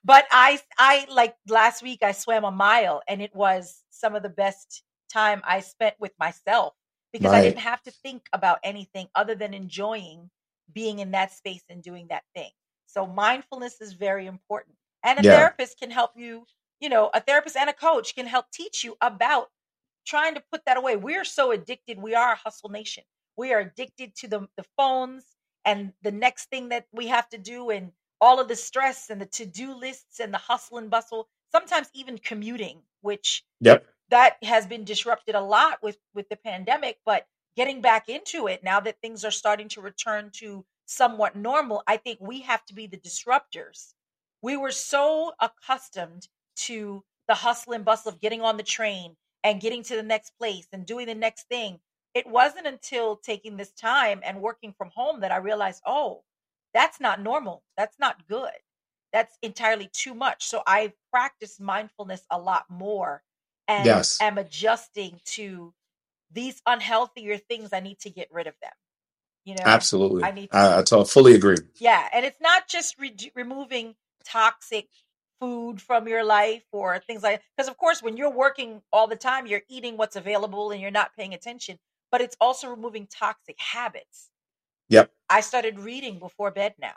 but 0.04 0.26
I 0.30 0.58
I 0.78 1.06
like 1.10 1.36
last 1.48 1.82
week 1.82 2.00
I 2.02 2.12
swam 2.12 2.44
a 2.44 2.50
mile 2.50 3.02
and 3.08 3.22
it 3.22 3.34
was 3.34 3.82
some 3.90 4.14
of 4.16 4.22
the 4.22 4.30
best 4.30 4.82
time 5.12 5.42
I 5.46 5.60
spent 5.60 5.96
with 6.00 6.12
myself 6.18 6.74
because 7.12 7.32
I 7.32 7.42
didn't 7.42 7.60
have 7.60 7.82
to 7.84 7.90
think 7.90 8.26
about 8.32 8.58
anything 8.64 9.08
other 9.14 9.34
than 9.34 9.54
enjoying 9.54 10.30
being 10.72 10.98
in 11.00 11.12
that 11.12 11.32
space 11.32 11.64
and 11.70 11.82
doing 11.82 12.08
that 12.08 12.24
thing. 12.34 12.50
So 12.86 13.06
mindfulness 13.06 13.80
is 13.80 13.92
very 13.94 14.26
important. 14.26 14.76
And 15.04 15.18
a 15.18 15.22
Yeah. 15.22 15.32
therapist 15.36 15.78
can 15.78 15.90
help 15.90 16.12
you, 16.16 16.46
you 16.80 16.88
know, 16.88 17.10
a 17.14 17.20
therapist 17.20 17.56
and 17.56 17.70
a 17.70 17.74
coach 17.74 18.14
can 18.14 18.26
help 18.26 18.50
teach 18.52 18.84
you 18.84 18.96
about 19.00 19.50
trying 20.06 20.34
to 20.34 20.42
put 20.52 20.64
that 20.66 20.76
away. 20.76 20.96
We're 20.96 21.24
so 21.24 21.52
addicted. 21.52 21.98
We 22.00 22.14
are 22.14 22.32
a 22.32 22.36
hustle 22.36 22.70
nation. 22.70 23.04
We 23.36 23.52
are 23.52 23.60
addicted 23.60 24.14
to 24.16 24.28
the, 24.28 24.48
the 24.56 24.64
phones 24.76 25.24
and 25.64 25.92
the 26.02 26.12
next 26.12 26.50
thing 26.50 26.70
that 26.70 26.86
we 26.92 27.08
have 27.08 27.28
to 27.30 27.38
do 27.38 27.70
and 27.70 27.92
all 28.20 28.40
of 28.40 28.48
the 28.48 28.56
stress 28.56 29.10
and 29.10 29.20
the 29.20 29.26
to-do 29.26 29.74
lists 29.74 30.20
and 30.20 30.32
the 30.32 30.38
hustle 30.38 30.78
and 30.78 30.90
bustle. 30.90 31.28
Sometimes 31.52 31.88
even 31.94 32.18
commuting, 32.18 32.82
which 33.02 33.44
Yep. 33.60 33.86
that 34.10 34.36
has 34.42 34.66
been 34.66 34.84
disrupted 34.84 35.34
a 35.34 35.40
lot 35.40 35.82
with 35.82 35.98
with 36.14 36.28
the 36.28 36.36
pandemic 36.36 36.98
but 37.06 37.26
getting 37.56 37.80
back 37.80 38.08
into 38.08 38.46
it 38.48 38.62
now 38.62 38.80
that 38.80 39.00
things 39.00 39.24
are 39.24 39.30
starting 39.30 39.68
to 39.68 39.80
return 39.80 40.30
to 40.30 40.64
somewhat 40.86 41.34
normal 41.36 41.82
i 41.86 41.96
think 41.96 42.20
we 42.20 42.40
have 42.42 42.64
to 42.64 42.74
be 42.74 42.86
the 42.86 42.98
disruptors. 42.98 43.94
We 44.42 44.56
were 44.56 44.70
so 44.70 45.32
accustomed 45.40 46.28
to 46.56 47.04
the 47.28 47.34
hustle 47.34 47.72
and 47.72 47.84
bustle 47.84 48.12
of 48.12 48.20
getting 48.20 48.40
on 48.42 48.56
the 48.56 48.62
train 48.62 49.16
and 49.42 49.60
getting 49.60 49.82
to 49.84 49.96
the 49.96 50.02
next 50.02 50.30
place 50.38 50.68
and 50.72 50.86
doing 50.86 51.06
the 51.06 51.14
next 51.14 51.48
thing. 51.48 51.80
It 52.14 52.26
wasn't 52.26 52.66
until 52.66 53.16
taking 53.16 53.56
this 53.56 53.72
time 53.72 54.20
and 54.24 54.40
working 54.40 54.72
from 54.72 54.90
home 54.90 55.20
that 55.20 55.32
i 55.32 55.36
realized 55.36 55.82
oh 55.86 56.24
that's 56.74 57.00
not 57.00 57.20
normal. 57.22 57.64
That's 57.76 57.98
not 57.98 58.26
good. 58.28 58.52
That's 59.12 59.38
entirely 59.42 59.88
too 59.92 60.14
much. 60.14 60.44
So 60.44 60.62
i 60.66 60.92
practice 61.10 61.58
mindfulness 61.60 62.26
a 62.30 62.38
lot 62.38 62.68
more 62.68 63.22
and 63.68 64.06
Yes. 64.06 64.20
am 64.20 64.38
adjusting 64.38 65.20
to 65.24 65.74
these 66.32 66.60
unhealthier 66.66 67.38
things 67.38 67.70
i 67.72 67.80
need 67.80 67.98
to 67.98 68.10
get 68.10 68.28
rid 68.32 68.46
of 68.46 68.54
them 68.62 68.72
you 69.44 69.54
know 69.54 69.62
Absolutely. 69.64 70.24
i 70.24 70.30
need 70.32 70.50
to 70.50 70.56
I, 70.56 70.78
I 70.78 70.82
to- 70.82 71.04
fully 71.04 71.34
agree. 71.34 71.56
yeah 71.78 72.08
and 72.12 72.24
it's 72.24 72.40
not 72.40 72.68
just 72.68 72.98
re- 72.98 73.14
removing 73.34 73.94
toxic 74.24 74.88
food 75.40 75.80
from 75.80 76.08
your 76.08 76.24
life 76.24 76.64
or 76.72 76.98
things 77.06 77.22
like 77.22 77.42
because 77.56 77.68
of 77.68 77.76
course 77.76 78.02
when 78.02 78.16
you're 78.16 78.30
working 78.30 78.82
all 78.92 79.06
the 79.06 79.16
time 79.16 79.46
you're 79.46 79.62
eating 79.68 79.96
what's 79.96 80.16
available 80.16 80.70
and 80.70 80.80
you're 80.80 80.90
not 80.90 81.14
paying 81.14 81.34
attention 81.34 81.78
but 82.10 82.20
it's 82.20 82.36
also 82.40 82.68
removing 82.68 83.06
toxic 83.06 83.56
habits 83.58 84.30
Yep. 84.88 85.10
i 85.28 85.40
started 85.40 85.78
reading 85.78 86.18
before 86.18 86.50
bed 86.50 86.74
now 86.80 86.94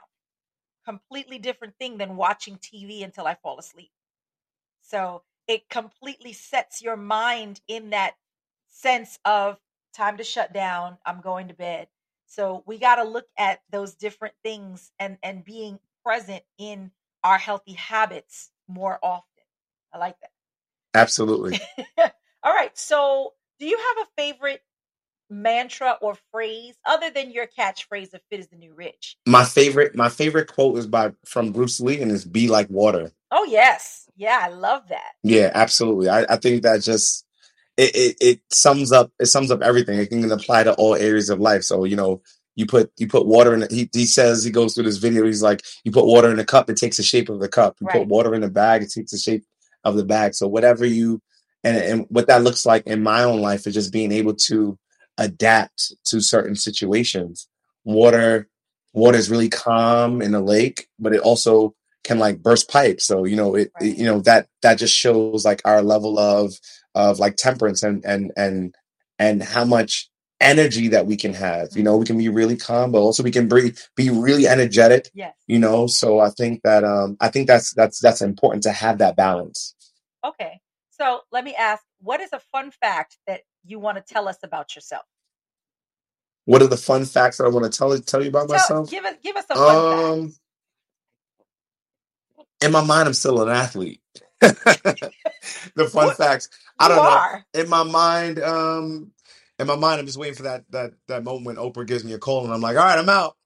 completely 0.85 1.37
different 1.37 1.75
thing 1.77 1.97
than 1.97 2.15
watching 2.15 2.55
tv 2.55 3.03
until 3.03 3.27
i 3.27 3.35
fall 3.35 3.59
asleep 3.59 3.91
so 4.81 5.21
it 5.47 5.69
completely 5.69 6.31
sets 6.33 6.81
your 6.81 6.95
mind 6.97 7.59
in 7.67 7.89
that 7.89 8.13
sense 8.69 9.19
of 9.25 9.57
time 9.93 10.17
to 10.17 10.23
shut 10.23 10.53
down. 10.53 10.97
I'm 11.05 11.21
going 11.21 11.49
to 11.49 11.53
bed. 11.53 11.87
So 12.27 12.63
we 12.65 12.77
got 12.77 12.95
to 12.95 13.03
look 13.03 13.25
at 13.37 13.59
those 13.71 13.95
different 13.95 14.35
things 14.43 14.91
and 14.99 15.17
and 15.23 15.43
being 15.43 15.79
present 16.05 16.43
in 16.57 16.91
our 17.23 17.37
healthy 17.37 17.73
habits 17.73 18.51
more 18.67 18.99
often. 19.01 19.25
I 19.93 19.97
like 19.97 20.15
that. 20.21 20.31
Absolutely. 20.93 21.59
All 22.43 22.53
right. 22.53 22.75
So 22.77 23.33
do 23.59 23.65
you 23.65 23.77
have 23.77 24.05
a 24.05 24.21
favorite 24.21 24.61
mantra 25.29 25.97
or 26.01 26.15
phrase 26.31 26.75
other 26.85 27.11
than 27.11 27.31
your 27.31 27.45
catchphrase 27.45 28.13
of 28.13 28.21
fit 28.29 28.39
is 28.39 28.47
the 28.47 28.55
new 28.55 28.73
rich? 28.73 29.17
My 29.27 29.43
favorite 29.43 29.95
my 29.95 30.09
favorite 30.09 30.51
quote 30.51 30.77
is 30.77 30.87
by 30.87 31.13
from 31.25 31.51
Bruce 31.51 31.79
Lee 31.79 32.01
and 32.01 32.11
it's 32.11 32.25
be 32.25 32.47
like 32.47 32.69
water. 32.69 33.11
Oh 33.31 33.43
yes. 33.43 34.07
Yeah, 34.15 34.39
I 34.41 34.49
love 34.49 34.83
that. 34.89 35.13
Yeah, 35.23 35.51
absolutely. 35.53 36.09
I, 36.09 36.25
I 36.29 36.37
think 36.37 36.63
that 36.63 36.81
just 36.81 37.25
it, 37.79 37.95
it 37.95 38.15
it 38.29 38.39
sums 38.51 38.91
up 38.91 39.11
it 39.19 39.27
sums 39.27 39.51
up 39.51 39.61
everything. 39.61 39.99
It 39.99 40.09
can 40.09 40.31
apply 40.31 40.63
to 40.65 40.73
all 40.73 40.95
areas 40.95 41.29
of 41.29 41.39
life. 41.39 41.63
So 41.63 41.85
you 41.85 41.95
know, 41.95 42.21
you 42.55 42.65
put 42.65 42.91
you 42.97 43.07
put 43.07 43.25
water 43.25 43.53
in. 43.53 43.63
it- 43.63 43.71
He 43.71 43.89
he 43.93 44.05
says 44.05 44.43
he 44.43 44.51
goes 44.51 44.73
through 44.73 44.83
this 44.89 44.97
video. 44.97 45.25
He's 45.25 45.41
like, 45.43 45.61
you 45.85 45.91
put 45.91 46.05
water 46.05 46.29
in 46.31 46.39
a 46.39 46.45
cup, 46.45 46.69
it 46.69 46.77
takes 46.77 46.97
the 46.97 47.03
shape 47.03 47.29
of 47.29 47.39
the 47.39 47.47
cup. 47.59 47.77
You 47.81 47.87
Right. 47.87 47.99
put 47.99 48.07
water 48.07 48.35
in 48.35 48.43
a 48.43 48.49
bag, 48.49 48.83
it 48.83 48.91
takes 48.91 49.11
the 49.11 49.17
shape 49.17 49.43
of 49.83 49.95
the 49.95 50.05
bag. 50.05 50.35
So 50.35 50.47
whatever 50.47 50.85
you 50.85 51.21
and 51.63 51.77
and 51.77 52.05
what 52.09 52.27
that 52.27 52.43
looks 52.43 52.65
like 52.65 52.85
in 52.87 53.01
my 53.03 53.23
own 53.23 53.39
life 53.41 53.65
is 53.67 53.73
just 53.73 53.93
being 53.93 54.11
able 54.11 54.35
to 54.49 54.77
adapt 55.17 55.93
to 56.05 56.21
certain 56.21 56.55
situations. 56.55 57.47
Water 57.85 58.47
water 58.93 59.17
is 59.17 59.29
really 59.29 59.49
calm 59.49 60.21
in 60.21 60.33
a 60.33 60.41
lake, 60.41 60.87
but 60.99 61.13
it 61.13 61.21
also 61.21 61.75
can 62.03 62.17
like 62.19 62.41
burst 62.41 62.69
pipes. 62.69 63.05
So 63.05 63.25
you 63.25 63.35
know 63.35 63.55
it, 63.55 63.71
it 63.79 63.97
you 63.97 64.05
know 64.05 64.19
that 64.21 64.47
that 64.63 64.77
just 64.79 64.95
shows 64.95 65.45
like 65.45 65.61
our 65.65 65.81
level 65.81 66.17
of 66.19 66.53
of 66.95 67.19
like 67.19 67.35
temperance 67.35 67.83
and 67.83 68.03
and 68.05 68.31
and 68.35 68.75
and 69.17 69.43
how 69.43 69.65
much 69.65 70.09
energy 70.41 70.87
that 70.89 71.05
we 71.05 71.17
can 71.17 71.33
have. 71.33 71.69
You 71.75 71.83
know, 71.83 71.97
we 71.97 72.05
can 72.05 72.17
be 72.17 72.29
really 72.29 72.55
calm, 72.55 72.91
but 72.91 72.99
also 72.99 73.23
we 73.23 73.31
can 73.31 73.47
be 73.47 73.73
be 73.95 74.09
really 74.09 74.47
energetic. 74.47 75.09
Yes. 75.13 75.35
You 75.47 75.59
know, 75.59 75.87
so 75.87 76.19
I 76.19 76.29
think 76.29 76.61
that 76.63 76.83
um 76.83 77.17
I 77.19 77.29
think 77.29 77.47
that's 77.47 77.73
that's 77.73 77.99
that's 77.99 78.21
important 78.21 78.63
to 78.63 78.71
have 78.71 78.99
that 78.99 79.15
balance. 79.15 79.75
Okay. 80.25 80.59
So 80.91 81.21
let 81.31 81.43
me 81.45 81.55
ask, 81.55 81.81
what 82.01 82.19
is 82.19 82.29
a 82.33 82.39
fun 82.51 82.71
fact 82.71 83.17
that 83.25 83.41
you 83.65 83.79
want 83.79 83.97
to 83.97 84.13
tell 84.13 84.27
us 84.27 84.37
about 84.43 84.75
yourself? 84.75 85.03
What 86.45 86.61
are 86.61 86.67
the 86.67 86.77
fun 86.77 87.05
facts 87.05 87.37
that 87.37 87.45
I 87.45 87.49
want 87.49 87.71
to 87.71 87.77
tell 87.77 87.97
tell 87.99 88.23
you 88.23 88.29
about 88.29 88.49
Tell, 88.49 88.57
myself? 88.57 88.89
give 88.89 89.05
us 89.05 89.15
give 89.23 89.35
us 89.35 89.45
a 89.49 89.55
fun 89.55 89.91
fact. 89.91 90.03
Um, 90.03 90.33
in 92.61 92.71
my 92.71 92.83
mind, 92.83 93.07
I'm 93.07 93.13
still 93.13 93.41
an 93.41 93.49
athlete. 93.49 94.01
the 94.41 95.89
fun 95.91 96.11
What 96.11 96.11
facts, 96.11 96.49
I 96.79 96.87
you 96.87 96.89
don't 96.89 97.03
know. 97.03 97.23
are. 97.23 97.45
In 97.53 97.69
my 97.69 97.83
mind, 97.83 98.39
um, 98.41 99.11
in 99.59 99.67
my 99.67 99.75
mind, 99.77 99.99
I'm 99.99 100.05
just 100.07 100.17
waiting 100.19 100.35
for 100.35 100.43
that 100.43 100.65
that 100.71 100.93
that 101.07 101.23
moment 101.23 101.45
when 101.45 101.55
Oprah 101.57 101.87
gives 101.87 102.03
me 102.05 102.13
a 102.13 102.19
call 102.19 102.45
and 102.45 102.53
I'm 102.53 102.61
like, 102.61 102.77
all 102.77 102.83
right, 102.85 102.99
I'm 102.99 103.09
out. 103.09 103.37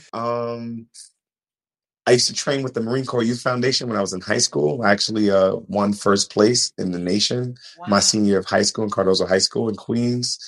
um, 0.14 0.86
I 2.06 2.12
used 2.12 2.28
to 2.28 2.34
train 2.34 2.64
with 2.64 2.74
the 2.74 2.82
Marine 2.82 3.06
Corps 3.06 3.24
Youth 3.24 3.42
Foundation 3.42 3.88
when 3.88 3.98
I 3.98 4.02
was 4.02 4.14
in 4.14 4.20
high 4.22 4.38
school. 4.40 4.82
I 4.82 4.92
actually 4.92 5.30
uh, 5.32 5.56
won 5.68 5.94
first 5.94 6.32
place 6.32 6.72
in 6.78 6.92
the 6.92 7.00
nation 7.00 7.56
my 7.86 8.00
Wow. 8.00 8.00
senior 8.00 8.30
year 8.30 8.40
of 8.40 8.46
high 8.46 8.62
school 8.64 8.84
in 8.84 8.90
Cardozo 8.90 9.26
High 9.26 9.38
School 9.38 9.70
in 9.70 9.76
Queens. 9.76 10.38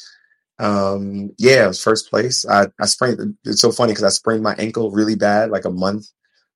Um, 0.61 1.33
yeah, 1.39 1.67
it 1.67 1.69
was 1.69 1.83
first 1.83 2.11
place. 2.11 2.47
I, 2.49 2.69
I 2.81 2.87
sprained, 2.87 3.37
it's 3.45 3.63
so 3.63 3.73
funny 3.73 3.93
because 3.93 4.05
I 4.05 4.11
sprained 4.11 4.45
my 4.45 4.55
ankle 4.57 4.93
really 4.93 5.17
bad 5.17 5.51
like 5.51 5.67
a 5.67 5.71
month 5.71 6.09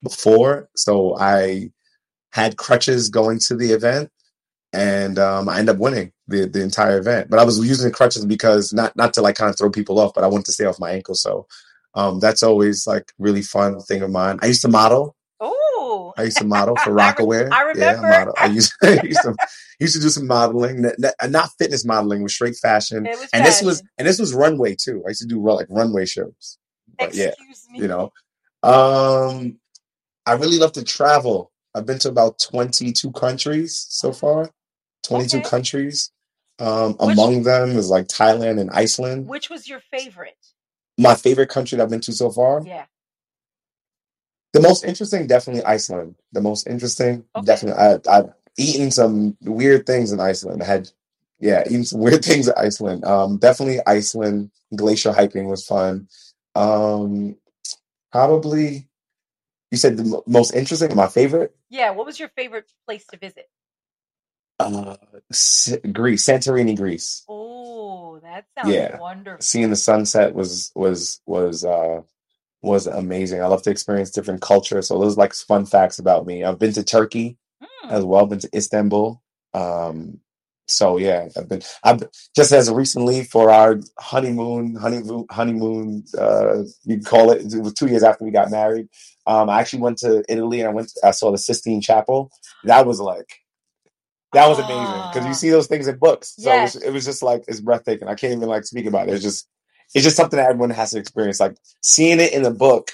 before. 0.03 0.71
So 0.77 1.17
I 1.19 1.73
had 2.39 2.57
crutches 2.57 3.09
going 3.11 3.39
to 3.41 3.57
the 3.57 3.73
event 3.73 4.11
and 4.73 5.19
um, 5.19 5.49
I 5.49 5.59
ended 5.59 5.77
up 5.77 5.81
winning 5.81 6.13
the, 6.29 6.47
the 6.47 6.63
entire 6.63 6.99
event. 6.99 7.31
But 7.31 7.41
I 7.41 7.45
was 7.45 7.59
using 7.67 7.93
crutches 7.93 8.27
because 8.27 8.73
not, 8.73 8.95
not 8.97 9.15
to 9.15 9.23
like 9.23 9.37
kind 9.37 9.51
of 9.51 9.59
throw 9.59 9.71
people 9.71 9.99
off, 9.99 10.15
but 10.15 10.25
I 10.25 10.29
wanted 10.29 10.47
to 10.47 10.53
stay 10.53 10.67
off 10.67 10.81
my 10.81 10.93
ankle. 10.93 11.17
So 11.17 11.47
um, 11.95 12.21
that's 12.21 12.45
always 12.45 12.87
like 12.87 13.13
really 13.19 13.43
fun 13.43 13.81
thing 13.81 14.03
of 14.03 14.11
mine. 14.11 14.39
I 14.43 14.47
used 14.47 14.63
to 14.63 14.69
model. 14.69 15.17
Oh, 15.41 16.15
I 16.19 16.25
used 16.25 16.39
to 16.39 16.45
model 16.45 16.77
for 16.77 16.93
I, 16.99 17.11
re- 17.11 17.15
Rocawear. 17.15 17.53
I 17.53 17.63
Yeah, 17.75 17.87
I 17.87 17.93
remember. 17.93 18.09
model. 18.09 18.35
I 18.39 18.47
used, 18.47 18.73
I 18.83 19.01
used 19.05 19.23
to 19.23 19.35
used 19.81 19.97
to 19.97 20.03
do 20.03 20.11
some 20.11 20.27
modeling, 20.27 20.85
n- 20.85 21.31
not 21.31 21.51
fitness 21.59 21.85
modeling, 21.85 22.23
with 22.23 22.33
straight 22.33 22.57
fashion. 22.57 23.05
Was 23.05 23.29
And 23.33 23.45
this 23.47 23.63
was 23.63 23.83
and 23.99 24.07
this 24.07 24.19
was 24.19 24.35
runway 24.35 24.77
too. 24.77 25.03
I 25.07 25.11
used 25.11 25.23
to 25.23 25.27
do 25.29 25.43
like 25.43 25.67
runway 25.71 26.07
shows. 26.07 26.59
But 26.99 27.15
yeah, 27.15 27.29
Excuse 27.29 27.67
you 27.73 27.89
know. 27.89 28.13
Um, 28.63 29.59
I 30.27 30.33
really 30.35 30.59
love 30.59 30.73
to 30.73 30.85
travel. 30.85 31.53
I've 31.79 31.87
been 31.87 31.99
to 32.01 32.09
about 32.09 32.39
twenty 32.39 32.93
two 32.93 33.13
countries 33.13 33.87
so 33.89 34.13
far. 34.13 34.51
Twenty 35.03 35.27
two 35.27 35.39
Okay. 35.39 35.49
countries. 35.49 36.11
Um, 36.59 36.95
Which 36.95 37.13
among 37.13 37.45
them 37.45 37.71
is 37.71 37.89
like 37.89 38.09
Thailand 38.09 38.61
and 38.61 38.69
Iceland. 38.71 39.29
which 39.29 39.49
was 39.49 39.69
your 39.69 39.81
favorite? 39.93 40.37
My 40.99 41.15
favorite 41.15 41.49
country 41.51 41.77
that 41.77 41.85
I've 41.85 41.91
been 41.91 42.01
to 42.01 42.13
so 42.13 42.31
far. 42.31 42.63
Yeah. 42.67 42.87
The 44.53 44.61
most 44.61 44.85
interesting, 44.85 45.27
definitely 45.29 45.63
Iceland. 45.65 46.17
The 46.33 46.41
most 46.41 46.67
interesting, 46.67 47.25
Okay. 47.37 47.45
definitely. 47.47 47.81
I, 47.81 48.19
I've 48.19 48.33
eaten 48.57 48.91
some 48.91 49.37
weird 49.43 49.87
things 49.87 50.11
in 50.11 50.19
Iceland. 50.21 50.63
I 50.63 50.67
had, 50.67 50.91
yeah, 51.39 51.63
eaten 51.67 51.85
some 51.85 52.01
weird 52.07 52.25
things 52.25 52.49
in 52.49 52.55
Iceland. 52.57 53.05
Um, 53.05 53.37
definitely 53.39 53.81
Iceland. 53.87 54.51
Glacier 54.75 55.13
hiking 55.13 55.49
was 55.49 55.65
fun. 55.65 56.09
Um, 56.57 57.37
probably, 58.11 58.89
you 59.71 59.79
said 59.79 59.97
the 59.97 60.05
mo- 60.05 60.23
most 60.27 60.55
interesting, 60.55 60.95
my 60.97 61.09
favorite, 61.09 61.55
Yeah. 61.71 61.91
What 61.91 62.07
was 62.07 62.19
your 62.19 62.31
favorite 62.31 62.71
place 62.87 63.07
to 63.09 63.17
visit? 63.19 63.49
uh, 64.61 64.97
S- 65.31 65.77
Greece, 65.93 66.27
Santorini, 66.27 66.77
Greece. 66.77 67.25
Oh, 67.29 68.19
that 68.23 68.47
sounds 68.57 68.75
Yeah, 68.75 68.99
wonderful. 68.99 69.41
seeing 69.43 69.71
the 69.71 69.77
sunset 69.77 70.35
was 70.35 70.73
was 70.75 71.21
was 71.27 71.65
uh 71.65 72.03
was 72.63 72.87
amazing. 72.89 73.41
I 73.43 73.47
love 73.47 73.63
to 73.63 73.71
experience 73.71 74.11
different 74.11 74.43
cultures. 74.43 74.89
So 74.89 74.99
those 74.99 75.17
like 75.17 75.33
fun 75.35 75.65
facts 75.67 75.99
about 76.01 76.27
me. 76.27 76.45
I've 76.45 76.59
been 76.59 76.73
to 76.75 76.83
Turkey. 76.85 77.39
Hmm. 77.63 77.91
as 77.91 78.05
well. 78.05 78.27
Been 78.27 78.41
to 78.41 78.51
Istanbul. 78.57 79.23
Um, 79.55 80.21
so 80.69 80.99
yeah, 80.99 81.29
I've 81.37 81.49
been. 81.49 81.63
I've 81.85 82.03
just 82.37 82.53
as 82.53 82.71
recently 82.71 83.25
for 83.25 83.51
our 83.51 83.81
honeymoon, 83.99 84.77
honeymoon, 84.77 85.27
honeymoon. 85.31 86.05
Uh, 86.19 86.65
you 86.85 87.01
call 87.01 87.33
it. 87.33 87.53
It 87.55 87.63
was 87.63 87.75
two 87.75 87.89
years 87.89 88.05
after 88.05 88.25
we 88.25 88.33
got 88.33 88.51
married. 88.51 88.89
Um, 89.27 89.51
I 89.51 89.61
actually 89.61 89.83
went 89.83 89.99
to 89.99 90.25
Italy 90.29 90.61
and 90.61 90.71
I 90.71 90.73
went. 90.73 90.93
I 91.05 91.13
saw 91.13 91.33
the 91.33 91.39
Sistine 91.39 91.81
Chapel. 91.83 92.31
That 92.65 92.87
was 92.87 93.01
like 93.01 93.29
That 94.35 94.49
was 94.49 94.61
amazing 94.61 95.05
because 95.11 95.27
you 95.27 95.33
Ah. 95.33 95.35
see 95.35 95.51
those 95.51 95.69
things 95.69 95.89
in 95.89 95.99
books. 95.99 96.37
So 96.39 96.53
it, 96.53 96.63
was, 96.63 96.77
it 96.77 96.93
was 96.93 97.05
just 97.07 97.23
like 97.25 97.45
it's 97.49 97.61
breathtaking. 97.61 98.09
I 98.09 98.15
can't 98.17 98.35
even 98.35 98.49
like 98.49 98.65
speak 98.67 98.87
about 98.87 99.09
it. 99.09 99.15
It's 99.15 99.25
just 99.25 99.49
it's 99.95 100.05
just 100.05 100.17
something 100.17 100.39
that 100.39 100.51
everyone 100.51 100.71
has 100.71 100.93
to 100.93 101.01
experience. 101.01 101.41
Like 101.41 101.57
seeing 101.83 102.21
it 102.21 102.33
in 102.35 102.47
a 102.47 102.53
book, 102.53 102.93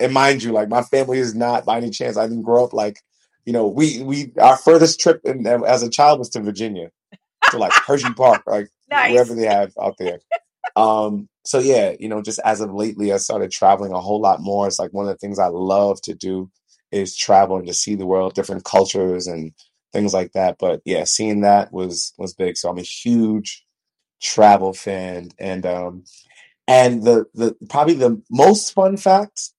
and 0.00 0.12
mind 0.12 0.42
you, 0.42 0.52
like 0.52 0.70
my 0.70 0.82
family 0.82 1.20
is 1.20 1.36
not 1.36 1.66
by 1.66 1.78
any 1.78 1.90
chance. 1.92 2.18
I 2.18 2.26
didn't 2.28 2.44
grow 2.44 2.64
up 2.64 2.74
like 2.74 3.00
you 3.46 3.54
know 3.54 3.68
we 3.68 4.02
we 4.02 4.32
our 4.40 4.58
furthest 4.58 5.00
trip 5.00 5.22
in, 5.24 5.46
as 5.46 5.84
a 5.84 5.90
child 5.90 6.18
was 6.18 6.30
to 6.30 6.40
Virginia, 6.40 6.90
to 7.50 7.58
like 7.58 7.72
Hershey 7.72 8.12
Park, 8.14 8.42
like 8.46 8.68
Nice. 8.90 9.12
wherever 9.12 9.34
they 9.34 9.46
have 9.46 9.72
out 9.80 9.96
there. 9.98 10.20
Um, 10.76 11.28
so 11.44 11.58
yeah, 11.58 11.94
you 11.98 12.08
know, 12.08 12.22
just 12.22 12.40
as 12.44 12.60
of 12.60 12.72
lately, 12.72 13.12
I 13.12 13.16
started 13.16 13.50
traveling 13.50 13.92
a 13.92 14.00
whole 14.00 14.20
lot 14.20 14.40
more. 14.40 14.66
It's 14.66 14.78
like 14.78 14.92
one 14.92 15.06
of 15.06 15.12
the 15.12 15.18
things 15.18 15.38
I 15.38 15.46
love 15.46 16.00
to 16.02 16.14
do 16.14 16.50
is 16.92 17.16
travel 17.16 17.56
and 17.56 17.66
to 17.66 17.74
see 17.74 17.94
the 17.94 18.06
world, 18.06 18.34
different 18.34 18.64
cultures 18.64 19.26
and 19.26 19.52
things 19.92 20.12
like 20.12 20.32
that. 20.32 20.56
But 20.58 20.80
yeah, 20.84 21.04
seeing 21.04 21.40
that 21.42 21.72
was 21.72 22.12
was 22.18 22.34
big. 22.34 22.56
So 22.56 22.68
I'm 22.68 22.78
a 22.78 22.82
huge 22.82 23.64
travel 24.20 24.72
fan, 24.72 25.30
and 25.38 25.64
um, 25.66 26.04
and 26.68 27.02
the 27.02 27.26
the 27.34 27.56
probably 27.68 27.94
the 27.94 28.20
most 28.30 28.72
fun 28.72 28.96
fact, 28.96 29.50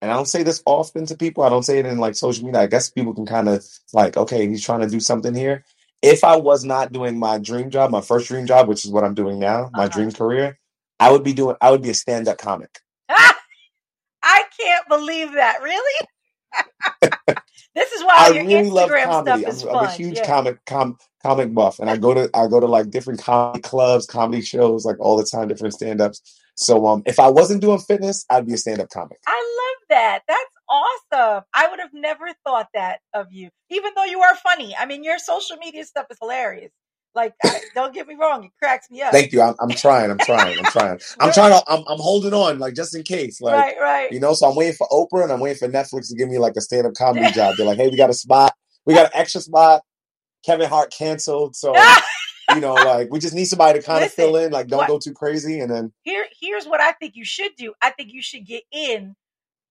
and 0.00 0.10
I 0.10 0.14
don't 0.14 0.26
say 0.26 0.42
this 0.42 0.62
often 0.66 1.06
to 1.06 1.16
people. 1.16 1.44
I 1.44 1.48
don't 1.48 1.64
say 1.64 1.78
it 1.78 1.86
in 1.86 1.98
like 1.98 2.14
social 2.14 2.44
media. 2.44 2.62
I 2.62 2.66
guess 2.66 2.90
people 2.90 3.14
can 3.14 3.26
kind 3.26 3.48
of 3.48 3.64
like, 3.92 4.16
okay, 4.16 4.48
he's 4.48 4.64
trying 4.64 4.80
to 4.80 4.88
do 4.88 5.00
something 5.00 5.34
here. 5.34 5.64
If 6.02 6.24
I 6.24 6.36
was 6.36 6.64
not 6.64 6.92
doing 6.92 7.18
my 7.18 7.38
dream 7.38 7.70
job, 7.70 7.90
my 7.90 8.00
first 8.00 8.26
dream 8.28 8.46
job, 8.46 8.68
which 8.68 8.84
is 8.84 8.90
what 8.90 9.04
I'm 9.04 9.14
doing 9.14 9.38
now, 9.38 9.70
my 9.72 9.84
Uh-huh. 9.84 9.88
dream 9.88 10.12
career, 10.12 10.58
I 11.00 11.10
would 11.12 11.22
be 11.22 11.32
doing. 11.32 11.56
I 11.60 11.70
would 11.70 11.82
be 11.82 11.90
a 11.90 11.94
stand 11.94 12.28
up 12.28 12.38
comic. 12.38 12.78
I 13.08 14.44
can't 14.58 14.88
believe 14.88 15.32
that. 15.32 15.62
Really? 15.62 16.06
this 17.74 17.92
is 17.92 18.02
why 18.04 18.14
I 18.18 18.28
your 18.30 18.44
really 18.44 18.70
love 18.70 18.90
comedy. 18.90 19.42
stuff 19.42 19.54
is 19.54 19.62
I'm, 19.64 19.76
I'm 19.76 19.84
a 19.84 19.90
huge 19.90 20.18
yeah. 20.18 20.26
comic 20.26 20.64
com, 20.66 20.98
comic 21.22 21.54
buff, 21.54 21.78
and 21.78 21.88
I 21.90 21.96
go 21.96 22.14
to 22.14 22.28
I 22.34 22.46
go 22.46 22.60
to 22.60 22.66
like 22.66 22.90
different 22.90 23.20
comedy 23.22 23.60
clubs, 23.62 24.06
comedy 24.06 24.42
shows, 24.42 24.84
like 24.84 24.98
all 25.00 25.16
the 25.16 25.24
time, 25.24 25.48
different 25.48 25.74
stand 25.74 26.00
ups. 26.00 26.20
So 26.56 26.86
um, 26.86 27.02
if 27.06 27.18
I 27.18 27.28
wasn't 27.28 27.62
doing 27.62 27.78
fitness, 27.78 28.24
I'd 28.28 28.46
be 28.46 28.54
a 28.54 28.58
stand 28.58 28.80
up 28.80 28.90
comic. 28.90 29.18
I 29.26 29.32
love 29.80 29.88
that. 29.88 30.20
That's 30.28 30.51
awesome. 30.72 31.44
I 31.54 31.68
would 31.68 31.80
have 31.80 31.92
never 31.92 32.26
thought 32.44 32.68
that 32.74 33.00
of 33.14 33.26
you, 33.30 33.50
even 33.70 33.92
though 33.94 34.04
you 34.04 34.20
are 34.20 34.34
funny. 34.36 34.74
I 34.78 34.86
mean, 34.86 35.04
your 35.04 35.18
social 35.18 35.56
media 35.58 35.84
stuff 35.84 36.06
is 36.10 36.18
hilarious. 36.20 36.72
Like, 37.14 37.34
I, 37.44 37.60
don't 37.74 37.92
get 37.92 38.08
me 38.08 38.14
wrong, 38.18 38.44
it 38.44 38.50
cracks 38.58 38.90
me 38.90 39.02
up. 39.02 39.12
Thank 39.12 39.32
you. 39.32 39.42
I'm, 39.42 39.54
I'm 39.60 39.68
trying. 39.68 40.10
I'm 40.10 40.16
trying. 40.18 40.58
I'm 40.58 40.64
trying. 40.64 40.98
I'm 41.20 41.26
Right. 41.28 41.34
trying 41.34 41.50
to. 41.52 41.62
I'm, 41.70 41.84
I'm 41.86 41.98
holding 41.98 42.32
on, 42.32 42.58
like 42.58 42.74
just 42.74 42.96
in 42.96 43.02
case, 43.02 43.38
like 43.40 43.54
right, 43.54 43.74
right. 43.78 44.12
you 44.12 44.18
know. 44.18 44.32
So 44.32 44.48
I'm 44.48 44.56
waiting 44.56 44.74
for 44.74 44.88
Oprah 44.88 45.22
and 45.24 45.30
I'm 45.30 45.40
waiting 45.40 45.58
for 45.58 45.68
Netflix 45.70 46.08
to 46.08 46.16
give 46.16 46.30
me 46.30 46.38
like 46.38 46.54
a 46.56 46.62
stand 46.62 46.86
up 46.86 46.94
comedy 46.94 47.30
job. 47.34 47.56
They're 47.58 47.66
like, 47.66 47.76
hey, 47.76 47.88
we 47.88 47.98
got 47.98 48.08
a 48.08 48.14
spot. 48.14 48.54
We 48.86 48.94
got 48.94 49.06
an 49.06 49.12
extra 49.14 49.42
spot. 49.42 49.82
Kevin 50.44 50.68
Hart 50.70 50.90
canceled, 50.90 51.54
so 51.54 51.74
you 52.54 52.60
know, 52.60 52.72
like 52.74 53.08
we 53.12 53.18
just 53.18 53.34
need 53.34 53.44
somebody 53.44 53.78
to 53.78 53.84
kind 53.84 54.04
of 54.04 54.10
fill 54.10 54.36
in. 54.36 54.50
Like, 54.50 54.68
don't 54.68 54.78
what- 54.78 54.88
go 54.88 54.98
too 54.98 55.12
crazy, 55.12 55.60
and 55.60 55.70
then 55.70 55.92
Here, 56.04 56.24
here's 56.40 56.64
what 56.64 56.80
I 56.80 56.92
think 56.92 57.14
you 57.14 57.24
should 57.26 57.52
do. 57.56 57.74
I 57.82 57.90
think 57.90 58.10
you 58.12 58.22
should 58.22 58.46
get 58.46 58.62
in 58.72 59.14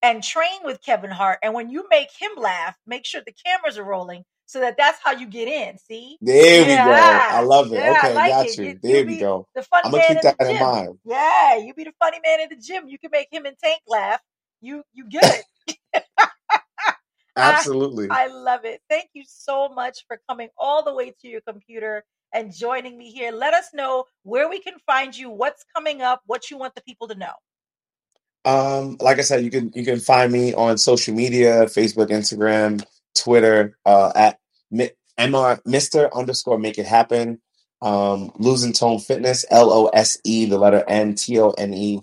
and 0.02 0.22
train 0.22 0.60
with 0.64 0.82
Kevin 0.82 1.10
Hart, 1.10 1.38
and 1.42 1.54
when 1.54 1.70
you 1.70 1.86
make 1.90 2.08
him 2.18 2.30
laugh, 2.36 2.76
make 2.86 3.06
sure 3.06 3.22
the 3.24 3.34
cameras 3.46 3.78
are 3.78 3.84
rolling 3.84 4.24
so 4.46 4.60
that 4.60 4.76
that's 4.76 4.98
how 5.02 5.12
you 5.12 5.26
get 5.26 5.48
in. 5.48 5.78
See, 5.78 6.18
there 6.20 6.62
we 6.62 6.76
go. 6.76 6.92
I 6.92 7.40
love 7.40 7.72
it. 7.72 7.78
Yeah, 7.78 7.92
okay, 7.92 8.14
like 8.14 8.30
got 8.30 8.46
it. 8.46 8.58
you. 8.58 8.78
There 8.82 9.00
you 9.00 9.06
we 9.06 9.18
go. 9.18 9.48
the 9.54 9.62
funny 9.62 9.86
I'm 9.86 9.92
man 9.92 10.02
gonna 10.02 10.08
keep 10.08 10.16
in 10.18 10.22
that 10.24 10.36
the 10.38 10.50
in 10.50 10.52
gym. 10.56 10.66
mind. 10.66 10.98
Yeah, 11.04 11.56
you 11.58 11.74
be 11.74 11.84
the 11.84 11.92
funny 11.98 12.18
man 12.24 12.40
in 12.40 12.48
the 12.50 12.56
gym. 12.56 12.88
You 12.88 12.98
can 12.98 13.10
make 13.12 13.28
him 13.32 13.46
and 13.46 13.56
Tank 13.62 13.80
laugh. 13.88 14.20
You, 14.60 14.82
you 14.92 15.08
good. 15.08 15.22
Absolutely. 17.36 18.08
I 18.10 18.26
love 18.26 18.64
it. 18.64 18.80
Thank 18.90 19.10
you 19.14 19.24
so 19.26 19.68
much 19.70 20.04
for 20.06 20.20
coming 20.28 20.48
all 20.58 20.84
the 20.84 20.92
way 20.94 21.14
to 21.22 21.28
your 21.28 21.40
computer 21.40 22.04
and 22.34 22.54
joining 22.54 22.98
me 22.98 23.10
here. 23.10 23.32
Let 23.32 23.54
us 23.54 23.66
know 23.72 24.04
where 24.22 24.48
we 24.48 24.60
can 24.60 24.74
find 24.86 25.16
you, 25.16 25.30
what's 25.30 25.64
coming 25.74 26.02
up, 26.02 26.20
what 26.26 26.50
you 26.50 26.58
want 26.58 26.74
the 26.74 26.82
people 26.82 27.08
to 27.08 27.14
know. 27.14 27.32
Um, 28.44 28.96
like 29.00 29.18
I 29.18 29.22
said, 29.22 29.44
you 29.44 29.50
can 29.50 29.70
you 29.74 29.84
can 29.84 30.00
find 30.00 30.32
me 30.32 30.52
on 30.54 30.78
social 30.78 31.14
media, 31.14 31.66
Facebook, 31.66 32.08
Instagram, 32.08 32.84
Twitter, 33.16 33.76
uh, 33.86 34.12
at 34.14 34.38
MR 35.18 35.62
Mr. 35.62 36.12
underscore 36.12 36.58
make 36.58 36.78
it 36.78 36.86
happen. 36.86 37.40
Um, 37.80 38.32
Lose 38.38 38.64
N 38.64 38.72
Tone 38.72 38.98
Fitness, 38.98 39.44
L 39.50 39.72
O 39.72 39.86
S 39.88 40.18
E, 40.24 40.46
the 40.46 40.58
letter 40.58 40.84
N 40.88 41.14
T 41.14 41.38
O 41.40 41.50
N 41.50 41.74
E 41.74 42.00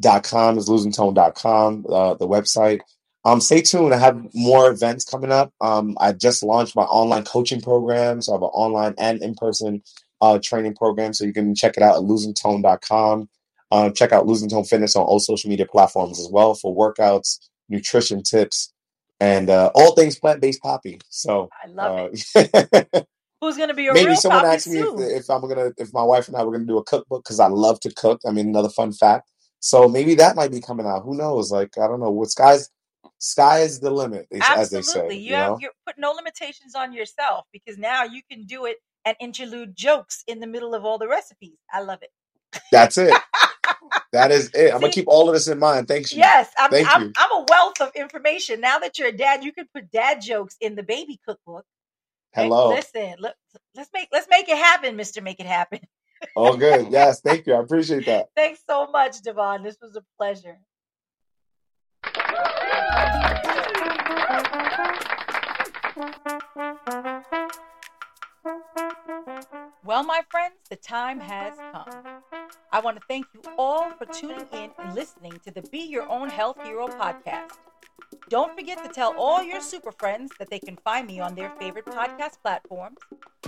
dot 0.00 0.24
com 0.24 0.58
is 0.58 0.68
losentone.com, 0.68 1.86
uh, 1.88 2.14
the 2.14 2.28
website. 2.28 2.80
Um, 3.24 3.40
stay 3.40 3.62
tuned. 3.62 3.94
I 3.94 3.98
have 3.98 4.20
more 4.34 4.70
events 4.70 5.04
coming 5.04 5.30
up. 5.30 5.52
Um, 5.60 5.96
I 6.00 6.12
just 6.12 6.42
launched 6.42 6.74
my 6.74 6.82
online 6.82 7.24
coaching 7.24 7.60
program. 7.60 8.20
So 8.20 8.32
I 8.32 8.34
have 8.34 8.42
an 8.42 8.48
online 8.48 8.94
and 8.98 9.22
in-person 9.22 9.82
uh, 10.20 10.40
training 10.42 10.74
program. 10.74 11.12
So 11.12 11.24
you 11.24 11.32
can 11.32 11.54
check 11.54 11.76
it 11.76 11.82
out 11.84 11.96
at 11.96 12.02
losentone.com. 12.02 13.28
Uh, 13.72 13.90
check 13.90 14.12
out 14.12 14.26
Lose 14.28 14.44
N 14.44 14.50
Tone 14.50 14.64
Fitness 14.64 14.96
on 14.96 15.04
all 15.04 15.20
social 15.20 15.50
media 15.50 15.66
platforms 15.66 16.20
as 16.20 16.30
well 16.32 16.54
for 16.54 16.76
workouts, 16.76 17.40
nutrition 17.70 18.22
tips, 18.24 18.72
and 19.20 19.50
uh, 19.50 19.72
all 19.74 19.96
things 19.96 20.20
plant-based 20.20 20.62
poppy. 20.62 21.00
So 21.10 21.52
I 21.64 21.68
love 21.68 21.94
it. 21.98 22.06
uh, 22.34 22.80
Who's 23.40 23.56
going 23.56 23.70
to 23.70 23.74
be 23.74 23.88
a 23.88 23.94
maybe 23.94 24.16
someone 24.16 24.44
asked 24.46 24.68
me 24.68 24.80
if, 24.80 24.90
if 24.98 25.30
I'm 25.30 25.42
gonna 25.48 25.72
if 25.78 25.92
my 25.94 26.04
wife 26.04 26.28
and 26.28 26.36
I 26.36 26.44
were 26.44 26.52
gonna 26.52 26.66
do 26.66 26.78
a 26.78 26.84
cookbook 26.84 27.24
because 27.24 27.40
I 27.40 27.48
love 27.48 27.80
to 27.82 27.94
cook. 27.94 28.20
I 28.26 28.32
mean, 28.32 28.48
another 28.48 28.70
fun 28.70 28.92
fact. 28.92 29.30
So 29.60 29.88
maybe 29.88 30.16
that 30.16 30.36
might 30.36 30.52
be 30.52 30.60
coming 30.62 30.86
out. 30.86 31.04
Who 31.04 31.16
knows? 31.16 31.52
Like 31.52 31.78
I 31.78 31.88
don't 31.88 32.00
know. 32.00 32.10
What 32.12 32.30
sky's 32.30 32.70
sky 33.20 33.60
is 33.60 33.80
the 33.80 33.92
limit, 33.92 34.28
as- 34.32 34.50
as 34.50 34.70
they 34.70 34.82
Absolutely. 34.82 35.16
say. 35.16 35.20
You, 35.20 35.32
You 35.32 35.36
have 35.36 35.46
know. 35.48 35.58
you 35.60 35.70
put 35.86 35.98
no 35.98 36.12
limitations 36.12 36.74
on 36.76 36.92
yourself 36.94 37.46
because 37.52 37.78
now 37.78 38.04
you 38.04 38.22
can 38.30 38.46
do 38.46 38.66
it 38.66 38.78
and 39.06 39.16
interlude 39.20 39.76
jokes 39.76 40.24
in 40.28 40.40
the 40.40 40.48
middle 40.48 40.74
of 40.74 40.84
all 40.84 40.98
the 40.98 41.08
recipes. 41.08 41.58
I 41.72 41.80
love 41.82 42.00
it. 42.02 42.10
That's 42.72 42.98
it. 42.98 43.12
that 44.12 44.30
is 44.30 44.50
it. 44.54 44.72
I'm 44.72 44.80
gonna 44.80 44.92
keep 44.92 45.08
all 45.08 45.28
of 45.28 45.34
this 45.34 45.48
in 45.48 45.58
mind. 45.58 45.88
Thanks. 45.88 46.12
Yes, 46.12 46.50
I'm, 46.58 46.70
Thank 46.70 46.94
I'm, 46.94 47.02
you. 47.02 47.12
I'm 47.16 47.42
a 47.42 47.46
wealth 47.48 47.80
of 47.80 47.90
information. 47.94 48.60
Now 48.60 48.78
that 48.78 48.98
you're 48.98 49.08
a 49.08 49.16
dad, 49.16 49.44
you 49.44 49.52
can 49.52 49.66
put 49.74 49.90
dad 49.90 50.20
jokes 50.20 50.56
in 50.60 50.74
the 50.74 50.82
baby 50.82 51.20
cookbook. 51.26 51.64
Hello. 52.34 52.70
listen, 52.70 53.14
look, 53.18 53.34
let's 53.74 53.90
make 53.92 54.08
let's 54.12 54.26
make 54.30 54.48
it 54.48 54.56
happen, 54.56 54.96
Mister. 54.96 55.20
Make 55.20 55.40
it 55.40 55.46
happen. 55.46 55.80
All 56.36 56.56
good. 56.56 56.86
Yes. 56.90 57.20
Thank 57.20 57.46
you. 57.46 57.54
I 57.54 57.60
appreciate 57.60 58.06
that. 58.06 58.28
Thanks 58.36 58.60
so 58.68 58.86
much, 58.86 59.20
Davon. 59.22 59.62
This 59.62 59.76
was 59.80 59.96
a 59.96 60.04
pleasure. 60.18 60.58
Well, 69.84 70.04
my 70.04 70.22
friends, 70.30 70.54
the 70.70 70.76
time 70.76 71.20
has 71.20 71.54
come. 71.72 72.22
I 72.72 72.80
want 72.80 72.98
to 72.98 73.02
thank 73.06 73.26
you 73.34 73.42
all 73.58 73.90
for 73.90 74.06
tuning 74.06 74.46
in 74.52 74.70
and 74.78 74.94
listening 74.94 75.38
to 75.44 75.50
the 75.50 75.60
Be 75.70 75.80
Your 75.80 76.08
Own 76.10 76.30
Health 76.30 76.56
Hero 76.64 76.88
podcast. 76.88 77.58
Don't 78.30 78.56
forget 78.56 78.82
to 78.82 78.90
tell 78.90 79.14
all 79.18 79.42
your 79.42 79.60
super 79.60 79.92
friends 79.92 80.32
that 80.38 80.48
they 80.48 80.58
can 80.58 80.78
find 80.78 81.06
me 81.06 81.20
on 81.20 81.34
their 81.34 81.50
favorite 81.60 81.84
podcast 81.84 82.40
platforms, 82.42 82.96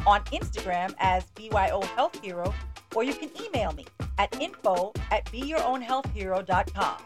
on 0.06 0.22
Instagram 0.24 0.94
as 0.98 1.24
BYO 1.34 1.80
Health 1.96 2.22
Hero, 2.22 2.52
or 2.94 3.02
you 3.02 3.14
can 3.14 3.30
email 3.42 3.72
me 3.72 3.86
at 4.18 4.38
info 4.42 4.92
at 5.10 5.24
beyourownhealthhero.com. 5.26 6.96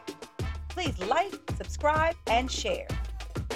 Please 0.69 0.99
like, 1.07 1.33
subscribe, 1.57 2.17
and 2.27 2.51
share. 2.51 2.89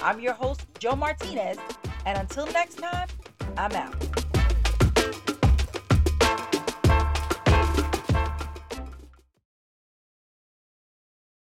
I'm 0.01 0.21
your 0.21 0.33
host, 0.33 0.65
Joe 0.79 0.95
Martinez, 0.95 1.57
and 2.05 2.17
until 2.17 2.45
next 2.47 2.77
time, 2.77 3.07
I'm 3.57 3.73
out. 3.73 4.32